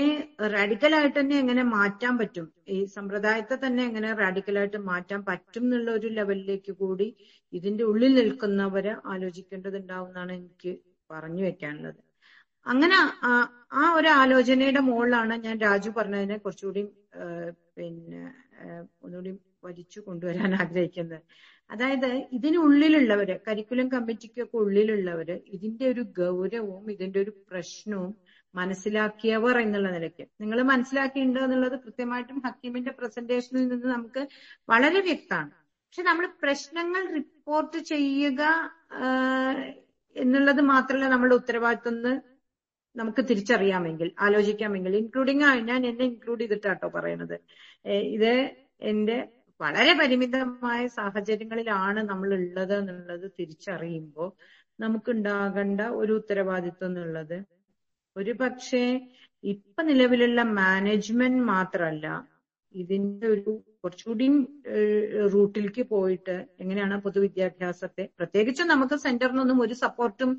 [0.56, 2.45] റാഡിക്കലായിട്ട് തന്നെ എങ്ങനെ മാറ്റാൻ പറ്റും?
[2.68, 7.08] ഈ സമ്പ്രദായത്തെ തന്നെ എങ്ങനെ റാഡിക്കലായിട്ട് മാറ്റാൻ പറ്റും എന്നുള്ള ഒരു ലെവലിലേക്ക് കൂടി
[7.54, 10.74] ഇതിന്റെ ഉള്ളിൽ നിൽക്കുന്നവരെ ആലോചിക്കേണ്ടതുണ്ടാവുന്നതാണ് എനിക്ക്
[11.10, 12.00] പറഞ്ഞു വെക്കാനുള്ളത്.
[12.72, 12.97] അങ്ങനെ
[13.82, 16.82] ആ ഒരു ആലോചനയുടെ മുകളിലാണ് ഞാൻ രാജു പറഞ്ഞതിനെ കുറച്ചുകൂടി
[17.78, 18.22] പിന്നെ
[19.05, 19.32] ഒന്നുകൂടി
[19.65, 21.22] വലിച്ചു കൊണ്ടുവരാൻ ആഗ്രഹിക്കുന്നത്.
[21.74, 28.11] അതായത് ഇതിനുള്ളിലുള്ളവര് കരിക്കുലം കമ്മിറ്റിക്കൊക്കെ ഉള്ളിലുള്ളവര് ഇതിന്റെ ഒരു ഗൗരവവും ഇതിന്റെ ഒരു പ്രശ്നവും
[28.53, 30.26] മനസ്സിലാക്കിയവർ എന്നുള്ള നിലയ്ക്ക്.
[30.41, 34.22] നിങ്ങൾ മനസ്സിലാക്കിയിട്ടുണ്ട് എന്നുള്ളത് കൃത്യമായിട്ടും ഹക്കീമിന്റെ പ്രസന്റേഷനിൽ നിന്ന് നമുക്ക്
[34.70, 35.51] വളരെ വ്യക്തമാണ്.
[35.86, 38.41] പക്ഷെ നമ്മൾ പ്രശ്നങ്ങൾ റിപ്പോർട്ട് ചെയ്യുക
[40.15, 41.97] എന്നുള്ളത് മാത്രമല്ല നമ്മുടെ ഉത്തരവാദിത്വം
[42.98, 47.36] നമുക്ക് തിരിച്ചറിയാമെങ്കിൽ ആലോചിക്കാമെങ്കിൽ ഇൻക്ലൂഡിങ് ഞാൻ എന്നെ ഇൻക്ലൂഡ് ചെയ്തിട്ടാട്ടോ പറയണത്.
[48.16, 48.32] ഇത്
[48.82, 49.18] എന്റെ
[49.60, 54.30] വളരെ പരിമിതമായ സാഹചര്യങ്ങളിലാണ് നമ്മൾ ഉള്ളത് എന്നുള്ളത് തിരിച്ചറിയുമ്പോൾ
[54.80, 57.38] നമുക്കുണ്ടാകേണ്ട ഒരു ഉത്തരവാദിത്വം എന്നുള്ളത്.
[58.16, 58.84] ഒരു പക്ഷേ
[59.43, 62.06] ഇപ്പൊ നിലവിലുള്ള മാനേജ്മെന്റ് മാത്രമല്ല
[62.78, 63.51] ഇതിന്റെ ഒരു
[63.84, 64.25] കുറച്ചുകൂടി
[65.34, 70.32] റൂട്ടിലേക്ക് പോയിട്ട് എങ്ങനെയാണ് പൊതുവിദ്യാഭ്യാസത്തെ പ്രത്യേകിച്ച് നമുക്ക് സെന്ററിനൊന്നും ഒരു സപ്പോർട്ടും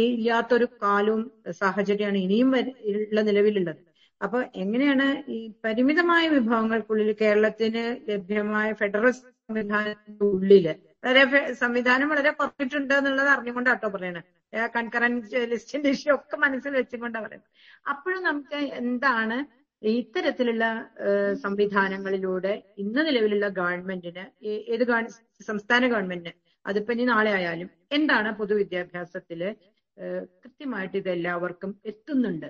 [0.00, 1.22] ഇല്ലാത്തൊരു കാലവും
[1.60, 2.50] സാഹചര്യമാണ് ഇനിയും
[3.02, 3.80] ഉള്ള നിലവിലുള്ളത്.
[4.20, 10.66] അപ്പൊ എങ്ങനെയാണ് ഈ പരിമിതമായ വിഭവങ്ങൾക്കുള്ളിൽ കേരളത്തിന് ലഭ്യമായ ഫെഡറൽ സംവിധാനത്തിന്റെ ഉള്ളിൽ
[11.04, 11.22] വളരെ
[11.60, 14.26] സംവിധാനം വളരെ കുറഞ്ഞിട്ടുണ്ട് എന്നുള്ളത് അറിഞ്ഞുകൊണ്ടാട്ടോ പറയണത്
[14.76, 17.50] കൺകറന്റ് ലിസ്റ്റിന്റെ ഇഷ്യൂ ഒക്കെ മനസ്സിൽ വെച്ചുകൊണ്ടാണ് പറയുന്നത്
[17.86, 19.38] അപ്പോഴും നമുക്ക് എന്താണ്
[19.82, 20.64] ഇത്തരത്തിലുള്ള
[21.42, 24.24] സംവിധാനങ്ങളിലൂടെ ഇന്ന് നിലവിലുള്ള ഗവൺമെന്റിന്
[24.74, 24.84] ഏത്
[25.40, 26.32] സംസ്ഥാന ഗവൺമെന്റിന്
[26.66, 29.40] അതിപ്പോ ഇനി നാളെ ആയാലും എന്താണ് പൊതുവിദ്യാഭ്യാസത്തിൽ
[30.42, 32.48] കൃത്യമായിട്ട് ഇത് എല്ലാവർക്കും എത്തുന്നുണ്ട്?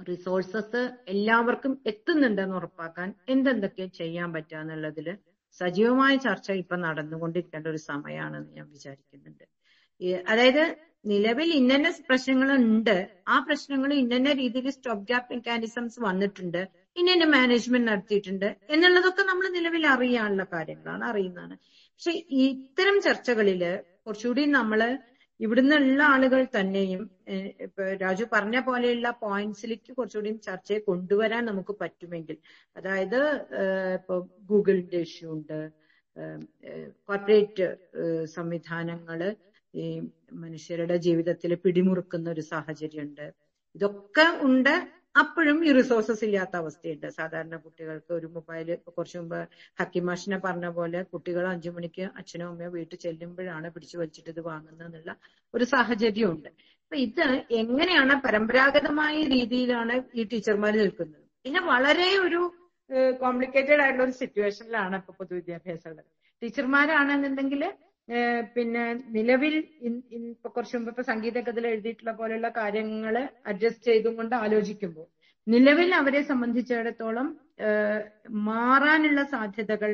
[0.00, 5.08] റിസോഴ്സസ് എല്ലാവർക്കും എത്തുന്നുണ്ടെന്ന് ഉറപ്പാക്കാൻ എന്തെന്തൊക്കെ ചെയ്യാൻ പറ്റുക എന്നുള്ളതിൽ
[5.60, 9.44] സജീവമായ ചർച്ച ഇപ്പൊ നടന്നുകൊണ്ടിരിക്കേണ്ട ഒരു സമയമാണെന്ന് ഞാൻ വിചാരിക്കുന്നുണ്ട്.
[10.30, 10.62] അതായത്
[11.04, 12.96] നിലവിൽ ഇന്നന്ന പ്രശ്നങ്ങളുണ്ട്.
[13.28, 16.60] ആ പ്രശ്നങ്ങൾ ഇന്നന്ന രീതിയിൽ സ്റ്റോപ്പ് ഗ്യാപ്പ് മെക്കാനിസംസ് വന്നിട്ടുണ്ട്.
[16.96, 18.48] ഇന്നന്ന മാനേജ്മെന്റ് നടത്തിയിട്ടുണ്ട്.
[18.74, 21.56] എന്നുള്ളതൊക്കെ നമ്മൾ നിലവിൽ അറിയാനുള്ള കാര്യങ്ങളാണ് അറിയുന്നതാണ്.
[21.92, 22.12] പക്ഷെ
[22.48, 23.62] ഇത്തരം ചർച്ചകളിൽ
[24.04, 24.82] കുറച്ചുകൂടി നമ്മൾ
[25.40, 27.02] ഇവിടുന്നുള്ള ആളുകൾ തന്നെയും
[27.66, 32.36] ഇപ്പൊ രാജു പറഞ്ഞ പോലെയുള്ള പോയിന്റ്സിലേക്ക് കുറച്ചുകൂടി ചർച്ചയെ കൊണ്ടുവരാൻ നമുക്ക് പറ്റുമെങ്കിൽ
[32.76, 33.20] അതായത്
[33.98, 34.16] ഇപ്പൊ
[34.50, 35.58] ഗൂഗിളിന്റെ ഇഷ്യൂ ഉണ്ട്
[37.08, 37.66] കോർപ്പറേറ്റ്
[38.36, 39.20] സംവിധാനങ്ങൾ
[39.74, 39.86] ഈ
[40.32, 43.26] മനുഷ്യരുടെ ജീവിതത്തിൽ പിടിമുറുക്കുന്ന ഒരു സാഹചര്യമുണ്ട്.
[43.74, 44.74] ഇതൊക്കെ ഉണ്ട്.
[45.16, 47.06] അപ്പോഴും ഈ റിസോഴ്സസ് ഇല്ലാത്ത അവസ്ഥയുണ്ട്.
[47.10, 49.38] സാധാരണ കുട്ടികൾക്ക് ഒരു മൊബൈൽ കുറച്ചു മുമ്പ്
[49.80, 55.12] ഹക്കിമാഷിനെ പറഞ്ഞ പോലെ കുട്ടികൾ അഞ്ചു മണിക്ക് അച്ഛനും അമ്മയോ വീട്ടിൽ ചെല്ലുമ്പോഴാണ് പിടിച്ചു വലിച്ചിട്ട് ഇത് വാങ്ങുന്നതെന്നുള്ള
[55.54, 56.48] ഒരു സാഹചര്യമുണ്ട്.
[56.82, 57.24] അപ്പൊ ഇത്
[57.62, 61.24] എങ്ങനെയാണ് പരമ്പരാഗതമായ രീതിയിലാണ് ഈ ടീച്ചർമാർ നിൽക്കുന്നത്?
[61.44, 62.40] പിന്നെ വളരെ ഒരു
[63.20, 66.08] കോംപ്ലിക്കേറ്റഡ് ആയിട്ടുള്ള ഒരു സിറ്റുവേഷനിലാണ് ഇപ്പൊ പൊതുവിദ്യാഭ്യാസം ഉള്ളത്.
[66.42, 67.62] ടീച്ചർമാരാണെന്നുണ്ടെങ്കിൽ
[68.54, 69.54] പിന്നെ നിലവിൽ
[70.28, 75.06] ഇപ്പൊ കുറച്ചു മുമ്പ് ഇപ്പൊ സംഗീതക്കത്തിൽ എഴുതിയിട്ടുള്ള പോലെയുള്ള കാര്യങ്ങൾ അഡ്ജസ്റ്റ് ചെയ്തും കൊണ്ട് ആലോചിക്കുമ്പോൾ
[75.46, 77.28] നിലവിൽ അവരെ സംബന്ധിച്ചിടത്തോളം
[78.48, 79.92] മാറാനുള്ള സാധ്യതകൾ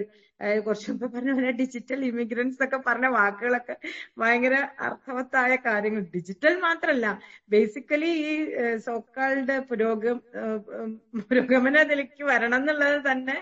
[0.65, 3.75] കുറച്ചുമ്പോ പറഞ്ഞ പോലെ ഡിജിറ്റൽ ഇമിഗ്രൻസ് ഒക്കെ പറഞ്ഞ വാക്കുകളൊക്കെ
[4.21, 4.55] ഭയങ്കര
[4.87, 6.03] അർത്ഥവത്തായ കാര്യങ്ങൾ.
[6.15, 7.07] ഡിജിറ്റൽ മാത്രല്ല
[7.53, 8.35] ബേസിക്കലി ഈ
[8.87, 10.19] സോക്കാൾഡ് പുരോഗം
[11.29, 13.37] പുരോഗമന നിലയ്ക്ക് വരണം എന്നുള്ളത് തന്നെ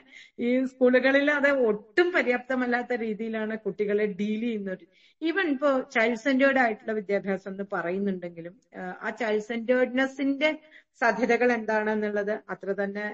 [0.47, 4.85] ഈ സ്കൂളുകളിൽ അത് ഒട്ടും പര്യാപ്തമല്ലാത്ത രീതിയിലാണ് കുട്ടികളെ ഡീൽ ചെയ്യുന്നത്.
[5.23, 8.55] ഈവൻ ഇപ്പോ ചൈൽഡ് സെന്റേർഡ് ആയിട്ടുള്ള വിദ്യാഭ്യാസം എന്ന് പറയുന്നുണ്ടെങ്കിലും
[9.05, 10.51] ആ ചൈൽഡ് സെന്റേർഡ്നെസിന്റെ
[11.01, 13.05] സാധ്യതകൾ എന്താണെന്നുള്ളത് അത്ര തന്നെ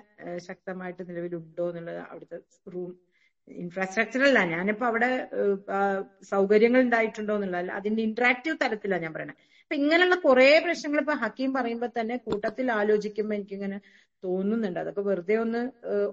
[0.48, 2.38] ശക്തമായിട്ട് നിലവിലുണ്ടോ എന്നുള്ളത് അവിടുത്തെ
[2.74, 2.90] റൂം
[3.48, 4.40] ഇൻഫ്രാസ്ട്രക്ചർ അല്ല.
[4.54, 5.08] ഞാനിപ്പോ അവിടെ
[6.32, 7.72] സൗകര്യങ്ങൾ ഉണ്ടായിട്ടുണ്ടോ എന്നുള്ളതല്ല.
[7.72, 13.34] അതിന്റെ ഇന്ററാക്റ്റീവ് തലത്തിലാണ് ഞാൻ പറയുന്നത് അപ്പൊ ഇങ്ങനെയുള്ള കുറെ പ്രശ്നങ്ങൾ ഇപ്പൊ ഹക്കീം പറയുമ്പോൾ തന്നെ കൂട്ടത്തിൽ ആലോചിക്കുമ്പോൾ
[13.34, 13.78] എനിക്കിങ്ങനെ
[14.22, 14.80] തോന്നുന്നുണ്ട്.
[14.82, 15.60] അതൊക്കെ വെറുതെ ഒന്ന്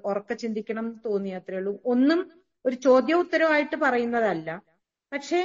[0.10, 1.74] ഉറക്ക ചിന്തിക്കണം തോന്നി അത്രേ ഉള്ളൂ.
[1.94, 2.20] ഒന്നും
[2.66, 4.50] ഒരു ചോദ്യോത്തരമായിട്ട് പറയുന്നതല്ല.
[5.12, 5.40] പക്ഷേ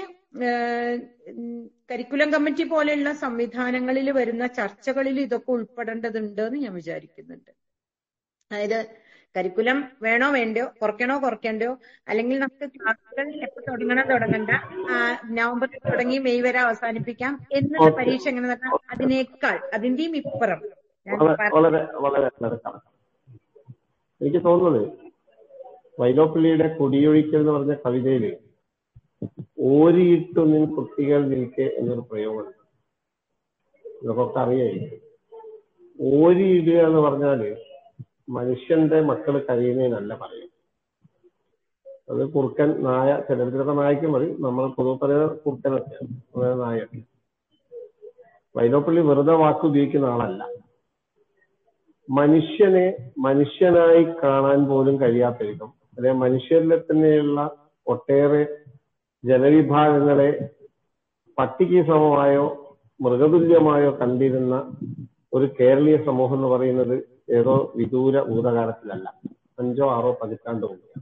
[1.90, 7.50] കരിക്കുലം കമ്മിറ്റി പോലെയുള്ള സംവിധാനങ്ങളിൽ വരുന്ന ചർച്ചകളിൽ ഇതൊക്കെ ഉൾപ്പെടേണ്ടതുണ്ട് എന്ന് ഞാൻ വിചാരിക്കുന്നുണ്ട്.
[8.50, 8.78] അതായത്
[9.36, 11.68] കരിക്കുലം വേണോ വേണ്ടയോ കുറയ്ക്കണോ കുറയ്ക്കണ്ടോ
[12.08, 14.50] അല്ലെങ്കിൽ നമുക്ക് ക്ലാസ്സുകൾ എപ്പോ തുടങ്ങണം തുടങ്ങണ്ട
[15.38, 17.90] നവംബറിൽ തുടങ്ങി മെയ് വരെ അവസാനിപ്പിക്കാം എന്നുള്ള.
[17.90, 20.60] പരീക്ഷ എങ്ങനെ നടക്കാം അതിനേക്കാൾ അതിന്റെയും ഇപ്പുറം.
[21.54, 22.28] വളരെ വളരെ
[24.20, 24.82] എനിക്ക് തോന്നുന്നത്
[26.00, 28.24] വൈലോപ്പിള്ളിയുടെ കൊടിയൊഴിക്കൽ എന്ന് പറഞ്ഞ കവിതയിൽ
[29.72, 32.58] ഓരിയിട്ടുന്നിൻ കുട്ടികൾ നിൽക്കെ എന്നൊരു പ്രയോഗമുണ്ട്.
[34.02, 35.00] ഇതൊക്കെ അറിയായിരിക്കും
[35.98, 37.40] ഓരിയിടുക എന്ന് പറഞ്ഞാൽ
[38.36, 40.50] മനുഷ്യന്റെ മക്കൾ കരയുന്നതിനല്ല പറയും
[42.10, 44.28] അത് കുറുക്കൻ നായ ചിലർക്ക് നായ്ക്ക് മതി.
[44.44, 46.16] നമ്മൾ പൊതുവെ പറയുന്ന കുറുക്കനൊക്കെയാണ്
[46.54, 46.96] അതായത്
[48.54, 50.42] വൈലോപ്പള്ളി വെറുതെ വാക്ക് ഉപയോഗിക്കുന്ന ആളല്ല.
[52.08, 52.86] മനുഷ്യനെ
[53.26, 57.40] മനുഷ്യനായി കാണാൻ പോലും കഴിയാത്ത വിധം അല്ലെ മനുഷ്യരിലെ തന്നെയുള്ള
[57.86, 58.42] ഒട്ടേറെ
[59.24, 60.30] ജനവിഭാഗങ്ങളെ
[61.38, 62.46] പട്ടിക്ക് സമമായോ
[63.00, 64.54] മൃഗതുല്യമായോ കണ്ടിരുന്ന
[65.34, 66.96] ഒരു കേരളീയ സമൂഹം എന്ന് പറയുന്നത്
[67.38, 69.06] ഏതോ വിദൂര ഭൂതകാലത്തിലല്ല.
[69.58, 71.00] അഞ്ചോ ആറോ പതിറ്റാണ്ട് കൊണ്ടാണ്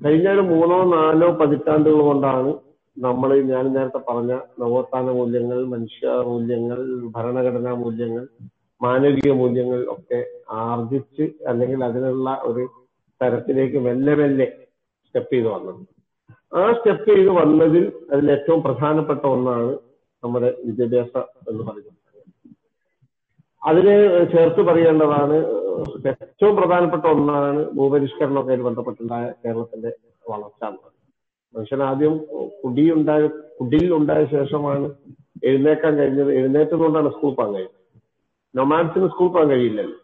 [0.00, 2.50] കഴിഞ്ഞ ഒരു മൂന്നോ നാലോ പതിറ്റാണ്ടുകൾ കൊണ്ടാണ്
[2.96, 6.78] നമ്മൾ ഞാൻ നേരത്തെ പറഞ്ഞ നവോത്ഥാന മൂല്യങ്ങൾ മനുഷ്യ മൂല്യങ്ങൾ
[7.14, 8.24] ഭരണഘടനാ മൂല്യങ്ങൾ
[8.80, 10.20] മാനവിക മൂല്യങ്ങൾ ഒക്കെ
[10.64, 12.64] ആർജിച്ച് അല്ലെങ്കിൽ അതിനുള്ള ഒരു
[13.20, 14.48] തരത്തിലേക്ക് മെല്ലെ മെല്ലെ
[15.04, 15.80] സ്റ്റെപ്പ് ചെയ്ത് വന്നത്.
[16.52, 19.72] ആ സ്റ്റെപ്പ് ചെയ്ത് വന്നതിൽ അതിൽ ഏറ്റവും പ്രധാനപ്പെട്ട ഒന്നാണ്
[20.22, 21.12] നമ്മുടെ വിദ്യാഭ്യാസ
[21.50, 21.98] എന്ന് പറയുന്നത്.
[23.62, 23.94] അതിന്
[24.32, 25.36] ചേർത്ത് പറയേണ്ടതാണ്
[26.10, 29.90] ഏറ്റവും പ്രധാനപ്പെട്ട ഒന്നാണ് ഭൂപരിഷ്കരണമൊക്കെ ആയിട്ട് ബന്ധപ്പെട്ടുണ്ടായ കേരളത്തിന്റെ
[30.32, 30.62] വളർച്ച
[31.54, 32.14] മനുഷ്യൻ ആദ്യം
[32.62, 33.22] കുടിയുണ്ടായ
[33.58, 34.86] കുടിയിൽ ഉണ്ടായ ശേഷമാണ്
[35.48, 36.30] എഴുന്നേക്കാൻ കഴിഞ്ഞത്.
[36.38, 37.78] എഴുന്നേറ്റതുകൊണ്ടാണ് സ്കൂൾ പോകാൻ കഴിഞ്ഞത്
[38.54, 39.98] നൊമാൻസിന് സ്കൂൾ പോകാൻ കഴിയില്ലല്ലോ.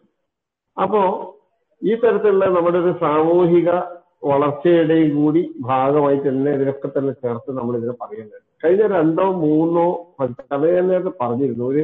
[0.77, 1.01] അപ്പോ
[1.81, 3.69] ഈ തരത്തിലുള്ള നമ്മുടെ ഒരു സാമൂഹിക
[4.23, 9.85] വളർച്ചയുടെയും കൂടി ഭാഗമായി തന്നെ ഇതിനൊക്കെ തന്നെ ചേർത്ത് നമ്മൾ ഇതിനെ പറയുന്നത് കഴിഞ്ഞ രണ്ടോ മൂന്നോ
[10.53, 10.87] സമയം
[11.21, 11.65] പറഞ്ഞിരുന്നു.
[11.71, 11.83] ഒരു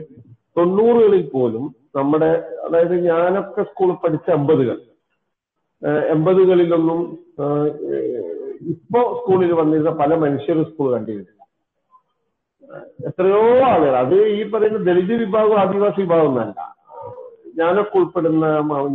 [0.58, 1.64] തൊണ്ണൂറുകളിൽ പോലും
[1.96, 2.30] നമ്മുടെ
[2.66, 4.78] അതായത് ഞാനൊക്കെ സ്കൂളിൽ പഠിച്ച എൺപതുകൾ
[6.14, 7.00] എൺപതുകളിലൊന്നും
[8.74, 11.32] ഇപ്പോ സ്കൂളിൽ വന്നിരുന്ന പല മനുഷ്യരും സ്കൂൾ കണ്ടിരുന്നില്ല.
[13.08, 13.96] എത്രയോ ആളുകൾ.
[14.04, 16.62] അത് ഈ പറയുന്ന ദളിത് വിഭാഗവും ആദിവാസി വിഭാഗം ഒന്നല്ല.
[17.60, 18.46] ഞാനൊക്കെ ഉൾപ്പെടുന്ന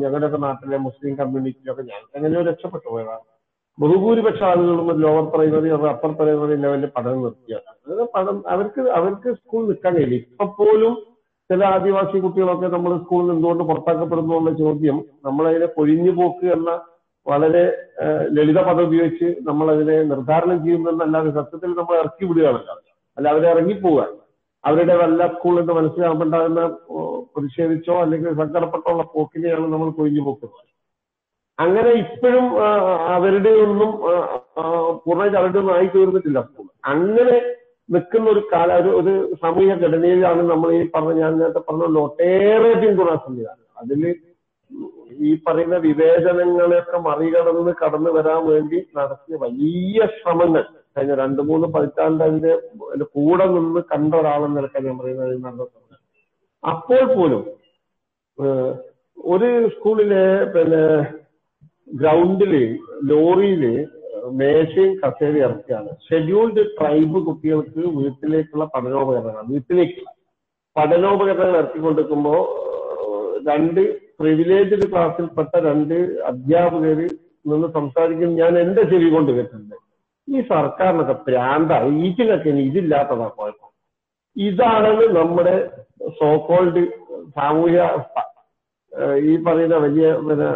[0.01, 3.25] ഞങ്ങളുടെയൊക്കെ നാട്ടിലെ മുസ്ലിം കമ്മ്യൂണിറ്റിയിലൊക്കെ ഞാൻ എങ്ങനെയോ രക്ഷപ്പെട്ടു പോയതാണ്.
[3.81, 10.27] ബഹുഭൂരിപക്ഷ ആളുകളും ലോവർ പ്രൈമറി അപ്പർ പ്രൈമറി ലെവലിൽ പഠനം നിർത്തിയാണ് പഠനം അവർക്ക് അവർക്ക് സ്കൂൾ നിൽക്കാൻ കഴിയില്ല.
[10.33, 10.95] ഇപ്പൊ പോലും
[11.51, 16.71] ചില ആദിവാസി കുട്ടികളൊക്കെ നമ്മൾ സ്കൂളിൽ നിന്ന് എന്തുകൊണ്ട് പുറത്താക്കപ്പെടുന്നു എന്നുള്ള ചോദ്യം നമ്മളതിനെ പൊഴിഞ്ഞു പോക്ക് എന്ന
[17.27, 17.65] വളരെ
[18.37, 22.61] ലളിത പദം ഉപയോഗിച്ച് നമ്മൾ അതിനെ നിർദ്ധാരണം ചെയ്യുന്നതെന്നല്ലാതെ സത്യത്തിൽ നമ്മൾ ഇറക്കി വിടുകയാണ്
[23.17, 24.17] അല്ല അവരെ ഇറങ്ങിപ്പോവുകയാണ്
[24.65, 26.63] അവരുടെ വല്ല സ്കൂളിൽ നിന്ന് മനസ്സിലാകുമ്പോണ്ടാകുന്ന
[27.35, 30.67] പ്രതിഷേധിച്ചോ അല്ലെങ്കിൽ സങ്കടപ്പെട്ടുള്ള പോക്കിനെയാണ് നമ്മൾ കൊഴിഞ്ഞു പോക്കുന്നത്.
[31.61, 32.47] അങ്ങനെ ഇപ്പോഴും
[33.15, 33.91] അവരുടെ ഒന്നും
[35.05, 35.23] പൂർണ
[35.77, 36.41] ആയി തീർന്നിട്ടില്ല
[36.93, 37.37] അങ്ങനെ
[37.89, 43.15] നിൽക്കുന്ന ഒരു കാല ഒരു ഒരു സാമൂഹിക ഘടനയിലാണ് നമ്മൾ ഈ പറഞ്ഞ ഞാൻ നേരത്തെ പറഞ്ഞ ഒട്ടേറെ പിന്തുണ
[43.25, 44.03] സംവിധാനം അതിൽ
[45.21, 50.63] ഈ പറയുന്ന വിവേചനങ്ങളെയൊക്കെ മറികടന്ന് കടന്നു വരാൻ വേണ്ടി നടത്തിയ വലിയ ശ്രമങ്ങൾ.
[50.95, 52.53] കഴിഞ്ഞ രണ്ടു മൂന്ന് പതിറ്റാണ്ട് അതിന്റെ
[53.17, 55.67] കൂടെ നിന്ന് കണ്ട ഒരാളെന്ന് നിലക്കാൻ ഞാൻ പറയുന്നത്.
[56.63, 57.43] അപ്പോൾ പോലും
[59.27, 60.83] ഒരു സ്കൂളിലെ പിന്നെ
[61.99, 62.53] ഗ്രൗണ്ടിൽ
[63.03, 63.65] ലോറിയിൽ
[64.31, 70.03] മേശയും കസേരയും ഇറക്കുകയാണ് ഷെഡ്യൂൾഡ് ട്രൈബ് കുട്ടികൾക്ക് വീട്ടിലേക്കുള്ള പഠനോപകരണങ്ങൾ വീട്ടിലേക്ക്
[70.77, 72.35] പഠനോപകരണങ്ങൾ ഇറക്കിക്കൊണ്ടിരിക്കുമ്പോ
[73.49, 73.81] രണ്ട്
[74.21, 77.09] പ്രിവിലേജഡ് ക്ലാസ്സിൽപ്പെട്ട രണ്ട് അധ്യാപകര്
[77.47, 79.77] നിന്ന് സംസാരിക്കും ഞാൻ എന്റെ ചെവി കൊണ്ട് കേട്ടിട്ടുണ്ട്.
[80.29, 81.73] ഈ സർക്കാരിനൊക്കെ പ്രാന്ത
[82.05, 83.71] ഈറ്റിനൊക്കെ ഇതില്ലാത്തതാ കുഴപ്പം.
[84.37, 85.55] ഇതാണ് നമ്മുടെ
[86.19, 86.83] സോക്കോൾഡ്
[87.37, 87.81] സാമൂഹ്യ
[89.31, 90.49] ഈ പറയുന്ന വലിയ പിന്നെ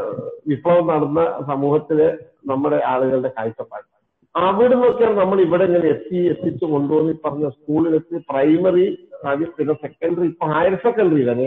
[0.50, 1.20] വിപ്ലവം നടന്ന
[1.50, 2.08] സമൂഹത്തിലെ
[2.50, 3.86] നമ്മുടെ ആളുകളുടെ കാഴ്ചപ്പാട്.
[4.34, 8.86] അവിടെ നിന്നൊക്കെ നമ്മൾ ഇവിടെ ഇങ്ങനെ എത്തി എത്തിച്ചു കൊണ്ടുവന്ന് പറഞ്ഞ സ്കൂളിലെത്തി പ്രൈമറി
[9.58, 11.46] പിന്നെ സെക്കൻഡറി ഇപ്പൊ ഹയർ സെക്കൻഡറി വരെ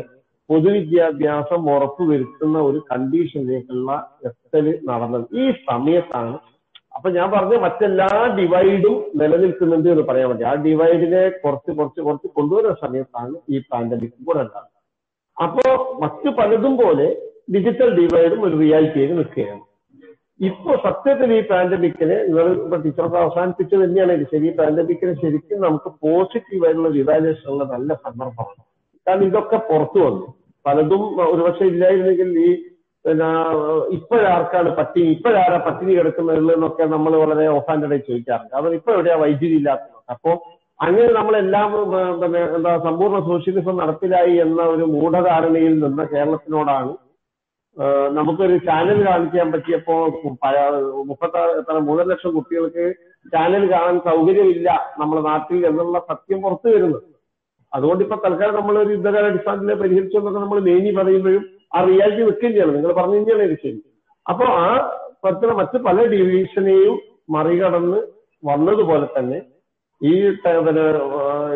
[0.49, 3.89] പൊതുവിദ്യാഭ്യാസം ഉറപ്പുവരുത്തുന്ന ഒരു കണ്ടീഷനിലേക്കുള്ള
[4.29, 5.25] എത്തൽ നടന്നത്.
[5.41, 6.35] ഈ സമയത്താണ്
[6.95, 8.07] അപ്പൊ ഞാൻ പറഞ്ഞ മറ്റെല്ലാ
[8.37, 14.39] ഡിവൈഡും നിലനിൽക്കുന്നുണ്ട് എന്ന് പറയാൻ പറ്റും ആ ഡിവൈഡിനെ കുറച്ച് കുറച്ച് കുറച്ച് കൊണ്ടുവരുന്ന സമയത്താണ് ഈ പാൻഡമിക് കൂടെ
[14.45, 14.76] ഉണ്ടാകുന്നത്.
[15.37, 15.63] അപ്പോ
[16.03, 17.07] മറ്റു പലതും പോലെ
[17.55, 19.63] ഡിജിറ്റൽ ഡിവൈഡും ഒരു റിയാലിറ്റിയിൽ നിൽക്കുകയാണ്.
[20.39, 24.25] ഇപ്പൊ സത്യത്തിൽ ഈ പാൻഡമിക്കിന് നിങ്ങൾ ഇപ്പൊ ടീച്ചർക്ക് അവസാനിപ്പിച്ചു തന്നെയാണ്.
[24.33, 28.61] ശരി പാൻഡമിക്കിനെ ശരിക്കും നമുക്ക് പോസിറ്റീവായിട്ടുള്ള ഒരു ഇവാലുവേഷൻ ഉള്ള നല്ല സന്ദർഭമാണ്.
[29.07, 30.27] കാരണം ഇതൊക്കെ പുറത്തു വന്നു.
[30.65, 32.49] പലതും ഒരുപക്ഷെ ഇല്ലായിരുന്നെങ്കിൽ ഈ
[33.05, 33.29] പിന്നെ
[33.97, 38.55] ഇപ്പോഴാർക്കാണ് പട്ടിണി ഇപ്പോഴാരാ പട്ടിണി കിടക്കുന്നത് എന്നൊക്കെ നമ്മൾ വളരെ ഓഫാൻഡായി ചോദിക്കാറുണ്ട്.
[38.61, 39.97] അവർ ഇപ്പൊ എവിടെയാ വൈദ്യുതി ഇല്ലാത്തത്?
[40.13, 40.31] അപ്പോ
[40.79, 41.69] അങ്ങനെ നമ്മളെല്ലാം
[42.21, 46.93] പിന്നെ എന്താ സമ്പൂർണ സോഷ്യലിസം നടപ്പിലായി എന്ന ഒരു മൂഢധാരണയിൽ നിന്ന് കേരളത്തിനോടാണ്.
[48.17, 49.95] നമുക്കൊരു ചാനൽ കാണിക്കാൻ പറ്റിയപ്പോ
[51.09, 52.85] മുപ്പത്തി എത്ര മൂന്നര ലക്ഷം കുട്ടികൾക്ക്
[53.33, 54.69] ചാനൽ കാണാൻ സൗകര്യമില്ല
[54.99, 57.03] നമ്മുടെ നാട്ടിൽ എന്നുള്ള സത്യം പുറത്തു വരുന്നത്.
[57.73, 61.43] അതുകൊണ്ട് ഇപ്പൊ തൽക്കാലം നമ്മൾ ഒരു യുദ്ധകാല അടിസ്ഥാനത്തിൽ പരിഹരിച്ചു എന്നൊക്കെ നമ്മൾ മേനി പറയുമ്പോഴും
[61.75, 63.79] ആ റിയാലിറ്റി നിൽക്കുകയാണ് നിങ്ങൾ പറഞ്ഞു കഴിഞ്ഞാൽ ശരി.
[64.25, 64.67] അപ്പൊ ആ
[65.25, 66.95] തരത്തിലുള്ള മറ്റ് പല ഡിവിഷനെയും
[67.35, 67.99] മറികടന്ന്
[68.43, 69.39] വന്നതുപോലെ തന്നെ
[70.01, 70.11] ഈ
[70.65, 70.83] പിന്നെ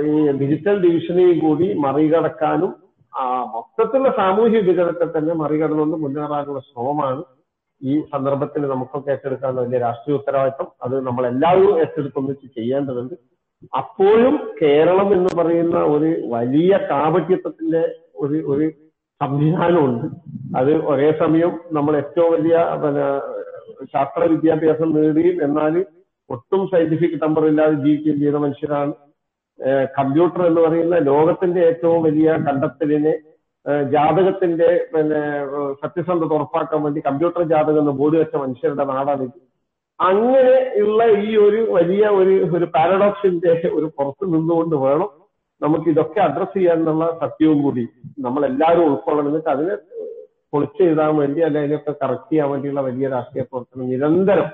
[0.09, 2.71] ഈ ഡിജിറ്റൽ ഡിവിഷനെയും കൂടി മറികടക്കാനും
[3.13, 3.23] ആ
[3.53, 7.21] മൊത്തത്തിലുള്ള സാമൂഹ്യ വികസനത്തെ തന്നെ മറികടന്നുകൊണ്ട് മുന്നേറാനുള്ള ശ്രമമാണ്
[7.81, 10.67] ഈ സന്ദർഭത്തിൽ നമുക്കൊക്കെ ഏറ്റെടുക്കാനുള്ള വലിയ രാഷ്ട്രീയ ഉത്തരവാദിത്തം.
[10.83, 13.15] അത് നമ്മൾ എല്ലാവരും ഏറ്റെടുത്തൊന്നിച്ച് ചെയ്യേണ്ടതുണ്ട്.
[13.73, 17.81] അപ്പോഴും കേരളം എന്ന് പറയുന്ന ഒരു വലിയ കാപട്യത്വത്തിന്റെ
[18.23, 18.67] ഒരു ഒരു
[19.21, 20.05] സംവിധാനമുണ്ട്.
[20.59, 23.07] അത് ഒരേ സമയം നമ്മൾ ഏറ്റവും വലിയ പിന്നെ
[23.93, 25.75] ശാസ്ത്ര വിദ്യാഭ്യാസം നേടിയും എന്നാൽ
[26.29, 28.93] ഒട്ടും സയന്റിഫിക് നമ്പർ ഇല്ലാതെ ജീവിക്കുകയും ചെയ്ത മനുഷ്യരാണ്
[29.97, 33.13] കമ്പ്യൂട്ടർ എന്ന് പറയുന്ന ലോകത്തിന്റെ ഏറ്റവും വലിയ കണ്ടെത്തലിനെ
[33.93, 35.21] ജാതകത്തിന്റെ പിന്നെ
[35.81, 39.37] സത്യസന്ധത ഉറപ്പാക്കാൻ വേണ്ടി കമ്പ്യൂട്ടർ ജാതകം എന്ന് ബോധി വെച്ച മനുഷ്യരുടെ നാടാണ് ഇത്.
[39.99, 45.09] അങ്ങനെ ഉള്ള ഈ ഒരു വലിയ ഒരു ഒരു പാരഡോക്സിന്റെ ഒരു പുറത്ത് നിന്നുകൊണ്ട് വേണം
[45.61, 47.83] നമുക്ക് ഇതൊക്കെ അഡ്രസ് ചെയ്യാനുള്ള സത്യവും കൂടി.
[48.25, 49.29] നമ്മൾ എല്ലാവരും ഉൾക്കൊള്ളണം.
[49.31, 49.75] എന്നിട്ട് അതിനെ
[50.53, 54.47] പൊളിച്ചെഴുതാൻ വേണ്ടി അല്ലെ അതിനൊക്കെ കറക്റ്റ് ചെയ്യാൻ വേണ്ടിയുള്ള വലിയ രാഷ്ട്രീയ പ്രവർത്തനം നിരന്തരം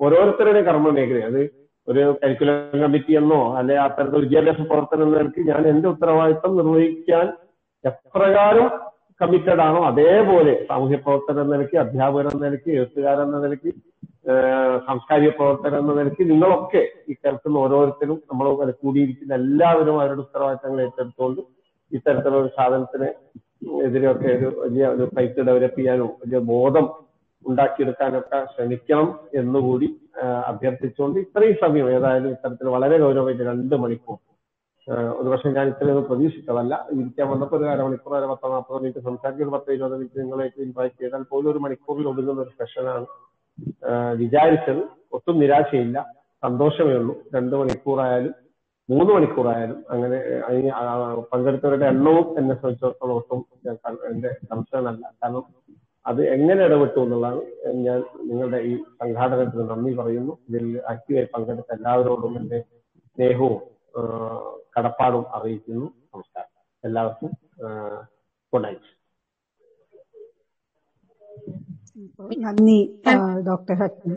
[0.00, 1.40] ഓരോരുത്തരുടെ കർമ്മ മേഖല അത്
[1.88, 5.14] ഒരു കരിക്കുലം കമ്മിറ്റി എന്നോ അല്ലെ അത്തരത്തിൽ വിദ്യാഭ്യാസ പ്രവർത്തനം
[5.46, 7.26] ഞാൻ എന്റെ ഉത്തരവാദിത്വം നിർവഹിക്കാൻ
[7.84, 8.66] എപ്രകാരം
[9.20, 13.70] കമ്മിറ്റഡ് ആണോ അതേപോലെ സാമൂഹ്യ പ്രവർത്തനം എന്ന നിലയ്ക്ക് അധ്യാപകർ എന്ന നിലയ്ക്ക് എഴുത്തുകാരൻ എന്ന നിലയ്ക്ക്
[14.86, 21.42] സാംസ്കാരിക പ്രവർത്തനം എന്ന നിലയ്ക്ക് നിങ്ങളൊക്കെ ഈ കേൾക്കുന്ന ഓരോരുത്തരും നമ്മൾ കൂടിയിരിക്കുന്ന എല്ലാവരും അവരുടെ ഉത്തരവാദിത്തങ്ങൾ ഏറ്റെടുത്തുകൊണ്ട്
[21.92, 23.08] ഇത്തരത്തിലുള്ള സാധനത്തിന്
[23.86, 26.86] എതിരെയൊക്കെ ഒരു വലിയ ഒരു ഫൈറ്റ് ഡെവലപ്പ് ചെയ്യാനും വലിയ ബോധം
[27.44, 29.88] ഉണ്ടാക്കിയെടുക്കാനൊക്കെ ശ്രമിക്കണം എന്നുകൂടി
[30.50, 34.18] അഭ്യർത്ഥിച്ചുകൊണ്ട് ഇത്രയും സമയം ഏതായാലും ഇത്തരത്തിൽ വളരെ ഗൗരവമായിട്ട് രണ്ട് മണിക്കൂർ.
[34.88, 36.74] ഒരു ഒരുപക്ഷെ ഞാൻ ഇത്രയൊന്നും പ്രതീക്ഷിച്ചതല്ല.
[36.92, 40.98] ഇരിക്കാൻ വന്നപ്പോൾ ഒരു അരമണിക്കൂർ അര പത്തോ നാൽപ്പത് മിനിറ്റ് സംസാരിച്ച് ഒരു പത്ത് ഇരുപത് മിനിറ്റ് നിങ്ങളേക്ക് ഇൻവൈറ്റ്
[41.02, 43.06] ചെയ്താൽ പോലും ഒരു മണിക്കൂറിൽ ഒതുങ്ങുന്ന ഒരു സെഷനാണ്
[44.22, 44.82] വിചാരിച്ചത്
[45.16, 45.98] ഒട്ടും നിരാശയില്ല.
[46.42, 47.14] സന്തോഷമേ ഉള്ളൂ.
[47.34, 48.34] രണ്ട് മണിക്കൂറായാലും
[48.88, 50.18] മൂന്ന് മണിക്കൂറായാലും അങ്ങനെ
[51.32, 53.40] പങ്കെടുത്തവരുടെ എണ്ണവും എന്നെ സംബന്ധിച്ചിടത്തോളം ഒട്ടും
[54.10, 55.44] എന്റെ സംശയമല്ല കാരണം
[56.10, 57.40] അത് എങ്ങനെ ഇടപെട്ടു എന്നുള്ളതാണ്
[57.86, 57.98] ഞാൻ
[58.28, 60.34] നിങ്ങളുടെ ഈ സംഘാടനത്തിന് നന്ദി പറയുന്നു.
[60.48, 62.58] ഇതിൽ ആക്റ്റീവായി പങ്കെടുത്ത എല്ലാവരോടും എന്റെ
[63.12, 63.58] സ്നേഹവും
[64.74, 65.86] കടപ്പാടും അറിയിക്കുന്നു.
[66.12, 66.52] നമസ്കാരം.
[66.84, 67.30] എല്ലാവർക്കും
[68.52, 68.90] ഗുഡ് നൈറ്റ്
[72.46, 72.80] നന്ദി
[73.48, 74.16] ഡോക്ടർ ഹക്കീം.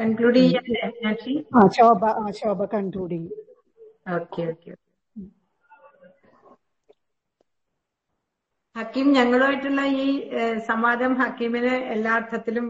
[0.00, 2.02] കൺക്ലൂഡ് ചെയ്യാൻ ശോഭ
[2.40, 3.32] ശോഭ കൺക്ലൂഡ് ചെയ്യും.
[4.16, 4.70] ഓക്കെ ഓക്കെ
[8.76, 10.06] ഹക്കീം ഞങ്ങളുമായിട്ടുള്ള ഈ
[10.68, 12.66] സംവാദം ഹക്കീമിന് എല്ലാ അർത്ഥത്തിലും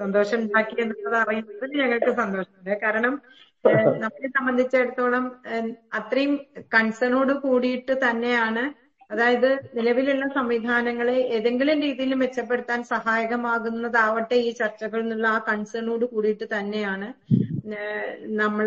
[0.00, 2.72] സന്തോഷം ഉണ്ടാക്കി എന്നുള്ളത് അറിയുന്നതിൽ ഞങ്ങൾക്ക് സന്തോഷമുണ്ട്.
[2.84, 3.14] കാരണം
[4.04, 5.24] നമ്മളെ സംബന്ധിച്ചിടത്തോളം
[5.98, 6.32] അത്രയും
[6.74, 8.64] കൺസേണോട് കൂടിയിട്ട് തന്നെയാണ്
[9.10, 17.08] അതായത് നിലവിലുള്ള സംവിധാനങ്ങളെ ഏതെങ്കിലും രീതിയിൽ മെച്ചപ്പെടുത്താൻ സഹായകമാകുന്നതാവട്ടെ ഈ ചർച്ചകൾ എന്നുള്ള ആ കൺസേണോട് കൂടിയിട്ട് തന്നെയാണ്
[18.36, 18.66] നമ്മൾ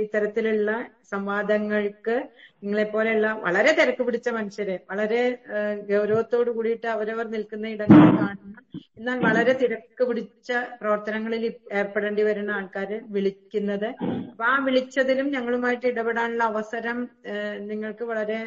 [0.00, 0.70] ഇത്തരത്തിലുള്ള
[1.12, 2.16] സംവാദങ്ങൾക്ക്
[2.62, 5.20] നിങ്ങളെ പോലെയുള്ള വളരെ തിരക്ക് പിടിച്ച മനുഷ്യരെ വളരെ
[5.90, 8.54] ഗൗരവത്തോട് കൂടിയിട്ട് അവരവർ നിൽക്കുന്ന ഇടങ്ങളിൽ കാണുന്ന
[8.98, 10.50] എന്നാൽ വളരെ തിരക്ക് പിടിച്ച
[10.80, 11.42] പ്രവർത്തനങ്ങളിൽ
[11.80, 13.88] ഏർപ്പെടേണ്ടി വരുന്ന ആൾക്കാരെ വിളിക്കുന്നത്.
[14.30, 16.98] അപ്പൊ ആ വിളിച്ചതിലും ഞങ്ങളുമായിട്ട് ഇടപെടാനുള്ള അവസരം
[17.70, 18.40] നിങ്ങൾക്ക് വളരെ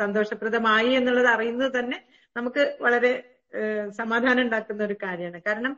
[0.00, 1.98] സന്തോഷപ്രദമായി എന്നുള്ളത് അറിയുന്നത് തന്നെ
[2.36, 3.12] നമുക്ക് വളരെ
[3.98, 5.42] സമാധാനം ഉണ്ടാക്കുന്ന ഒരു കാര്യമാണ്.
[5.46, 5.72] കാരണം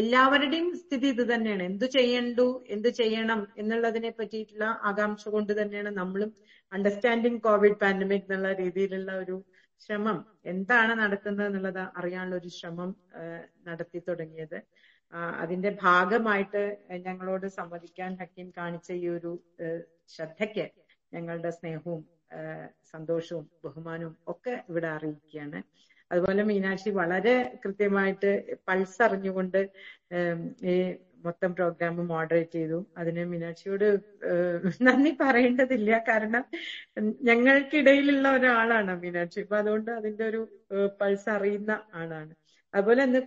[0.00, 1.62] എല്ലാവരുടെയും സ്ഥിതി ഇത് തന്നെയാണ്.
[1.62, 6.30] എന്തു ചെയ്യണ്ടു എന്തു ചെയ്യണം എന്നുള്ളതിനെ പറ്റിയിട്ടുള്ള ആകാംക്ഷ കൊണ്ട് തന്നെയാണ് നമ്മളും
[6.72, 9.36] അണ്ടർസ്റ്റാൻഡിങ് കോവിഡ് പാൻഡമിക് എന്നുള്ള രീതിയിലുള്ള ഒരു
[9.80, 10.18] ശ്രമം.
[10.44, 12.90] എന്താണ് നടക്കുന്നത് എന്നുള്ളത് അറിയാനുള്ള ഒരു ശ്രമം
[13.68, 14.58] നടത്തി തുടങ്ങിയത്.
[15.42, 16.62] അതിന്റെ ഭാഗമായിട്ട്
[17.06, 19.32] ഞങ്ങളോട് സംവദിക്കാൻ ഹക്കീം കാണിച്ച ഈ ഒരു
[20.14, 20.66] ശ്രദ്ധയ്ക്ക്
[21.12, 22.02] ഞങ്ങളുടെ സ്നേഹവും
[22.92, 25.60] സന്തോഷവും ബഹുമാനവും ഒക്കെ ഇവിടെ അറിയിക്കുകയാണ്.
[26.12, 28.30] അതുപോലെ മീനാക്ഷി വളരെ കൃത്യമായിട്ട്
[28.68, 29.60] പൾസ് അറിഞ്ഞുകൊണ്ട്
[30.72, 30.74] ഈ
[31.26, 32.86] മൊത്തം പ്രോഗ്രാം മോഡറേറ്റ് ചെയ്തു.
[32.98, 33.86] അതിന് മീനാക്ഷിയോട്
[34.82, 36.04] നന്ദി പറയേണ്ടതില്ല.
[36.08, 36.44] കാരണം
[37.22, 39.40] ഞങ്ങൾക്കിടയിലുള്ള ഒരാളാണ് മീനാക്ഷി.
[39.40, 40.40] അപ്പൊ അതുകൊണ്ട് അതിന്റെ ഒരു
[41.00, 42.34] പൾസ് അറിയുന്ന ആളാണ്.
[42.74, 43.20] അതുപോലെ ഇന്ന്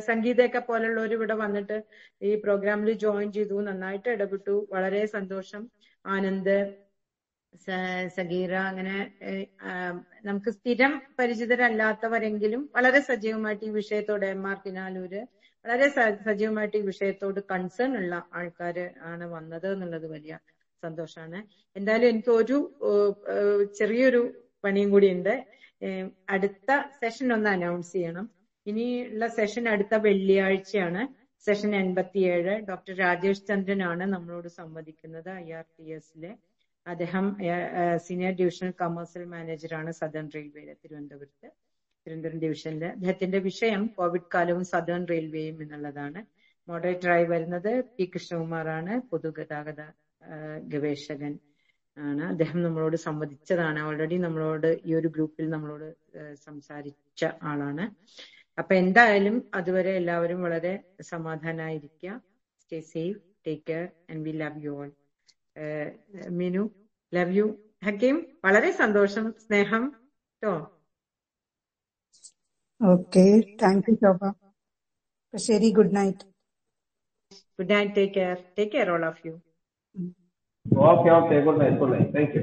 [0.00, 1.76] സംഗീതയൊക്കെ പോലുള്ളവർ ഇവിടെ വന്നിട്ട്
[2.22, 3.54] ഈ പ്രോഗ്രാമിൽ ജോയിൻ ചെയ്തു.
[3.60, 4.68] നന്നായിട്ട് ഇടപെട്ടു.
[4.72, 5.62] വളരെ സന്തോഷം
[6.06, 6.56] ആനന്ദ്
[8.16, 8.94] സഗീറ അങ്ങനെ
[10.24, 15.22] നമുക്ക് സ്ഥിരം പരിചിതരല്ലാത്തവരെങ്കിലും വളരെ സജീവമായിട്ട് ഈ വിഷയത്തോട് എം ആർ കിനാലൂര്
[15.64, 15.88] വളരെ
[16.28, 18.78] സജീവമായിട്ട് ഈ വിഷയത്തോട് കൺസേൺ ഉള്ള ആൾക്കാർ
[19.10, 20.36] ആണ് വന്നത് എന്നുള്ളത് വലിയ
[20.82, 21.40] സന്തോഷമാണ്
[21.76, 22.56] എന്തായാലും എനിക്ക് ഒരു
[23.80, 24.22] ചെറിയൊരു
[24.64, 25.34] പണിയും കൂടി ഉണ്ട്.
[26.28, 26.70] അടുത്ത
[27.00, 28.26] സെഷൻ ഒന്ന് അനൗൺസ് ചെയ്യണം.
[28.66, 31.02] ഇനിയുള്ള സെഷൻ അടുത്ത വെള്ളിയാഴ്ചയാണ്.
[31.44, 32.54] സെഷൻ എൺപത്തിയേഴ്.
[32.70, 36.32] ഡോക്ടർ രാജേഷ് ചന്ദ്രനാണ് നമ്മളോട് സംവദിക്കുന്നത് ഐ ആർ ടി എസിലെ.
[36.86, 37.24] അദ്ദേഹം
[38.06, 41.48] സീനിയർ ഡിവിഷണൽ കമേഴ്സ്യൽ മാനേജറാണ് സദേൺ റെയിൽവേയിലെ തിരുവനന്തപുരത്ത്.
[42.06, 46.20] തിരുവനന്തപുരം ഡിവിഷനിലെ അദ്ദേഹത്തിന്റെ വിഷയം കോവിഡ് കാലവും സദേൺ റെയിൽവേയും എന്നുള്ളതാണ്.
[46.68, 48.92] മോഡറേറ്ററായി വരുന്നത് പി കൃഷ്ണകുമാറാണ്.
[49.10, 49.82] പൊതുഗതാഗത
[50.72, 51.32] ഗവേഷകൻ
[51.96, 52.22] ആണ്.
[52.22, 53.80] അദ്ദേഹം നമ്മളോട് സംവദിച്ചതാണ്.
[53.88, 55.88] ഓൾറെഡി നമ്മളോട് ഈ ഒരു ഗ്രൂപ്പിൽ നമ്മളോട്
[56.46, 57.86] സംസാരിച്ച ആളാണ്.
[58.58, 60.72] അപ്പൊ എന്തായാലും അതുവരെ എല്ലാവരും വളരെ
[61.12, 62.20] സമാധാനായിരിക്കുക.
[62.62, 64.90] Stay safe take care and we love you all
[66.40, 66.64] Minu
[67.12, 67.46] love you
[67.86, 69.24] Hakeem വളരെ സന്തോഷം.
[69.44, 69.82] സ്നേഹം.
[70.42, 70.54] കേട്ടോ
[72.80, 73.24] ഓക്കെ
[73.62, 74.20] താങ്ക് യു ശോഭ.
[75.24, 76.24] അപ്പൊ ശരി good night
[77.58, 79.34] good night take care take care all of you
[80.88, 82.42] okay okay good night good night thank you